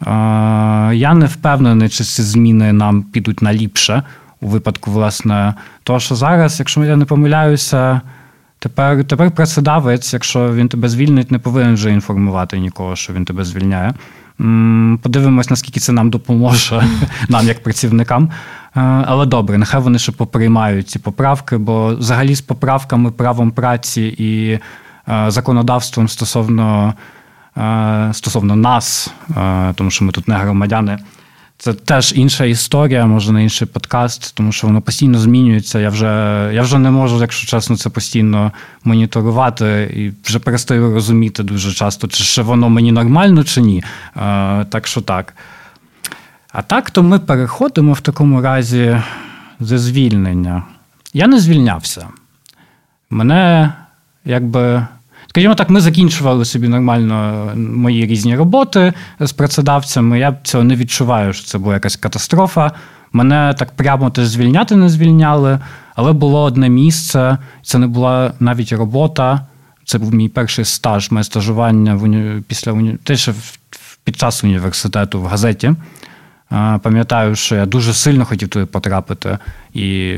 Я 0.01 1.13
не 1.13 1.25
впевнений, 1.25 1.89
чи 1.89 2.03
ці 2.03 2.21
зміни 2.21 2.73
нам 2.73 3.03
підуть 3.03 3.41
на 3.41 3.53
ліпше 3.53 4.03
у 4.41 4.47
випадку, 4.47 4.91
власне, 4.91 5.53
того, 5.83 5.99
що 5.99 6.15
зараз, 6.15 6.59
якщо 6.59 6.83
я 6.83 6.95
не 6.95 7.05
помиляюся, 7.05 8.01
тепер 8.59 9.03
тепер 9.03 9.31
працедавець, 9.31 10.13
якщо 10.13 10.53
він 10.53 10.69
тебе 10.69 10.89
звільнить, 10.89 11.31
не 11.31 11.39
повинен 11.39 11.73
вже 11.73 11.91
інформувати 11.91 12.59
нікого, 12.59 12.95
що 12.95 13.13
він 13.13 13.25
тебе 13.25 13.43
звільняє. 13.43 13.93
Подивимось, 15.01 15.49
наскільки 15.49 15.79
це 15.79 15.91
нам 15.91 16.09
допоможе, 16.09 16.83
нам 17.29 17.47
як 17.47 17.63
працівникам. 17.63 18.29
Але 19.05 19.25
добре, 19.25 19.57
нехай 19.57 19.81
вони 19.81 19.99
ще 19.99 20.11
поприймають 20.11 20.89
ці 20.89 20.99
поправки, 20.99 21.57
бо 21.57 21.95
взагалі 21.95 22.35
з 22.35 22.41
поправками 22.41 23.11
правом 23.11 23.51
праці 23.51 24.15
і 24.17 24.59
законодавством 25.27 26.07
стосовно 26.07 26.93
Е, 26.93 26.93
стосовно 28.13 28.55
нас, 28.55 29.11
е, 29.37 29.73
тому 29.75 29.89
що 29.89 30.05
ми 30.05 30.11
тут 30.11 30.27
не 30.27 30.35
громадяни, 30.35 30.99
це 31.57 31.73
теж 31.73 32.13
інша 32.15 32.45
історія, 32.45 33.05
може 33.05 33.31
не 33.31 33.43
інший 33.43 33.67
подкаст, 33.67 34.35
тому 34.35 34.51
що 34.51 34.67
воно 34.67 34.81
постійно 34.81 35.19
змінюється. 35.19 35.79
Я 35.79 35.89
вже 35.89 36.05
я 36.53 36.61
вже 36.61 36.79
не 36.79 36.91
можу, 36.91 37.21
якщо 37.21 37.47
чесно, 37.47 37.77
це 37.77 37.89
постійно 37.89 38.51
моніторувати 38.83 39.91
і 39.95 40.27
вже 40.27 40.39
перестаю 40.39 40.93
розуміти 40.93 41.43
дуже 41.43 41.73
часто, 41.73 42.07
чи 42.07 42.23
ще 42.23 42.41
воно 42.41 42.69
мені 42.69 42.91
нормально, 42.91 43.43
чи 43.43 43.61
ні. 43.61 43.83
А, 44.15 44.65
Так 44.69 44.87
що 44.87 45.01
так. 45.01 45.33
А 46.51 46.61
так, 46.61 46.91
то 46.91 47.03
ми 47.03 47.19
переходимо 47.19 47.93
в 47.93 48.01
такому 48.01 48.41
разі 48.41 49.01
зі 49.59 49.77
звільнення. 49.77 50.63
Я 51.13 51.27
не 51.27 51.39
звільнявся. 51.39 52.07
Мене 53.09 53.73
якби. 54.25 54.87
Скажімо 55.27 55.55
так, 55.55 55.69
ми 55.69 55.81
закінчували 55.81 56.45
собі 56.45 56.67
нормально 56.67 57.51
мої 57.55 58.05
різні 58.05 58.35
роботи 58.35 58.93
з 59.19 59.31
працедавцями. 59.31 60.19
Я 60.19 60.37
цього 60.43 60.63
не 60.63 60.75
відчуваю, 60.75 61.33
що 61.33 61.45
це 61.45 61.57
була 61.57 61.73
якась 61.73 61.95
катастрофа. 61.95 62.71
Мене 63.11 63.55
так 63.57 63.71
прямо 63.71 64.09
теж 64.09 64.27
звільняти 64.27 64.75
не 64.75 64.89
звільняли, 64.89 65.59
але 65.95 66.13
було 66.13 66.43
одне 66.43 66.69
місце. 66.69 67.37
Це 67.63 67.77
не 67.77 67.87
була 67.87 68.33
навіть 68.39 68.71
робота. 68.71 69.47
Це 69.85 69.97
був 69.97 70.13
мій 70.13 70.29
перший 70.29 70.65
стаж, 70.65 71.11
моє 71.11 71.23
стажування 71.23 71.95
в 71.95 72.03
уні... 72.03 72.41
після 72.47 72.71
уні... 72.71 72.97
теж 73.03 73.29
під 74.03 74.17
час 74.17 74.43
університету 74.43 75.21
в 75.21 75.25
газеті. 75.25 75.73
Пам'ятаю, 76.81 77.35
що 77.35 77.55
я 77.55 77.65
дуже 77.65 77.93
сильно 77.93 78.25
хотів 78.25 78.49
туди 78.49 78.65
потрапити, 78.65 79.37
і 79.73 80.17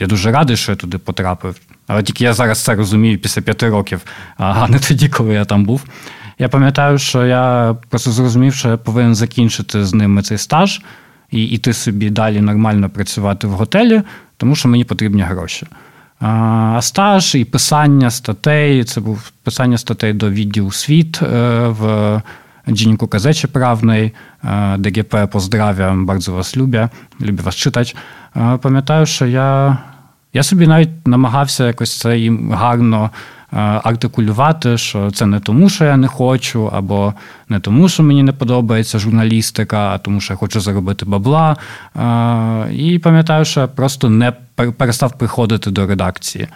я 0.00 0.06
дуже 0.06 0.32
радий, 0.32 0.56
що 0.56 0.72
я 0.72 0.76
туди 0.76 0.98
потрапив. 0.98 1.56
Але 1.86 2.02
тільки 2.02 2.24
я 2.24 2.32
зараз 2.32 2.64
це 2.64 2.74
розумію 2.74 3.18
після 3.18 3.42
п'яти 3.42 3.68
років, 3.68 4.00
а 4.38 4.68
не 4.68 4.78
тоді, 4.78 5.08
коли 5.08 5.34
я 5.34 5.44
там 5.44 5.64
був. 5.64 5.84
Я 6.38 6.48
пам'ятаю, 6.48 6.98
що 6.98 7.26
я 7.26 7.76
просто 7.88 8.10
зрозумів, 8.10 8.54
що 8.54 8.68
я 8.68 8.76
повинен 8.76 9.14
закінчити 9.14 9.84
з 9.84 9.94
ними 9.94 10.22
цей 10.22 10.38
стаж 10.38 10.80
і 11.30 11.44
йти 11.44 11.72
собі 11.72 12.10
далі 12.10 12.40
нормально 12.40 12.90
працювати 12.90 13.46
в 13.46 13.50
готелі, 13.50 14.02
тому 14.36 14.56
що 14.56 14.68
мені 14.68 14.84
потрібні 14.84 15.22
гроші. 15.22 15.66
А 16.20 16.78
стаж 16.82 17.34
і 17.34 17.44
писання 17.44 18.10
статей 18.10 18.84
це 18.84 19.00
був 19.00 19.32
писання 19.42 19.78
статей 19.78 20.12
до 20.12 20.30
відділу 20.30 20.72
світ 20.72 21.22
е, 21.22 21.26
в 21.68 22.22
Dzienniku 22.66 23.08
Gazecie 23.08 23.48
Prawnej, 23.48 24.12
DGP 24.78 25.26
pozdrawiam, 25.26 26.06
bardzo 26.06 26.32
was 26.32 26.56
lubię, 26.56 26.88
lubię 27.20 27.42
вас 27.42 27.54
читати. 27.54 27.92
Пам'ятаю, 28.34 29.06
що 29.06 29.26
я 29.26 29.78
я 30.32 30.42
собі 30.42 30.66
навіть 30.66 31.06
намагався 31.06 31.66
якось 31.66 31.98
це 31.98 32.18
їм 32.18 32.52
гарно 32.52 33.10
артикулювати, 33.82 34.78
що 34.78 35.10
це 35.10 35.26
не 35.26 35.40
тому, 35.40 35.68
що 35.68 35.84
я 35.84 35.96
не 35.96 36.08
хочу, 36.08 36.70
або 36.72 37.14
не 37.48 37.60
тому, 37.60 37.88
що 37.88 38.02
мені 38.02 38.22
не 38.22 38.32
подобається 38.32 38.98
журналістика, 38.98 39.78
а 39.78 39.98
тому, 39.98 40.20
що 40.20 40.32
я 40.32 40.36
хочу 40.36 40.60
заробити 40.60 41.04
бабла. 41.04 41.56
І 42.72 42.98
пам'ятаю, 42.98 43.44
що 43.44 43.60
я 43.60 43.66
просто 43.66 44.10
не 44.10 44.32
перестав 44.76 45.18
приходити 45.18 45.70
до 45.70 45.86
редакції 45.86 46.48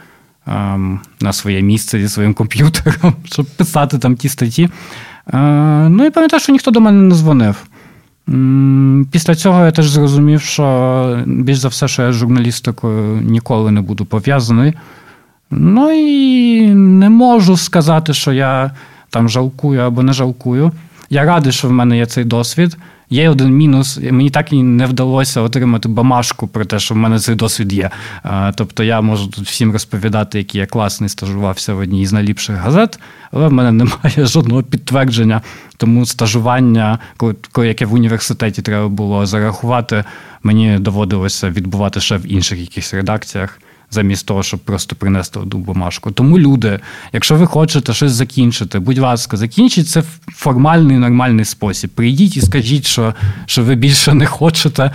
на 1.21 1.33
своє 1.33 1.63
місце 1.63 2.01
зі 2.01 2.09
своїм 2.09 2.35
комп'ютером, 2.35 3.15
щоб 3.25 3.47
писати 3.47 3.99
там 3.99 4.17
ті 4.17 4.29
статті. 4.29 4.69
Ну 5.89 6.07
і 6.07 6.11
пам'ятаю, 6.11 6.41
що 6.41 6.53
ніхто 6.53 6.71
до 6.71 6.81
мене 6.81 7.03
не 7.03 7.15
дзвонив. 7.15 7.57
Після 9.11 9.35
цього 9.35 9.65
я 9.65 9.71
теж 9.71 9.89
зрозумів, 9.89 10.41
що 10.41 11.23
більш 11.27 11.59
за 11.59 11.69
все, 11.69 11.89
що 11.89 12.03
я 12.03 12.13
з 12.13 12.15
журналістикою 12.15 13.21
ніколи 13.21 13.71
не 13.71 13.81
буду 13.81 14.05
пов'язаний. 14.05 14.73
Ну 15.51 15.91
і 15.91 16.67
не 16.75 17.11
можу 17.11 17.57
сказати, 17.57 18.15
що 18.15 18.33
я 18.33 18.71
там 19.11 19.29
жалкую 19.29 19.81
або 19.81 20.03
не 20.03 20.13
жалкую. 20.13 20.73
Я 21.11 21.25
радий, 21.25 21.53
що 21.53 21.69
в 21.69 21.73
мене 21.73 21.97
є 21.97 22.07
цей 22.07 22.25
досвід. 22.25 22.77
Є 23.11 23.31
один 23.31 23.51
мінус, 23.57 23.99
мені 24.11 24.31
так 24.31 24.53
і 24.53 24.63
не 24.63 24.87
вдалося 24.87 25.41
отримати 25.41 25.89
бамашку 25.89 26.47
про 26.47 26.65
те, 26.65 26.79
що 26.79 26.95
в 26.95 26.97
мене 26.97 27.19
цей 27.19 27.35
досвід 27.35 27.73
є. 27.73 27.91
Тобто 28.55 28.85
я 28.85 29.01
можу 29.01 29.29
тут 29.29 29.45
всім 29.45 29.73
розповідати, 29.73 30.39
який 30.39 30.61
я 30.61 30.67
класний 30.67 31.09
стажувався 31.09 31.75
в 31.75 31.79
одній 31.79 32.07
з 32.07 32.13
найліпших 32.13 32.57
газет, 32.57 32.99
але 33.33 33.49
в 33.49 33.53
мене 33.53 33.73
немає 33.73 34.27
жодного 34.27 34.63
підтвердження. 34.63 35.43
Тому 35.77 36.07
стажування, 36.07 36.99
коли 37.53 37.69
яке 37.69 37.87
в 37.87 37.95
університеті 37.95 38.63
треба 38.63 38.89
було 38.89 39.27
зарахувати, 39.27 40.05
мені 40.43 40.79
доводилося 40.79 41.51
відбувати 41.51 42.01
ще 42.01 42.17
в 42.17 42.33
інших 42.33 42.59
якихось 42.59 42.95
редакціях 42.95 43.61
замість 43.95 44.27
того, 44.27 44.43
щоб 44.43 44.61
просто 44.61 44.97
принести 44.97 45.39
одну 45.39 45.59
бумажку. 45.61 46.11
Тому 46.11 46.39
люди, 46.39 46.81
якщо 47.13 47.37
ви 47.37 47.47
хочете 47.47 47.93
щось 47.93 48.13
закінчити, 48.13 48.79
будь 48.79 48.99
ласка, 48.99 49.37
закінчіть 49.37 49.89
це 49.89 50.01
в 50.01 50.19
формальний 50.35 50.99
нормальний 50.99 51.45
спосіб. 51.45 51.91
Прийдіть 51.91 52.37
і 52.37 52.41
скажіть, 52.41 52.87
що 52.87 53.15
що 53.47 53.65
ви 53.65 53.75
більше 53.75 54.15
не 54.15 54.27
хочете. 54.27 54.83
Е, 54.83 54.91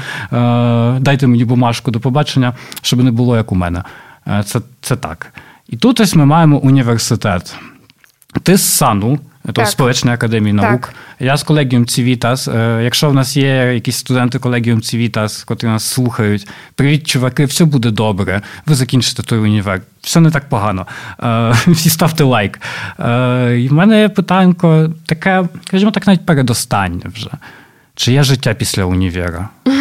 дайте 0.99 1.27
мені 1.27 1.45
бумажку 1.45 1.91
до 1.91 1.99
побачення, 1.99 2.53
щоб 2.81 3.03
не 3.03 3.11
було 3.11 3.37
як 3.37 3.51
у 3.51 3.55
мене. 3.55 3.83
Е, 4.27 4.43
це, 4.45 4.61
Це 4.81 4.95
так. 4.95 5.33
І 5.69 5.77
тут 5.77 5.99
ось 5.99 6.15
ми 6.15 6.25
маємо 6.25 6.57
університет. 6.57 7.55
Ти 8.43 8.57
з 8.57 8.61
сану. 8.61 9.19
Тобто 9.53 9.71
Сполучної 9.71 10.15
академії 10.15 10.53
наук. 10.53 10.81
Так. 10.81 10.93
Я 11.19 11.37
з 11.37 11.43
колегіум 11.43 11.85
Цивітас. 11.85 12.47
Е, 12.47 12.79
якщо 12.83 13.09
в 13.09 13.13
нас 13.13 13.37
є 13.37 13.73
якісь 13.73 13.97
студенти 13.97 14.39
колегіум 14.39 14.81
Цивітас, 14.81 15.43
котрі 15.43 15.67
нас 15.67 15.83
слухають, 15.83 16.47
привіт, 16.75 17.07
чуваки, 17.07 17.45
все 17.45 17.65
буде 17.65 17.91
добре. 17.91 18.41
Ви 18.65 18.75
закінчите 18.75 19.23
той 19.23 19.39
універ. 19.39 19.81
Все 20.01 20.19
не 20.19 20.31
так 20.31 20.49
погано. 20.49 20.87
Е, 21.23 21.53
всі 21.67 21.89
ставте 21.89 22.23
лайк. 22.23 22.59
Е, 22.99 23.57
і 23.59 23.67
в 23.67 23.73
мене 23.73 24.09
питанко 24.09 24.89
таке, 25.05 25.43
скажімо 25.65 25.91
так, 25.91 26.07
навіть 26.07 26.25
передостаннє 26.25 27.03
вже. 27.15 27.29
Чи 27.95 28.11
є 28.11 28.23
життя 28.23 28.53
після 28.53 28.83
універа? 28.83 29.49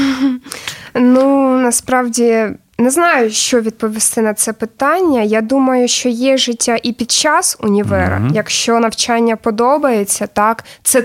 Ну, 1.00 1.58
насправді. 1.58 2.46
Не 2.80 2.90
знаю, 2.90 3.30
що 3.30 3.60
відповісти 3.60 4.22
на 4.22 4.34
це 4.34 4.52
питання. 4.52 5.22
Я 5.22 5.40
думаю, 5.40 5.88
що 5.88 6.08
є 6.08 6.36
життя 6.36 6.78
і 6.82 6.92
під 6.92 7.10
час 7.10 7.56
універа. 7.60 8.18
Mm-hmm. 8.18 8.34
Якщо 8.34 8.80
навчання 8.80 9.36
подобається, 9.36 10.26
так 10.26 10.64
це 10.82 11.04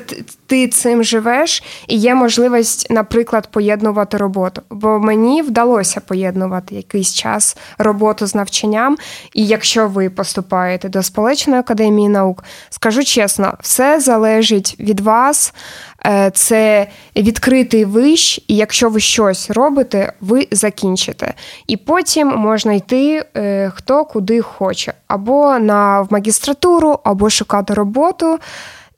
ти 0.53 0.67
цим 0.67 1.03
живеш, 1.03 1.63
і 1.87 1.97
є 1.97 2.15
можливість, 2.15 2.91
наприклад, 2.91 3.47
поєднувати 3.51 4.17
роботу. 4.17 4.61
Бо 4.69 4.99
мені 4.99 5.41
вдалося 5.41 5.99
поєднувати 5.99 6.75
якийсь 6.75 7.13
час 7.13 7.57
роботу 7.77 8.25
з 8.25 8.35
навчанням. 8.35 8.97
І 9.33 9.47
якщо 9.47 9.87
ви 9.87 10.09
поступаєте 10.09 10.89
до 10.89 11.03
Сполученої 11.03 11.59
академії 11.59 12.09
наук, 12.09 12.43
скажу 12.69 13.03
чесно, 13.03 13.53
все 13.61 13.99
залежить 13.99 14.75
від 14.79 14.99
вас. 14.99 15.53
Е, 16.05 16.31
це 16.33 16.87
відкритий 17.15 17.85
виш, 17.85 18.39
і 18.47 18.55
якщо 18.55 18.89
ви 18.89 18.99
щось 18.99 19.49
робите, 19.49 20.13
ви 20.21 20.47
закінчите. 20.51 21.33
І 21.67 21.77
потім 21.77 22.27
можна 22.27 22.73
йти 22.73 23.25
е, 23.37 23.71
хто 23.75 24.05
куди 24.05 24.41
хоче, 24.41 24.93
або 25.07 25.59
на 25.59 26.01
в 26.01 26.07
магістратуру, 26.09 26.99
або 27.03 27.29
шукати 27.29 27.73
роботу. 27.73 28.39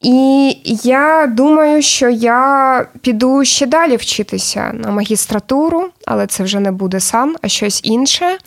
І 0.08 0.58
я 0.84 1.28
думаю, 1.28 1.82
що 1.82 2.10
я 2.10 2.86
піду 3.02 3.46
ще 3.46 3.66
далі 3.66 3.96
вчитися 3.96 4.72
на 4.74 4.92
магістратуру, 4.92 5.86
але 6.06 6.28
це 6.28 6.44
вже 6.44 6.60
не 6.60 6.72
буде 6.72 7.00
сан, 7.00 7.36
а 7.42 7.48
щось 7.48 7.82
інше. 7.84 8.38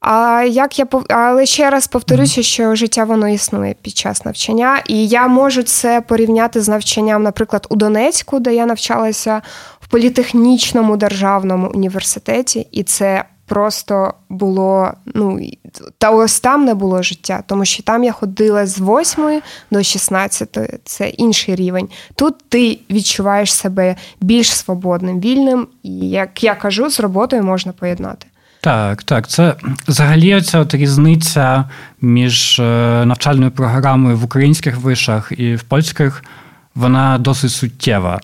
А 0.00 0.42
як 0.48 0.78
я 0.78 0.86
але 1.08 1.46
ще 1.46 1.70
раз 1.70 1.86
повторюся, 1.86 2.42
що 2.42 2.74
життя 2.74 3.04
воно 3.04 3.28
існує 3.28 3.74
під 3.82 3.96
час 3.96 4.24
навчання, 4.24 4.82
і 4.86 5.06
я 5.06 5.28
можу 5.28 5.62
це 5.62 6.00
порівняти 6.00 6.60
з 6.60 6.68
навчанням, 6.68 7.22
наприклад, 7.22 7.66
у 7.70 7.76
Донецьку, 7.76 8.40
де 8.40 8.54
я 8.54 8.66
навчалася 8.66 9.42
в 9.80 9.88
політехнічному 9.88 10.96
державному 10.96 11.70
університеті, 11.74 12.66
і 12.72 12.82
це 12.82 13.24
просто 13.52 14.14
було. 14.28 14.92
Ну 15.14 15.40
та 15.98 16.10
ось 16.10 16.40
там 16.40 16.64
не 16.64 16.74
було 16.74 17.02
життя, 17.02 17.42
тому 17.46 17.64
що 17.64 17.82
там 17.82 18.04
я 18.04 18.12
ходила 18.12 18.66
з 18.66 18.80
8 18.80 19.42
до 19.70 19.82
16, 19.82 20.58
це 20.84 21.08
інший 21.08 21.54
рівень. 21.54 21.88
Тут 22.14 22.34
ти 22.48 22.78
відчуваєш 22.90 23.54
себе 23.54 23.96
більш 24.20 24.54
свободним, 24.54 25.20
вільним, 25.20 25.66
і 25.82 25.90
як 25.90 26.44
я 26.44 26.54
кажу, 26.54 26.90
з 26.90 27.00
роботою 27.00 27.42
можна 27.42 27.72
поєднати. 27.72 28.26
Так, 28.60 29.02
так. 29.02 29.28
Це 29.28 29.54
взагалі 29.88 30.42
ця 30.42 30.58
от 30.58 30.74
різниця 30.74 31.64
між 32.00 32.60
е, 32.60 32.62
навчальною 33.06 33.50
програмою 33.50 34.16
в 34.16 34.24
українських 34.24 34.76
вишах 34.76 35.32
і 35.36 35.54
в 35.54 35.62
польських, 35.62 36.24
вона 36.74 37.18
досить 37.18 37.50
суттєва. 37.50 38.20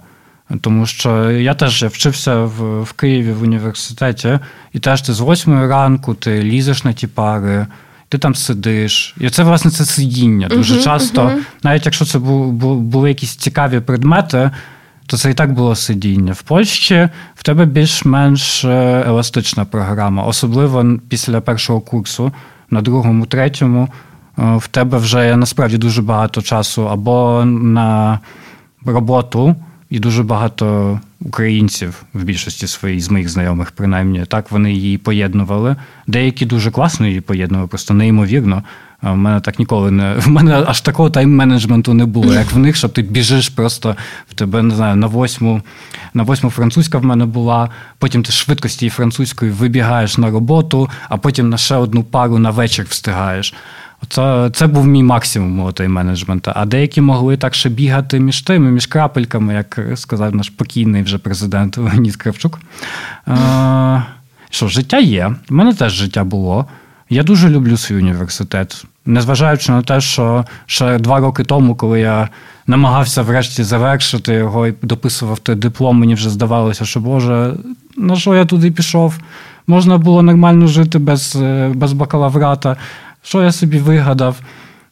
Тому 0.60 0.86
що 0.86 1.30
я 1.30 1.54
теж 1.54 1.84
вчився 1.84 2.36
в 2.44 2.82
в 2.82 2.92
Києві 2.92 3.32
в 3.32 3.42
університеті, 3.42 4.38
і 4.72 4.78
теж 4.78 5.02
ти 5.02 5.12
з 5.12 5.20
восьмої 5.20 5.68
ранку 5.68 6.14
ти 6.14 6.42
лізеш 6.42 6.84
на 6.84 6.92
ті 6.92 7.06
пари, 7.06 7.66
ти 8.08 8.18
там 8.18 8.34
сидиш. 8.34 9.14
І 9.20 9.30
це, 9.30 9.42
власне, 9.42 9.70
це 9.70 9.84
сидіння. 9.84 10.48
Дуже 10.48 10.74
uh-huh, 10.74 10.84
часто, 10.84 11.22
uh-huh. 11.22 11.38
навіть 11.62 11.86
якщо 11.86 12.04
це 12.04 12.18
були 12.18 13.08
якісь 13.08 13.36
цікаві 13.36 13.80
предмети, 13.80 14.50
то 15.06 15.16
це 15.16 15.30
і 15.30 15.34
так 15.34 15.52
було 15.52 15.76
сидіння. 15.76 16.32
В 16.32 16.42
Польщі 16.42 17.08
в 17.34 17.42
тебе 17.42 17.64
більш-менш 17.64 18.64
е, 18.64 19.04
еластична 19.06 19.64
програма, 19.64 20.22
особливо 20.22 20.98
після 21.08 21.40
першого 21.40 21.80
курсу, 21.80 22.32
на 22.70 22.82
другому, 22.82 23.26
третьому, 23.26 23.88
е, 24.38 24.56
в 24.56 24.66
тебе 24.66 24.98
вже 24.98 25.36
насправді 25.36 25.78
дуже 25.78 26.02
багато 26.02 26.42
часу 26.42 26.88
або 26.88 27.44
на 27.44 28.20
роботу 28.84 29.56
і 29.90 29.98
дуже 29.98 30.22
багато 30.22 31.00
українців 31.20 32.02
в 32.14 32.22
більшості 32.22 32.66
своїх 32.66 33.00
з 33.00 33.10
моїх 33.10 33.28
знайомих, 33.28 33.70
принаймні 33.70 34.24
так 34.28 34.50
вони 34.50 34.72
її 34.72 34.98
поєднували. 34.98 35.76
Деякі 36.06 36.46
дуже 36.46 36.70
класно 36.70 37.06
її 37.06 37.20
поєднували, 37.20 37.68
просто 37.68 37.94
неймовірно. 37.94 38.62
В 39.02 39.16
мене 39.16 39.40
так 39.40 39.58
ніколи 39.58 39.90
не 39.90 40.14
в 40.14 40.28
мене 40.28 40.64
аж 40.66 40.80
такого 40.80 41.08
тайм-менеджменту 41.08 41.92
не 41.92 42.04
було, 42.04 42.34
як 42.34 42.52
в 42.52 42.58
них, 42.58 42.76
щоб 42.76 42.92
ти 42.92 43.02
біжиш 43.02 43.48
просто 43.48 43.96
в 44.30 44.34
тебе 44.34 44.62
не 44.62 44.74
знаю 44.74 44.96
на 44.96 45.06
восьму. 45.06 45.62
На 46.14 46.22
восьму 46.22 46.50
французька 46.50 46.98
в 46.98 47.04
мене 47.04 47.26
була. 47.26 47.70
Потім 47.98 48.22
ти 48.22 48.32
швидкості 48.32 48.88
французької 48.88 49.50
вибігаєш 49.50 50.18
на 50.18 50.30
роботу, 50.30 50.90
а 51.08 51.16
потім 51.16 51.48
на 51.48 51.56
ще 51.56 51.76
одну 51.76 52.04
пару 52.04 52.38
на 52.38 52.50
вечір 52.50 52.86
встигаєш. 52.88 53.54
Це 54.08 54.50
це 54.52 54.66
був 54.66 54.86
мій 54.86 55.02
максимум 55.02 55.68
тайм-менеджменту. 55.68 56.52
А 56.54 56.66
деякі 56.66 57.00
могли 57.00 57.36
так 57.36 57.54
ще 57.54 57.68
бігати 57.68 58.20
між 58.20 58.42
тими, 58.42 58.70
між 58.70 58.86
крапельками, 58.86 59.54
як 59.54 59.78
сказав 59.94 60.34
наш 60.34 60.50
покійний 60.50 61.02
вже 61.02 61.18
президент 61.18 61.78
Леонід 61.78 62.16
Кравчук. 62.16 62.60
Е, 63.28 64.02
що, 64.50 64.68
життя 64.68 64.98
є. 64.98 65.34
У 65.50 65.54
мене 65.54 65.74
теж 65.74 65.92
життя 65.92 66.24
було. 66.24 66.66
Я 67.10 67.22
дуже 67.22 67.48
люблю 67.48 67.76
свій 67.76 67.96
університет, 67.96 68.84
незважаючи 69.06 69.72
на 69.72 69.82
те, 69.82 70.00
що 70.00 70.44
ще 70.66 70.98
два 70.98 71.18
роки 71.18 71.44
тому, 71.44 71.74
коли 71.74 72.00
я 72.00 72.28
намагався 72.66 73.22
врешті 73.22 73.62
завершити 73.62 74.34
його 74.34 74.66
і 74.66 74.74
дописував 74.82 75.38
той 75.38 75.54
диплом, 75.54 75.98
мені 75.98 76.14
вже 76.14 76.30
здавалося, 76.30 76.84
що 76.84 77.00
Боже, 77.00 77.54
на 77.96 78.16
що 78.16 78.34
я 78.34 78.44
туди 78.44 78.70
пішов? 78.70 79.18
Можна 79.66 79.98
було 79.98 80.22
нормально 80.22 80.66
жити 80.66 80.98
без, 80.98 81.36
е, 81.36 81.72
без 81.74 81.92
бакалаврата. 81.92 82.76
Що 83.28 83.42
я 83.42 83.52
собі 83.52 83.78
вигадав? 83.78 84.40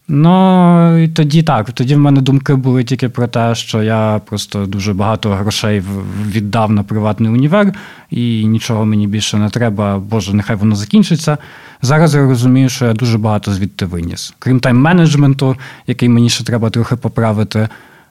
Ну 0.08 0.98
і 0.98 1.08
тоді 1.08 1.42
так. 1.42 1.70
Тоді 1.70 1.94
в 1.94 1.98
мене 1.98 2.20
думки 2.20 2.54
були 2.54 2.84
тільки 2.84 3.08
про 3.08 3.26
те, 3.26 3.54
що 3.54 3.82
я 3.82 4.20
просто 4.26 4.66
дуже 4.66 4.94
багато 4.94 5.30
грошей 5.30 5.82
віддав 6.26 6.72
на 6.72 6.82
приватний 6.82 7.30
універ, 7.30 7.72
і 8.10 8.46
нічого 8.46 8.86
мені 8.86 9.06
більше 9.06 9.36
не 9.36 9.50
треба. 9.50 9.98
Боже, 9.98 10.34
нехай 10.34 10.56
воно 10.56 10.76
закінчиться. 10.76 11.38
Зараз 11.82 12.14
я 12.14 12.20
розумію, 12.20 12.68
що 12.68 12.84
я 12.84 12.92
дуже 12.92 13.18
багато 13.18 13.52
звідти 13.52 13.86
виніс. 13.86 14.34
Крім 14.38 14.60
тайм-менеджменту, 14.60 15.56
який 15.86 16.08
мені 16.08 16.30
ще 16.30 16.44
треба 16.44 16.70
трохи 16.70 16.96
поправити. 16.96 17.68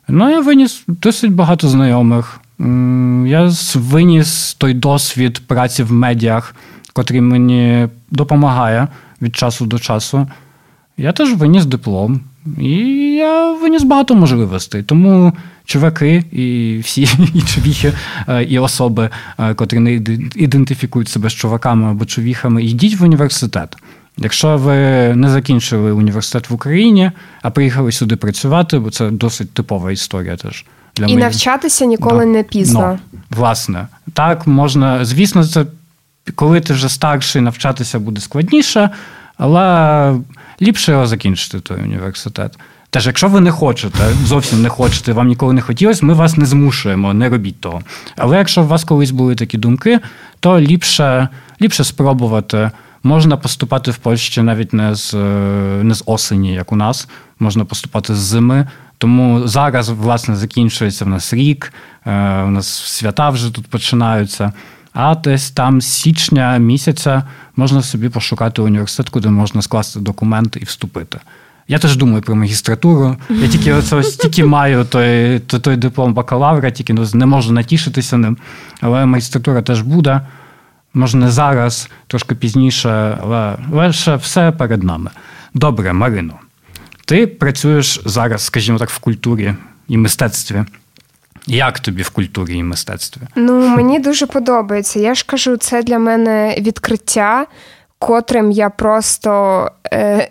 Ну, 0.07 0.29
я 0.29 0.39
виніс 0.39 0.83
досить 0.87 1.33
багато 1.33 1.67
знайомих. 1.67 2.39
Я 3.25 3.51
виніс 3.75 4.53
той 4.53 4.73
досвід 4.73 5.41
праці 5.47 5.83
в 5.83 5.91
медіах, 5.91 6.55
котрий 6.93 7.21
мені 7.21 7.87
допомагає 8.11 8.87
від 9.25 9.35
часу 9.35 9.65
до 9.65 9.79
часу. 9.79 10.27
Я 10.97 11.11
теж 11.11 11.33
виніс 11.33 11.65
диплом, 11.65 12.21
і 12.59 12.69
я 13.15 13.51
виніс 13.51 13.83
багато 13.83 14.15
можливостей. 14.15 14.83
Тому 14.83 15.33
чуваки 15.65 16.23
і 16.31 16.77
всі 16.83 17.01
і 17.33 17.41
човіхи, 17.53 17.93
е, 18.27 18.43
і 18.43 18.59
особи, 18.59 19.09
е, 19.39 19.53
котрі 19.53 19.79
не 19.79 19.93
ідентифікують 20.35 21.09
себе 21.09 21.29
з 21.29 21.33
чуваками 21.33 21.91
або 21.91 22.05
човіхами, 22.05 22.63
йдіть 22.63 22.99
в 22.99 23.03
університет. 23.03 23.77
Якщо 24.17 24.57
ви 24.57 24.75
не 25.15 25.29
закінчили 25.29 25.91
університет 25.91 26.49
в 26.49 26.53
Україні, 26.53 27.11
а 27.41 27.49
приїхали 27.49 27.91
сюди 27.91 28.15
працювати, 28.15 28.79
бо 28.79 28.89
це 28.89 29.09
досить 29.09 29.53
типова 29.53 29.91
історія 29.91 30.37
теж. 30.37 30.65
Для 30.95 31.05
І 31.05 31.07
моїх... 31.07 31.23
навчатися 31.23 31.85
ніколи 31.85 32.19
да. 32.19 32.31
не 32.31 32.43
пізно. 32.43 32.99
Ну, 33.13 33.19
власне, 33.29 33.87
так 34.13 34.47
можна. 34.47 35.05
Звісно, 35.05 35.45
це 35.45 35.65
коли 36.35 36.61
ти 36.61 36.73
вже 36.73 36.89
старший, 36.89 37.41
навчатися 37.41 37.99
буде 37.99 38.21
складніше, 38.21 38.89
але 39.37 40.15
ліпше 40.61 40.91
його 40.91 41.07
закінчити 41.07 41.59
той 41.59 41.81
університет. 41.81 42.57
Теж, 42.89 43.07
якщо 43.07 43.27
ви 43.27 43.41
не 43.41 43.51
хочете, 43.51 43.99
зовсім 44.25 44.61
не 44.61 44.69
хочете, 44.69 45.13
вам 45.13 45.27
ніколи 45.27 45.53
не 45.53 45.61
хотілося, 45.61 46.05
ми 46.05 46.13
вас 46.13 46.37
не 46.37 46.45
змушуємо, 46.45 47.13
не 47.13 47.29
робіть 47.29 47.61
того. 47.61 47.81
Але 48.17 48.37
якщо 48.37 48.61
у 48.61 48.67
вас 48.67 48.83
колись 48.83 49.11
були 49.11 49.35
такі 49.35 49.57
думки, 49.57 49.99
то 50.39 50.59
ліпше 50.59 51.27
ліпше 51.61 51.83
спробувати. 51.83 52.71
Можна 53.03 53.37
поступати 53.37 53.91
в 53.91 53.97
Польщі 53.97 54.41
навіть 54.41 54.73
не 54.73 54.95
з 54.95 55.13
не 55.83 55.93
з 55.93 56.03
осені, 56.05 56.53
як 56.53 56.71
у 56.71 56.75
нас, 56.75 57.07
можна 57.39 57.65
поступати 57.65 58.15
з 58.15 58.17
зими. 58.17 58.67
Тому 58.97 59.47
зараз, 59.47 59.89
власне, 59.89 60.35
закінчується 60.35 61.05
в 61.05 61.07
нас 61.07 61.33
рік, 61.33 61.73
е, 62.05 62.41
у 62.41 62.49
нас 62.49 62.67
свята 62.67 63.29
вже 63.29 63.53
тут 63.53 63.67
починаються. 63.67 64.53
А 64.95 65.15
десь 65.15 65.51
там 65.51 65.81
січня 65.81 66.57
місяця 66.57 67.23
можна 67.55 67.81
собі 67.81 68.09
пошукати 68.09 68.61
університет, 68.61 69.09
куди 69.09 69.29
можна 69.29 69.61
скласти 69.61 69.99
документи 69.99 70.59
і 70.59 70.65
вступити. 70.65 71.19
Я 71.67 71.79
теж 71.79 71.95
думаю 71.95 72.21
про 72.21 72.35
магістратуру. 72.35 73.17
Я 73.29 73.47
тільки 73.47 73.73
оце 73.73 73.95
ось 73.95 74.15
тільки 74.15 74.45
маю 74.45 74.85
той 74.85 75.39
той, 75.39 75.75
диплом 75.75 76.13
бакалавра, 76.13 76.71
тільки 76.71 76.93
ну, 76.93 77.07
не 77.13 77.25
можу 77.25 77.53
натішитися 77.53 78.17
ним. 78.17 78.37
Але 78.81 79.05
магістратура 79.05 79.61
теж 79.61 79.81
буде. 79.81 80.21
Може, 80.93 81.17
не 81.17 81.31
зараз, 81.31 81.89
трошки 82.07 82.35
пізніше, 82.35 83.17
але, 83.23 83.93
ще 83.93 84.15
все 84.15 84.51
перед 84.51 84.83
нами. 84.83 85.11
Добре, 85.53 85.93
Марино. 85.93 86.33
Ти 87.05 87.27
працюєш 87.27 88.01
зараз, 88.05 88.45
скажімо 88.45 88.77
так, 88.77 88.89
в 88.89 88.99
культурі 88.99 89.53
і 89.87 89.97
мистецтві. 89.97 90.63
Як 91.47 91.79
тобі 91.79 92.01
в 92.01 92.09
культурі 92.09 92.57
і 92.57 92.63
мистецтві? 92.63 93.21
Ну, 93.35 93.67
мені 93.67 93.99
дуже 93.99 94.25
подобається. 94.25 94.99
Я 94.99 95.15
ж 95.15 95.25
кажу, 95.27 95.57
це 95.57 95.83
для 95.83 95.99
мене 95.99 96.55
відкриття, 96.59 97.45
котрим 97.99 98.51
я 98.51 98.69
просто 98.69 99.71
е, 99.93 100.29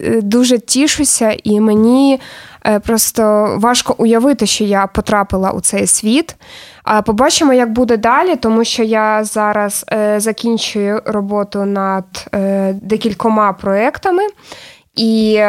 е, 0.00 0.20
дуже 0.22 0.58
тішуся, 0.58 1.36
і 1.44 1.60
мені 1.60 2.20
е, 2.66 2.78
просто 2.78 3.54
важко 3.58 3.94
уявити, 3.98 4.46
що 4.46 4.64
я 4.64 4.86
потрапила 4.86 5.50
у 5.50 5.60
цей 5.60 5.86
світ. 5.86 6.36
А 6.84 7.02
побачимо, 7.02 7.52
як 7.52 7.72
буде 7.72 7.96
далі, 7.96 8.36
тому 8.36 8.64
що 8.64 8.82
я 8.82 9.24
зараз 9.24 9.84
е, 9.92 10.20
закінчую 10.20 11.02
роботу 11.04 11.64
над 11.64 12.26
е, 12.34 12.72
декількома 12.82 13.52
проектами. 13.52 14.22
І, 14.96 15.40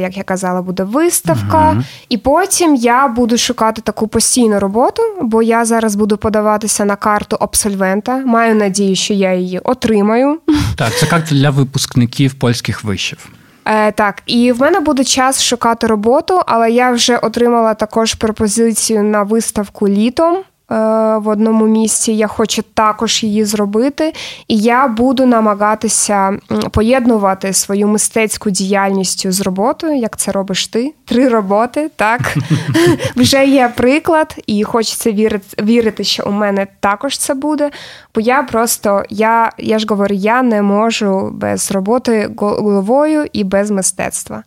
як 0.00 0.16
я 0.16 0.22
казала, 0.22 0.62
буде 0.62 0.82
виставка. 0.82 1.72
uh 1.76 1.82
І 2.08 2.18
потім 2.18 2.74
я 2.74 3.08
буду 3.08 3.38
шукати 3.38 3.82
таку 3.82 4.08
постійну 4.08 4.58
роботу, 4.60 5.02
бо 5.22 5.42
я 5.42 5.64
зараз 5.64 5.94
буду 5.94 6.16
подаватися 6.16 6.84
на 6.84 6.96
карту 6.96 7.36
абсольвента. 7.40 8.16
Маю 8.16 8.54
надію, 8.54 8.96
що 8.96 9.14
я 9.14 9.34
її 9.34 9.58
отримаю. 9.58 10.38
Так, 10.76 10.92
це 10.96 11.06
карта 11.06 11.34
для 11.34 11.50
випускників 11.50 12.34
польських 12.34 12.84
вишів. 12.84 13.28
Е, 13.64 13.92
Так, 13.92 14.22
і 14.26 14.52
в 14.52 14.60
мене 14.60 14.80
буде 14.80 15.04
час 15.04 15.42
шукати 15.42 15.86
роботу, 15.86 16.40
але 16.46 16.70
я 16.70 16.90
вже 16.90 17.16
отримала 17.16 17.74
також 17.74 18.14
пропозицію 18.14 19.02
на 19.02 19.22
виставку 19.22 19.88
літом. 19.88 20.36
Е, 20.70 20.74
в 21.18 21.28
одному 21.28 21.66
місці. 21.66 22.12
Я 22.12 22.26
хочу 22.26 22.62
також 22.74 23.22
її 23.24 23.44
зробити, 23.44 24.12
і 24.48 24.58
я 24.58 24.88
буду 24.88 25.26
намагатися 25.26 26.38
поєднувати 26.70 27.52
свою 27.52 27.88
мистецьку 27.88 28.50
діяльність 28.50 29.32
з 29.32 29.40
роботою, 29.40 29.98
як 29.98 30.16
це 30.16 30.32
робиш 30.32 30.66
ти. 30.66 30.94
Три 31.04 31.28
роботи, 31.28 31.90
так 31.96 32.36
вже 33.16 33.46
є 33.46 33.72
приклад, 33.76 34.36
і 34.46 34.64
хочеться 34.64 35.12
вірити, 35.12 35.62
вірити, 35.62 36.04
що 36.04 36.24
у 36.26 36.30
мене 36.30 36.66
також 36.80 37.18
це 37.18 37.34
буде. 37.34 37.70
Бо 38.14 38.20
я 38.20 38.42
просто, 38.42 39.02
я, 39.10 39.52
я 39.58 39.78
ж 39.78 39.86
говорю, 39.88 40.14
я 40.14 40.42
не 40.42 40.62
можу 40.62 41.30
без 41.34 41.72
роботи 41.72 42.30
головою 42.36 43.26
і 43.32 43.44
без 43.44 43.70
мистецтва. 43.70 44.42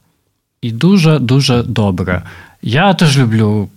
І 0.61 0.71
дуже 0.71 1.19
дуже 1.19 1.63
добре. 1.63 2.23
Я 2.61 2.93
теж 2.93 3.19
люблю 3.19 3.69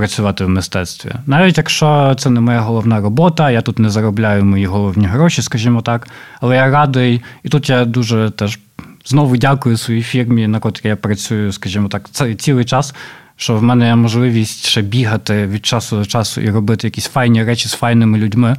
працювати 0.00 0.44
в 0.44 0.48
мистецтві. 0.48 1.10
Навіть 1.26 1.58
якщо 1.58 2.14
це 2.18 2.30
не 2.30 2.40
моя 2.40 2.60
головна 2.60 3.00
робота, 3.00 3.50
я 3.50 3.60
тут 3.60 3.78
не 3.78 3.90
заробляю 3.90 4.44
мої 4.44 4.66
головні 4.66 5.06
гроші, 5.06 5.42
скажімо 5.42 5.82
так. 5.82 6.08
Але 6.40 6.56
я 6.56 6.70
радий, 6.70 7.22
і 7.42 7.48
тут 7.48 7.70
я 7.70 7.84
дуже 7.84 8.30
теж 8.30 8.58
знову 9.04 9.36
дякую 9.36 9.76
своїй 9.76 10.02
фірмі, 10.02 10.46
на 10.46 10.60
котрій 10.60 10.88
я 10.88 10.96
працюю, 10.96 11.52
скажімо 11.52 11.88
так, 11.88 12.10
цей 12.10 12.34
цілий 12.34 12.64
час. 12.64 12.94
Що 13.36 13.56
в 13.56 13.62
мене 13.62 13.86
є 13.86 13.96
можливість 13.96 14.66
ще 14.66 14.82
бігати 14.82 15.46
від 15.46 15.66
часу 15.66 15.96
до 15.96 16.04
часу 16.04 16.40
і 16.40 16.50
робити 16.50 16.86
якісь 16.86 17.08
файні 17.08 17.44
речі 17.44 17.68
з 17.68 17.72
файними 17.72 18.18
людьми. 18.18 18.56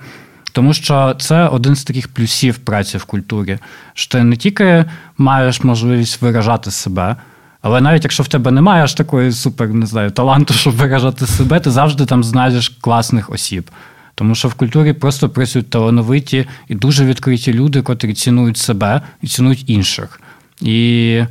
Тому 0.51 0.73
що 0.73 1.15
це 1.19 1.47
один 1.47 1.75
з 1.75 1.83
таких 1.83 2.07
плюсів 2.07 2.57
праці 2.57 2.97
в 2.97 3.05
культурі, 3.05 3.57
що 3.93 4.11
ти 4.11 4.23
не 4.23 4.35
тільки 4.35 4.85
маєш 5.17 5.63
можливість 5.63 6.21
виражати 6.21 6.71
себе, 6.71 7.15
але 7.61 7.81
навіть 7.81 8.03
якщо 8.03 8.23
в 8.23 8.27
тебе 8.27 8.51
немає 8.51 8.83
аж 8.83 8.93
такої 8.93 9.31
супер, 9.31 9.69
не 9.69 9.85
знаю, 9.85 10.11
таланту, 10.11 10.53
щоб 10.53 10.75
виражати 10.75 11.25
себе, 11.27 11.59
ти 11.59 11.71
завжди 11.71 12.05
там 12.05 12.23
знайдеш 12.23 12.69
класних 12.69 13.29
осіб. 13.29 13.71
Тому 14.15 14.35
що 14.35 14.47
в 14.47 14.53
культурі 14.53 14.93
просто 14.93 15.29
працюють 15.29 15.69
талановиті 15.69 16.47
і 16.67 16.75
дуже 16.75 17.05
відкриті 17.05 17.53
люди, 17.53 17.81
котрі 17.81 18.13
цінують 18.13 18.57
себе 18.57 19.01
і 19.21 19.27
цінують 19.27 19.69
інших. 19.69 20.21
І 20.61 21.23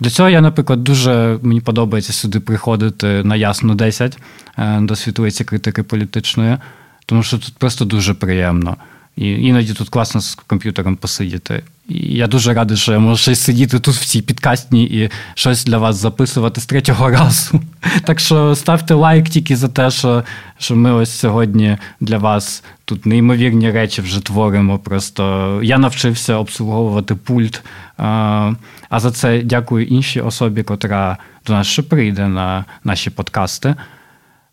до 0.00 0.10
цього 0.10 0.28
я, 0.28 0.40
наприклад, 0.40 0.84
дуже 0.84 1.38
мені 1.42 1.60
подобається 1.60 2.12
сюди 2.12 2.40
приходити 2.40 3.06
на 3.24 3.36
ясно 3.36 3.74
10 3.74 4.18
е, 4.58 4.80
до 4.80 4.96
світовиці 4.96 5.44
критики 5.44 5.82
політичної, 5.82 6.56
тому 7.06 7.22
що 7.22 7.38
тут 7.38 7.54
просто 7.58 7.84
дуже 7.84 8.14
приємно. 8.14 8.76
І 9.16 9.30
іноді 9.30 9.72
тут 9.72 9.88
класно 9.88 10.20
з 10.20 10.34
комп'ютером 10.34 10.96
посидіти. 10.96 11.62
І 11.88 12.16
я 12.16 12.26
дуже 12.26 12.54
радий, 12.54 12.76
що 12.76 12.92
я 12.92 12.98
можу 12.98 13.16
ще 13.16 13.34
сидіти 13.34 13.80
тут 13.80 13.94
в 13.94 14.04
цій 14.04 14.22
підкастні 14.22 14.84
і 14.84 15.10
щось 15.34 15.64
для 15.64 15.78
вас 15.78 15.96
записувати 15.96 16.60
з 16.60 16.66
третього 16.66 17.10
разу. 17.10 17.60
Так 18.04 18.20
що 18.20 18.54
ставте 18.54 18.94
лайк 18.94 19.28
тільки 19.28 19.56
за 19.56 19.68
те, 19.68 19.90
що 19.90 20.24
що 20.58 20.76
ми 20.76 20.92
ось 20.92 21.10
сьогодні 21.10 21.76
для 22.00 22.18
вас 22.18 22.64
тут 22.84 23.06
неймовірні 23.06 23.70
речі 23.70 24.02
вже 24.02 24.20
творимо. 24.20 24.78
Просто 24.78 25.60
я 25.62 25.78
навчився 25.78 26.34
обслуговувати 26.34 27.14
пульт. 27.14 27.62
А 27.96 29.00
за 29.00 29.10
це 29.10 29.42
дякую 29.42 29.86
іншій 29.86 30.20
особі, 30.20 30.62
котра 30.62 31.18
до 31.46 31.52
нас 31.52 31.66
ще 31.66 31.82
прийде 31.82 32.28
на 32.28 32.64
наші 32.84 33.10
подкасти. 33.10 33.74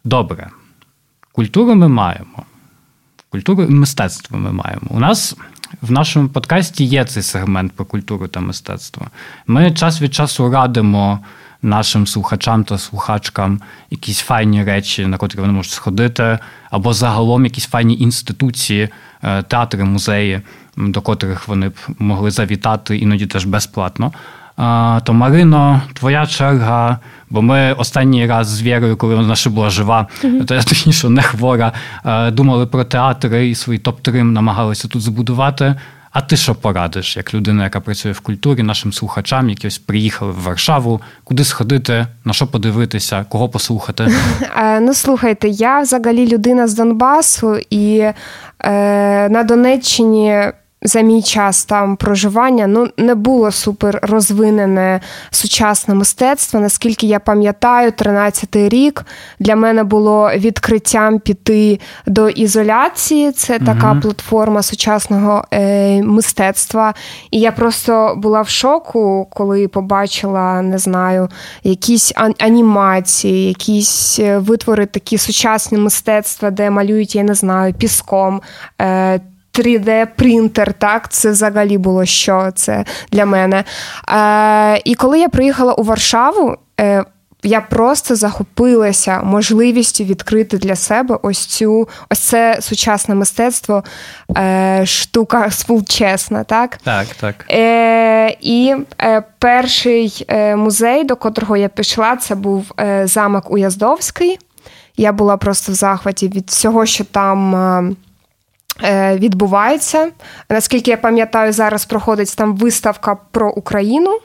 Добре, 0.03 0.49
культуру 1.31 1.75
ми 1.75 1.87
маємо. 1.87 2.43
Культуру 3.29 3.63
і 3.63 3.69
мистецтво 3.69 4.37
ми 4.37 4.51
маємо. 4.51 4.87
У 4.89 4.99
нас 4.99 5.35
в 5.81 5.91
нашому 5.91 6.29
подкасті 6.29 6.83
є 6.83 7.05
цей 7.05 7.23
сегмент 7.23 7.71
про 7.71 7.85
культуру 7.85 8.27
та 8.27 8.39
мистецтво. 8.39 9.07
Ми 9.47 9.71
час 9.71 10.01
від 10.01 10.13
часу 10.13 10.51
радимо 10.51 11.19
нашим 11.61 12.07
слухачам 12.07 12.63
та 12.63 12.77
слухачкам 12.77 13.61
якісь 13.89 14.19
файні 14.19 14.63
речі, 14.63 15.05
на 15.05 15.17
котрі 15.17 15.39
вони 15.39 15.53
можуть 15.53 15.71
сходити, 15.71 16.39
або 16.69 16.93
загалом 16.93 17.43
якісь 17.43 17.65
файні 17.65 17.99
інституції, 17.99 18.89
е, 19.23 19.43
театри, 19.43 19.83
музеї, 19.83 20.41
до 20.77 21.01
котрих 21.01 21.47
вони 21.47 21.69
б 21.69 21.75
могли 21.99 22.31
завітати 22.31 22.97
іноді 22.97 23.25
теж 23.27 23.45
безплатно. 23.45 24.13
То 25.03 25.13
Марино, 25.13 25.81
твоя 25.93 26.27
черга, 26.27 26.99
бо 27.29 27.41
ми 27.41 27.73
останній 27.73 28.25
раз 28.25 28.47
з 28.47 28.61
Вірою, 28.61 28.97
коли 28.97 29.15
вона 29.15 29.35
ще 29.35 29.49
була 29.49 29.69
жива, 29.69 30.07
mm-hmm. 30.23 30.45
то 30.45 30.55
я 30.55 30.63
точніше 30.63 31.09
не 31.09 31.21
хвора, 31.21 31.71
думали 32.31 32.65
про 32.65 32.83
театри 32.83 33.49
і 33.49 33.55
свої 33.55 33.79
топ-3 33.79 34.23
намагалися 34.23 34.87
тут 34.87 35.01
збудувати. 35.01 35.75
А 36.11 36.21
ти 36.21 36.37
що 36.37 36.55
порадиш, 36.55 37.17
як 37.17 37.33
людина, 37.33 37.63
яка 37.63 37.79
працює 37.79 38.11
в 38.11 38.19
культурі, 38.19 38.63
нашим 38.63 38.93
слухачам, 38.93 39.49
які 39.49 39.67
ось 39.67 39.77
приїхали 39.77 40.31
в 40.31 40.41
Варшаву, 40.43 41.01
куди 41.23 41.43
сходити, 41.43 42.07
на 42.25 42.33
що 42.33 42.47
подивитися, 42.47 43.25
кого 43.29 43.49
послухати? 43.49 44.07
Ну 44.81 44.93
слухайте, 44.93 45.47
я 45.47 45.81
взагалі 45.81 46.27
людина 46.27 46.67
з 46.67 46.73
Донбасу, 46.73 47.57
і 47.69 47.97
е, 47.97 48.13
на 49.29 49.43
Донеччині 49.43 50.51
за 50.87 51.01
мій 51.01 51.21
час 51.21 51.65
там 51.65 51.95
проживання 51.95 52.67
ну 52.67 52.87
не 52.97 53.15
було 53.15 53.51
супер 53.51 53.99
розвинене 54.01 55.01
сучасне 55.31 55.93
мистецтво. 55.93 56.59
Наскільки 56.59 57.07
я 57.07 57.19
пам'ятаю, 57.19 57.91
13-й 57.91 58.69
рік 58.69 59.05
для 59.39 59.55
мене 59.55 59.83
було 59.83 60.31
відкриттям 60.35 61.19
піти 61.19 61.79
до 62.05 62.29
ізоляції. 62.29 63.31
Це 63.31 63.59
така 63.59 63.93
mm 63.93 63.97
платформа 64.01 64.63
сучасного 64.63 65.43
е, 65.53 66.03
мистецтва. 66.03 66.93
І 67.31 67.39
я 67.39 67.51
просто 67.51 68.13
була 68.17 68.41
в 68.41 68.49
шоку, 68.49 69.27
коли 69.33 69.67
побачила, 69.67 70.61
не 70.61 70.77
знаю, 70.77 71.29
якісь 71.63 72.13
анімації, 72.39 73.47
якісь 73.47 74.19
е, 74.19 74.37
витвори 74.37 74.85
такі 74.85 75.17
сучасні 75.17 75.77
мистецтва, 75.77 76.51
де 76.51 76.69
малюють, 76.69 77.15
я 77.15 77.23
не 77.23 77.33
знаю, 77.33 77.73
піском. 77.73 78.41
Е, 78.81 79.19
3D-принтер, 79.57 80.73
так, 80.73 81.09
це 81.09 81.29
взагалі 81.31 81.77
було 81.77 82.05
що 82.05 82.51
це 82.55 82.85
для 83.11 83.25
мене. 83.25 83.63
Е, 84.09 84.81
І 84.85 84.95
коли 84.95 85.19
я 85.19 85.29
приїхала 85.29 85.73
у 85.73 85.83
Варшаву, 85.83 86.55
е, 86.79 87.03
я 87.43 87.61
просто 87.61 88.15
захопилася 88.15 89.21
можливістю 89.23 90.03
відкрити 90.03 90.57
для 90.57 90.75
себе 90.75 91.19
ось 91.21 91.45
цю 91.45 91.89
ось 92.09 92.19
це 92.19 92.57
сучасне 92.61 93.15
мистецтво, 93.15 93.83
е, 94.37 94.81
штука 94.85 95.51
співчесна, 95.51 96.43
так? 96.43 96.77
Так, 96.83 97.07
так. 97.19 97.45
Е, 97.49 98.37
І 98.41 98.75
е, 99.01 99.23
перший 99.39 100.25
е, 100.27 100.55
музей, 100.55 101.03
до 101.03 101.15
котрого 101.15 101.57
я 101.57 101.67
пішла, 101.69 102.15
це 102.15 102.35
був 102.35 102.71
е, 102.79 103.07
замок 103.07 103.51
Уяздовський. 103.51 104.39
Я 104.97 105.11
була 105.11 105.37
просто 105.37 105.71
в 105.71 105.75
захваті 105.75 106.27
від 106.27 106.49
всього, 106.49 106.85
що 106.85 107.03
там. 107.03 107.95
Е, 108.83 109.17
відбувається. 109.17 110.11
Наскільки 110.49 110.91
я 110.91 110.97
пам'ятаю, 110.97 111.53
зараз 111.53 111.85
проходить 111.85 112.35
там 112.37 112.55
виставка 112.55 113.17
про 113.31 113.51
Україну. 113.51 114.19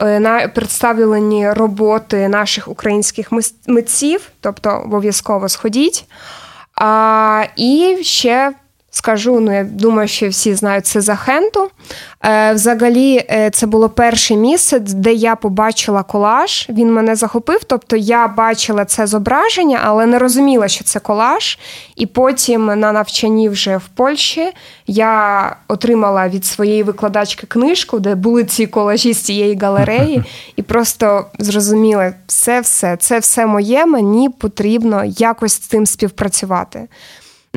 Е, 0.00 0.20
на 0.20 0.48
представлені 0.48 1.50
роботи 1.52 2.28
наших 2.28 2.68
українських 2.68 3.28
митців, 3.66 4.30
тобто 4.40 4.70
обов'язково 4.70 5.48
сходіть. 5.48 6.04
А, 6.74 7.44
І 7.56 7.98
ще 8.02 8.52
скажу, 8.90 9.40
ну 9.40 9.54
я 9.54 9.64
думаю, 9.64 10.08
що 10.08 10.28
всі 10.28 10.54
знають 10.54 10.86
це 10.86 11.00
за 11.00 11.16
Хенту. 11.16 11.70
Е, 12.24 12.52
взагалі, 12.52 13.26
е, 13.30 13.50
це 13.50 13.66
було 13.66 13.88
перше 13.88 14.36
місце, 14.36 14.78
де 14.78 15.12
я 15.12 15.36
побачила 15.36 16.02
колаж. 16.02 16.66
Він 16.68 16.92
мене 16.92 17.16
захопив. 17.16 17.64
Тобто 17.64 17.96
я 17.96 18.28
бачила 18.28 18.84
це 18.84 19.06
зображення, 19.06 19.80
але 19.84 20.06
не 20.06 20.18
розуміла, 20.18 20.68
що 20.68 20.84
це 20.84 21.00
колаж. 21.00 21.58
І 21.96 22.06
потім 22.06 22.66
на 22.66 22.92
навчанні 22.92 23.48
вже 23.48 23.76
в 23.76 23.88
Польщі 23.94 24.52
я 24.86 25.56
отримала 25.68 26.28
від 26.28 26.44
своєї 26.44 26.82
викладачки 26.82 27.46
книжку, 27.46 27.98
де 27.98 28.14
були 28.14 28.44
ці 28.44 28.66
колажі 28.66 29.12
з 29.12 29.18
цієї 29.18 29.56
галереї, 29.56 30.22
і 30.56 30.62
просто 30.62 31.26
зрозуміла, 31.38 32.12
все, 32.26 32.60
все, 32.60 32.96
це 32.96 33.18
все 33.18 33.46
моє, 33.46 33.86
мені 33.86 34.28
потрібно 34.28 35.04
якось 35.04 35.52
з 35.52 35.58
цим 35.58 35.86
співпрацювати. 35.86 36.88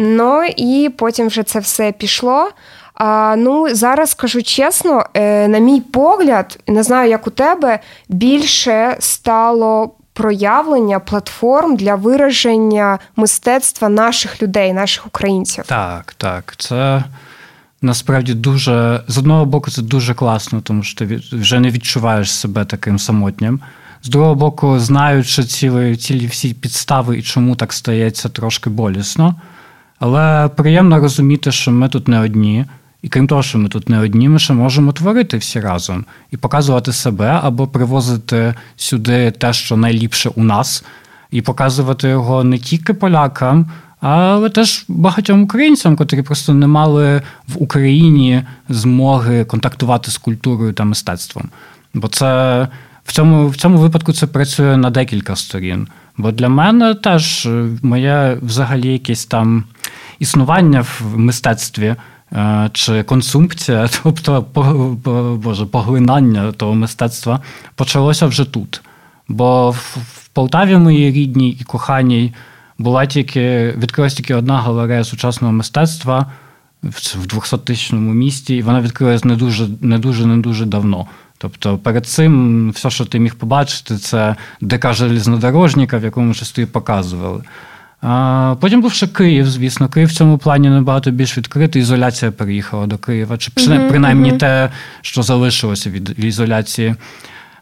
Ну 0.04 0.44
і 0.58 0.90
потім 0.98 1.28
вже 1.28 1.44
це 1.44 1.60
все 1.60 1.92
пішло. 1.92 2.50
А, 2.94 3.36
Ну, 3.38 3.76
зараз 3.76 4.10
скажу 4.10 4.44
чесно, 4.44 5.06
е, 5.14 5.48
на 5.48 5.60
мій 5.60 5.82
погляд, 5.82 6.60
не 6.68 6.84
знаю, 6.84 7.10
як 7.10 7.28
у 7.28 7.30
тебе, 7.30 7.80
більше 8.10 8.96
стало 9.00 9.92
проявлення 10.14 11.00
платформ 11.00 11.76
для 11.76 11.96
вираження 11.96 13.00
мистецтва 13.16 13.90
наших 13.90 14.42
людей, 14.42 14.74
наших 14.74 15.08
українців. 15.08 15.64
Так, 15.68 16.14
так. 16.18 16.54
Це 16.58 17.04
насправді 17.82 18.34
дуже 18.34 19.04
з 19.08 19.18
одного 19.18 19.46
боку, 19.46 19.72
це 19.72 19.82
дуже 19.82 20.14
класно, 20.14 20.62
тому 20.62 20.84
що 20.84 21.00
ти 21.00 21.22
вже 21.32 21.60
не 21.60 21.70
відчуваєш 21.70 22.32
себе 22.32 22.66
таким 22.66 23.00
самотнім. 23.00 23.60
З 24.04 24.10
другого 24.10 24.36
боку, 24.36 24.80
знаючи 24.80 25.44
цілі, 25.44 25.96
цілі 25.96 26.28
всі 26.28 26.54
підстави 26.54 27.18
і 27.18 27.22
чому 27.22 27.56
так 27.56 27.74
стається, 27.74 28.30
трошки 28.30 28.70
болісно. 28.70 29.36
Але 30.02 30.48
приємно 30.48 31.00
розуміти, 31.00 31.52
що 31.52 31.72
ми 31.72 31.90
тут 31.90 32.08
не 32.08 32.20
одні. 32.20 32.66
І 33.02 33.10
крім 33.10 33.28
того, 33.28 33.44
що 33.44 33.58
ми 33.58 33.70
тут 33.70 33.90
не 33.90 34.00
одні, 34.00 34.30
ми 34.30 34.40
ще 34.40 34.54
можемо 34.54 34.92
творити 34.92 35.38
всі 35.38 35.60
разом 35.60 36.06
і 36.32 36.38
показувати 36.38 36.94
себе 36.94 37.40
або 37.44 37.68
привозити 37.68 38.54
сюди 38.76 39.32
те, 39.32 39.54
що 39.54 39.78
найліпше 39.78 40.30
у 40.36 40.44
нас, 40.44 40.86
і 41.32 41.42
показувати 41.42 42.10
його 42.10 42.44
не 42.44 42.58
тільки 42.58 42.94
полякам, 42.94 43.72
але 44.00 44.50
теж 44.50 44.86
багатьом 44.88 45.44
українцям, 45.44 45.96
котрі 45.96 46.22
просто 46.22 46.54
не 46.54 46.68
мали 46.68 47.22
в 47.48 47.64
Україні 47.64 48.44
змоги 48.70 49.46
контактувати 49.46 50.12
з 50.12 50.18
культурою 50.18 50.74
та 50.74 50.84
мистецтвом. 50.84 51.50
Бо 51.94 52.08
це 52.08 52.68
в 53.06 53.14
цьому 53.14 53.48
в 53.48 53.56
цьому 53.56 53.78
випадку 53.78 54.14
це 54.14 54.28
працює 54.28 54.78
на 54.78 54.90
декілька 54.90 55.36
сторін. 55.36 55.88
Бо 56.18 56.32
для 56.32 56.50
мене 56.50 56.94
теж 56.94 57.50
моє 57.82 58.38
взагалі 58.42 58.94
якесь 58.94 59.26
там 59.26 59.64
існування 60.22 60.82
в 60.82 61.18
мистецтві. 61.18 61.96
Е, 62.34 62.70
чи 62.74 63.04
консумпція, 63.04 63.90
тобто 64.04 64.46
боже, 65.44 65.66
поглинання 65.66 66.52
того 66.52 66.76
мистецтва 66.76 67.40
почалося 67.76 68.26
вже 68.26 68.46
тут. 68.46 68.82
Бо 69.28 69.72
в 69.72 70.28
Полтаві 70.34 70.78
моїй 70.78 71.12
рідній 71.12 71.50
і 71.50 71.64
коханій 71.64 72.34
була 72.78 73.06
тільки 73.06 73.72
відкрилась 73.78 74.14
тільки 74.14 74.36
одна 74.36 74.62
галерея 74.62 75.04
сучасного 75.04 75.54
мистецтва 75.54 76.26
в 76.84 77.28
200 77.28 77.58
тисячному 77.58 78.14
місті, 78.14 78.56
і 78.56 78.62
вона 78.62 78.82
відкрилась 78.82 79.26
не 79.26 79.36
дуже 79.36 79.68
не 79.82 79.98
дуже 80.00 80.26
не 80.26 80.38
дуже 80.38 80.66
давно. 80.66 81.08
Тобто 81.38 81.78
перед 81.78 82.06
цим 82.06 82.72
все, 82.72 82.90
що 82.90 83.06
ти 83.06 83.20
міг 83.20 83.36
побачити, 83.36 83.98
це 83.98 84.36
ДК 84.62 84.94
железнодорожника, 84.94 85.98
в 85.98 86.04
якому 86.04 86.34
часто 86.34 86.62
і 86.62 86.66
показували. 86.66 87.44
Потім 88.60 88.82
був 88.82 88.94
ще 88.94 89.08
Київ, 89.08 89.50
звісно. 89.50 89.90
Київ 89.90 90.10
в 90.10 90.12
цьому 90.12 90.38
плані 90.38 90.70
набагато 90.70 91.12
більш 91.12 91.38
відкритий. 91.38 91.82
Ізоляція 91.82 92.32
переїхала 92.32 92.88
до 92.88 92.98
Києва. 92.98 93.38
Чи 93.38 93.52
принаймні 93.90 94.32
те, 94.32 94.70
що 95.02 95.24
залишилося 95.24 95.90
від 95.90 96.16
ізоляції, 96.26 96.96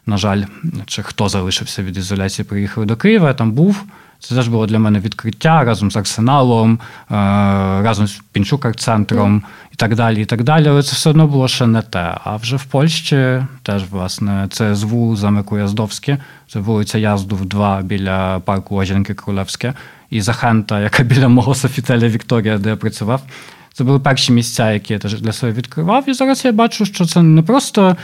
на 0.06 0.16
жаль, 0.16 0.42
чи 0.86 1.02
хто 1.02 1.28
залишився 1.28 1.82
від 1.82 1.96
ізоляції, 1.96 2.46
приїхали 2.46 2.86
до 2.86 2.96
Києва, 2.96 3.28
я 3.28 3.34
там 3.34 3.52
був. 3.52 3.84
Це 4.20 4.34
теж 4.34 4.48
було 4.48 4.66
для 4.66 4.78
мене 4.78 5.00
відкриття 5.00 5.64
разом 5.64 5.90
з 5.90 5.96
Арсеналом, 5.96 6.78
разом 7.82 8.06
з 8.06 8.22
Пінчук-центром 8.32 9.34
mm. 9.34 9.42
і 9.72 9.76
так 9.76 9.94
далі. 9.94 10.22
і 10.22 10.24
так 10.24 10.42
далі. 10.42 10.68
Але 10.68 10.82
це 10.82 10.92
все 10.92 11.10
одно 11.10 11.26
було 11.26 11.48
ще 11.48 11.66
не 11.66 11.82
те. 11.82 12.14
А 12.24 12.36
вже 12.36 12.56
в 12.56 12.64
Польщі 12.64 13.42
теж, 13.62 13.84
власне, 13.90 14.46
це 14.50 14.74
ЗВУ 14.74 15.16
замику 15.16 15.58
Яздовське, 15.58 16.18
це 16.48 16.58
вулиця 16.58 16.98
Яздов, 16.98 17.46
2 17.46 17.82
біля 17.82 18.40
парку 18.40 18.76
Оженки 18.76 19.14
Крулевське 19.14 19.74
і 20.10 20.20
Захента, 20.20 20.80
яка 20.80 21.02
біля 21.02 21.28
мого 21.28 21.54
Софітеля 21.54 22.08
Вікторія, 22.08 22.58
де 22.58 22.68
я 22.68 22.76
працював. 22.76 23.22
Це 23.72 23.84
були 23.84 23.98
перші 23.98 24.32
місця, 24.32 24.72
які 24.72 24.92
я 24.92 24.98
теж 24.98 25.20
для 25.20 25.32
себе 25.32 25.52
відкривав. 25.52 26.08
І 26.08 26.12
зараз 26.12 26.44
я 26.44 26.52
бачу, 26.52 26.86
що 26.86 27.04
це 27.04 27.22
не 27.22 27.42
просто. 27.42 27.96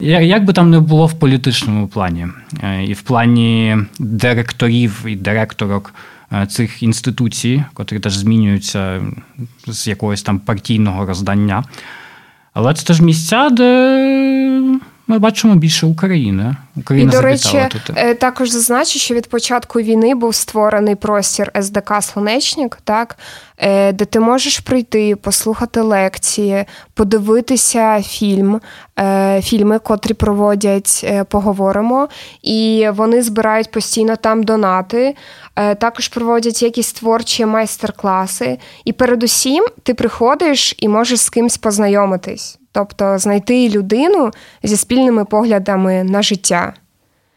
Як 0.00 0.44
би 0.44 0.52
там 0.52 0.70
не 0.70 0.80
було 0.80 1.06
в 1.06 1.12
політичному 1.12 1.88
плані, 1.88 2.26
е, 2.62 2.84
і 2.84 2.92
в 2.92 3.02
плані 3.02 3.76
директорів 3.98 5.04
і 5.06 5.16
директорок 5.16 5.94
е, 6.32 6.46
цих 6.46 6.82
інституцій, 6.82 7.64
котрі 7.74 7.98
теж 7.98 8.16
змінюються 8.16 9.00
з 9.66 9.86
якогось 9.86 10.22
там 10.22 10.38
партійного 10.38 11.06
роздання. 11.06 11.64
Але 12.52 12.74
це 12.74 12.86
теж 12.86 13.00
місця, 13.00 13.48
де 13.50 14.78
ми 15.10 15.18
бачимо 15.18 15.54
більше 15.54 15.86
України. 15.86 16.56
Україна 16.76 17.12
І, 17.12 17.16
до 17.16 17.20
речі, 17.20 17.68
туди. 17.86 18.00
Е, 18.00 18.14
також 18.14 18.50
зазначу, 18.50 18.98
що 18.98 19.14
від 19.14 19.26
початку 19.26 19.80
війни 19.80 20.14
був 20.14 20.34
створений 20.34 20.94
простір 20.94 21.52
СДК 21.62 21.92
Слонечник, 22.00 22.78
так 22.84 23.18
е, 23.58 23.92
де 23.92 24.04
ти 24.04 24.20
можеш 24.20 24.58
прийти, 24.58 25.16
послухати 25.16 25.80
лекції, 25.80 26.64
подивитися 26.94 28.02
фільм, 28.02 28.60
е, 28.98 29.40
фільми, 29.42 29.78
котрі 29.78 30.14
проводять, 30.14 31.12
поговоримо, 31.28 32.08
і 32.42 32.88
вони 32.94 33.22
збирають 33.22 33.70
постійно 33.70 34.16
там 34.16 34.42
донати. 34.42 35.14
Також 35.54 36.08
проводять 36.08 36.62
якісь 36.62 36.92
творчі 36.92 37.46
майстер-класи. 37.46 38.58
І 38.84 38.92
передусім 38.92 39.66
ти 39.82 39.94
приходиш 39.94 40.74
і 40.78 40.88
можеш 40.88 41.20
з 41.20 41.30
кимсь 41.30 41.58
познайомитись 41.58 42.59
тобто 42.72 43.18
знайти 43.18 43.68
людину 43.68 44.30
зі 44.62 44.76
спільними 44.76 45.24
поглядами 45.24 46.04
на 46.04 46.22
життя. 46.22 46.74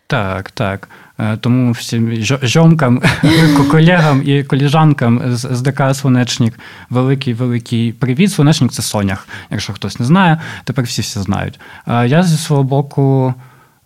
Так, 0.08 0.52
так. 0.52 0.90
Е, 1.20 1.38
тому 1.38 1.72
всім 1.72 2.14
жомкам, 2.24 3.02
колегам 3.72 4.22
і 4.26 4.44
коліжанкам 4.44 5.22
з 5.36 5.62
ДК 5.62 5.96
Свонечник 5.96 6.60
великий 6.90 7.34
великий 7.34 7.94
привіт. 7.94 8.32
Свонечник 8.32 8.72
це 8.72 8.82
Сонях, 8.82 9.28
якщо 9.50 9.74
хтось 9.74 10.00
не 10.00 10.06
знає, 10.06 10.42
тепер 10.64 10.86
всі 10.86 11.02
все 11.02 11.22
знають. 11.22 11.60
Е, 11.88 12.08
я 12.08 12.24
зі 12.24 12.38
свого 12.38 12.64
боку 12.64 13.34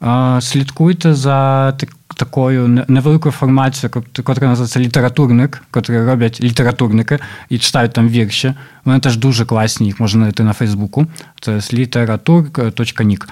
е, 0.04 0.42
слідкуйте 0.42 1.14
за 1.14 1.72
такою 2.18 2.86
невеликою 2.88 3.32
формацією, 3.32 4.04
котра 4.24 4.48
називається 4.48 4.80
літературник, 4.80 5.64
котрі 5.72 6.02
роблять 6.02 6.42
літературники 6.42 7.20
і 7.50 7.58
читають 7.58 7.94
там 7.94 8.10
вірші. 8.10 8.54
Вони 8.86 9.00
теж 9.00 9.18
дуже 9.18 9.46
класні, 9.46 9.88
їх 9.88 10.00
можна 10.00 10.22
знайти 10.22 10.44
на 10.44 10.54
Фейсбуку. 10.54 11.08
Це 11.42 11.60
літератур.нік. 11.74 13.30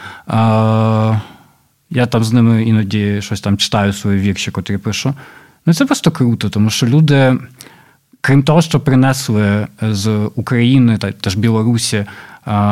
Я 1.89 2.05
там 2.05 2.23
з 2.23 2.33
ними 2.33 2.63
іноді 2.63 3.21
щось 3.21 3.41
там 3.41 3.57
читаю 3.57 3.93
свої 3.93 4.19
вірші, 4.19 4.51
котрі 4.51 4.77
пишу. 4.77 5.13
Ну 5.65 5.73
це 5.73 5.85
просто 5.85 6.11
круто, 6.11 6.49
тому 6.49 6.69
що 6.69 6.87
люди, 6.87 7.37
крім 8.25 8.43
того, 8.43 8.61
що 8.61 8.79
принесли 8.79 9.67
з 9.81 10.29
України 10.35 10.97
та 10.97 11.11
теж 11.11 11.35
Білорусі 11.35 12.05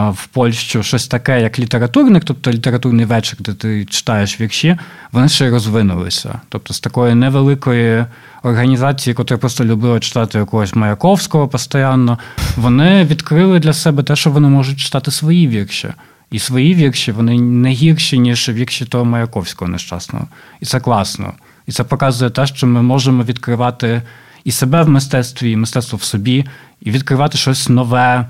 в 0.10 0.28
Польщу 0.32 0.84
щось 0.84 1.08
таке, 1.08 1.42
як 1.42 1.60
літературник, 1.60 2.24
тобто 2.26 2.52
літературний 2.52 3.06
вечір, 3.06 3.38
де 3.40 3.54
ти 3.54 3.86
читаєш 3.86 4.42
вірші, 4.42 4.78
вони 5.12 5.30
ще 5.30 5.46
й 5.46 5.50
розвинулися. 5.50 6.40
Тобто 6.50 6.74
з 6.74 6.80
такої 6.80 7.16
невеликої 7.16 8.06
організації, 8.44 9.16
яка 9.20 9.38
просто 9.38 9.66
любила 9.66 10.00
читати 10.00 10.38
якогось 10.38 10.76
Маяковського 10.76 11.48
постійно, 11.48 12.20
вони 12.58 13.04
відкрили 13.04 13.60
для 13.60 13.74
себе 13.74 14.04
те, 14.04 14.16
що 14.16 14.32
вони 14.32 14.48
можуть 14.48 14.80
читати 14.80 15.12
свої 15.12 15.48
вірші. 15.48 15.90
І 16.32 16.40
свої 16.40 16.74
вірші 16.76 17.12
вони 17.12 17.40
не 17.40 17.70
гірші, 17.70 18.20
ніж 18.20 18.50
вірші 18.50 18.86
того 18.86 19.06
Маяковського 19.06 19.72
нещасного. 19.72 20.28
І 20.62 20.66
це 20.66 20.80
класно. 20.80 21.34
І 21.68 21.72
це 21.72 21.84
показує 21.84 22.32
те, 22.32 22.48
що 22.48 22.68
ми 22.68 22.82
можемо 22.82 23.24
відкривати 23.24 24.02
і 24.44 24.52
себе 24.52 24.84
в 24.84 24.90
мистецтві, 24.90 25.52
і 25.52 25.56
мистецтво 25.56 25.98
в 25.98 26.04
собі, 26.04 26.46
і 26.82 26.92
відкривати 26.92 27.38
щось 27.38 27.70
нове 27.70 28.26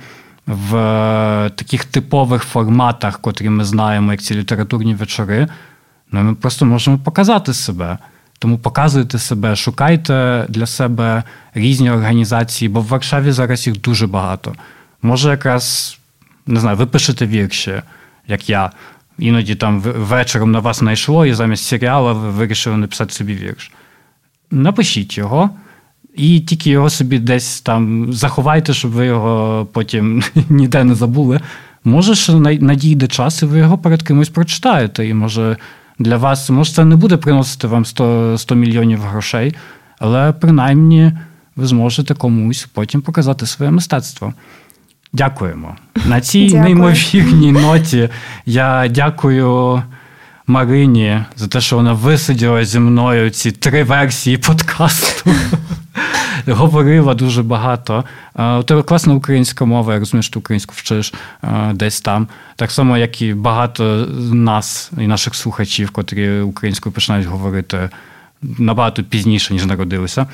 в 0.47 0.75
е, 0.75 1.49
таких 1.49 1.85
типових 1.85 2.43
форматах, 2.43 3.19
котрі 3.19 3.49
ми 3.49 3.65
знаємо, 3.65 4.11
як 4.11 4.21
ці 4.21 4.35
літературні 4.35 4.95
вечори, 4.95 5.47
ну, 6.11 6.23
ми 6.23 6.35
просто 6.35 6.65
можемо 6.65 6.97
показати 6.97 7.53
себе. 7.53 7.97
Тому 8.39 8.57
показуйте 8.57 9.19
себе, 9.19 9.55
шукайте 9.55 10.45
для 10.49 10.65
себе 10.65 11.23
різні 11.53 11.91
організації, 11.91 12.69
бо 12.69 12.81
в 12.81 12.87
Варшаві 12.87 13.31
зараз 13.31 13.67
їх 13.67 13.81
дуже 13.81 14.07
багато. 14.07 14.55
Може, 15.01 15.29
якраз 15.29 15.97
не 16.47 16.59
знаю, 16.59 16.77
ви 16.77 16.85
пишете 16.85 17.27
вірші, 17.27 17.81
як 18.27 18.49
я. 18.49 18.71
Іноді 19.19 19.55
там 19.55 19.79
вечором 19.81 20.51
на 20.51 20.59
вас 20.59 20.79
знайшло, 20.79 21.25
і 21.25 21.33
замість 21.33 21.65
серіалу 21.65 22.15
ви 22.15 22.29
вирішили 22.29 22.77
написати 22.77 23.13
собі 23.13 23.35
вірш. 23.35 23.71
Напишіть 24.51 25.17
його. 25.17 25.49
І 26.15 26.39
тільки 26.39 26.69
його 26.69 26.89
собі 26.89 27.19
десь 27.19 27.61
там 27.61 28.13
заховайте, 28.13 28.73
щоб 28.73 28.91
ви 28.91 29.05
його 29.05 29.67
потім 29.71 30.23
ніде 30.49 30.83
не 30.83 30.95
забули. 30.95 31.39
Може, 31.83 32.15
що 32.15 32.33
надійде 32.39 33.07
час, 33.07 33.41
і 33.41 33.45
ви 33.45 33.59
його 33.59 33.77
перед 33.77 34.03
кимось 34.03 34.29
прочитаєте. 34.29 35.07
І 35.07 35.13
може 35.13 35.57
для 35.99 36.17
вас, 36.17 36.49
може, 36.49 36.73
це 36.73 36.85
не 36.85 36.95
буде 36.95 37.17
приносити 37.17 37.67
вам 37.67 37.85
100 37.85 38.37
100 38.37 38.55
мільйонів 38.55 38.99
грошей, 39.01 39.55
але 39.99 40.31
принаймні 40.31 41.11
ви 41.55 41.67
зможете 41.67 42.13
комусь 42.13 42.67
потім 42.73 43.01
показати 43.01 43.45
своє 43.45 43.71
мистецтво. 43.71 44.33
Дякуємо. 45.13 45.75
На 46.05 46.21
цій 46.21 46.45
Дякую. 46.45 46.63
неймовірній 46.63 47.51
ноті 47.51 48.09
я 48.45 48.87
дякую. 48.87 49.81
Марині 50.47 51.23
за 51.35 51.47
те, 51.47 51.61
що 51.61 51.75
вона 51.75 51.93
висиділа 51.93 52.65
зі 52.65 52.79
мною 52.79 53.29
ці 53.29 53.51
три 53.51 53.83
версії 53.83 54.37
подкасту. 54.37 55.31
Говорила 56.47 57.13
дуже 57.13 57.43
багато. 57.43 58.03
У 58.59 58.63
тебе 58.63 58.83
класна 58.83 59.13
українська 59.13 59.65
мова, 59.65 59.93
я 59.93 59.99
розумію, 59.99 60.23
що 60.23 60.33
ти 60.33 60.39
українську 60.39 60.73
вчиш 60.77 61.13
десь 61.73 62.01
там. 62.01 62.27
Так 62.55 62.71
само, 62.71 62.97
як 62.97 63.21
і 63.21 63.33
багато 63.33 64.07
нас 64.33 64.91
і 64.97 65.07
наших 65.07 65.35
слухачів, 65.35 65.91
котрі 65.91 66.39
українською 66.39 66.93
починають 66.93 67.27
говорити 67.27 67.89
набагато 68.41 69.03
пізніше, 69.03 69.53
ніж 69.53 69.65
народилися. 69.65 70.27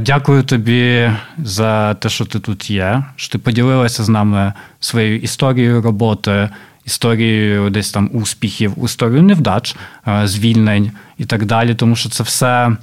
Дякую 0.00 0.42
тобі 0.42 1.10
за 1.38 1.94
те, 1.94 2.08
що 2.08 2.24
ти 2.24 2.38
тут 2.40 2.70
є, 2.70 3.04
що 3.16 3.32
ти 3.32 3.38
поділилася 3.38 4.04
з 4.04 4.08
нами 4.08 4.52
своєю 4.80 5.18
історією 5.18 5.82
роботи 5.82 6.48
історією 6.90 7.70
десь 7.70 7.90
там 7.90 8.10
успіхів, 8.12 8.84
історію 8.84 9.22
невдач, 9.22 9.76
е, 10.08 10.26
звільнень 10.26 10.92
і 11.18 11.24
так 11.24 11.44
далі. 11.44 11.74
Тому 11.74 11.96
що 11.96 12.08
це 12.08 12.22
все 12.22 12.76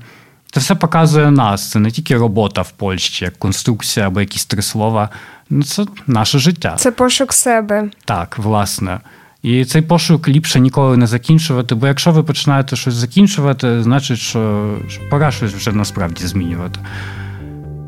це 0.52 0.60
все 0.60 0.76
показує 0.76 1.32
нас. 1.32 1.70
Це 1.70 1.80
не 1.80 1.92
тільки 1.92 2.18
робота 2.18 2.62
в 2.62 2.72
Польщі, 2.72 3.26
як 3.26 3.38
конструкція 3.38 4.08
або 4.08 4.22
якісь 4.22 4.46
три 4.46 4.62
слова. 4.62 5.10
Ну, 5.50 5.64
Це 5.64 5.86
наше 6.08 6.40
життя. 6.40 6.76
Це 6.78 6.92
пошук 6.92 7.34
себе. 7.34 7.90
Так, 8.06 8.38
власне. 8.38 9.00
І 9.44 9.66
цей 9.66 9.82
пошук 9.82 10.28
ліпше 10.28 10.60
ніколи 10.60 10.98
не 10.98 11.08
закінчувати, 11.08 11.76
бо 11.76 11.88
якщо 11.88 12.12
ви 12.12 12.24
починаєте 12.24 12.76
щось 12.76 12.94
закінчувати, 12.94 13.84
значить, 13.84 14.20
що 14.20 14.74
пора 15.10 15.32
щось 15.32 15.54
вже 15.54 15.72
насправді 15.72 16.28
змінювати. 16.28 16.80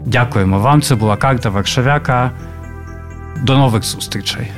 Дякуємо 0.06 0.60
вам. 0.60 0.82
Це 0.82 0.96
була 0.96 1.18
карта 1.18 1.50
Варшавяка. 1.50 2.32
До 3.44 3.58
нових 3.58 3.84
зустрічей. 3.84 4.52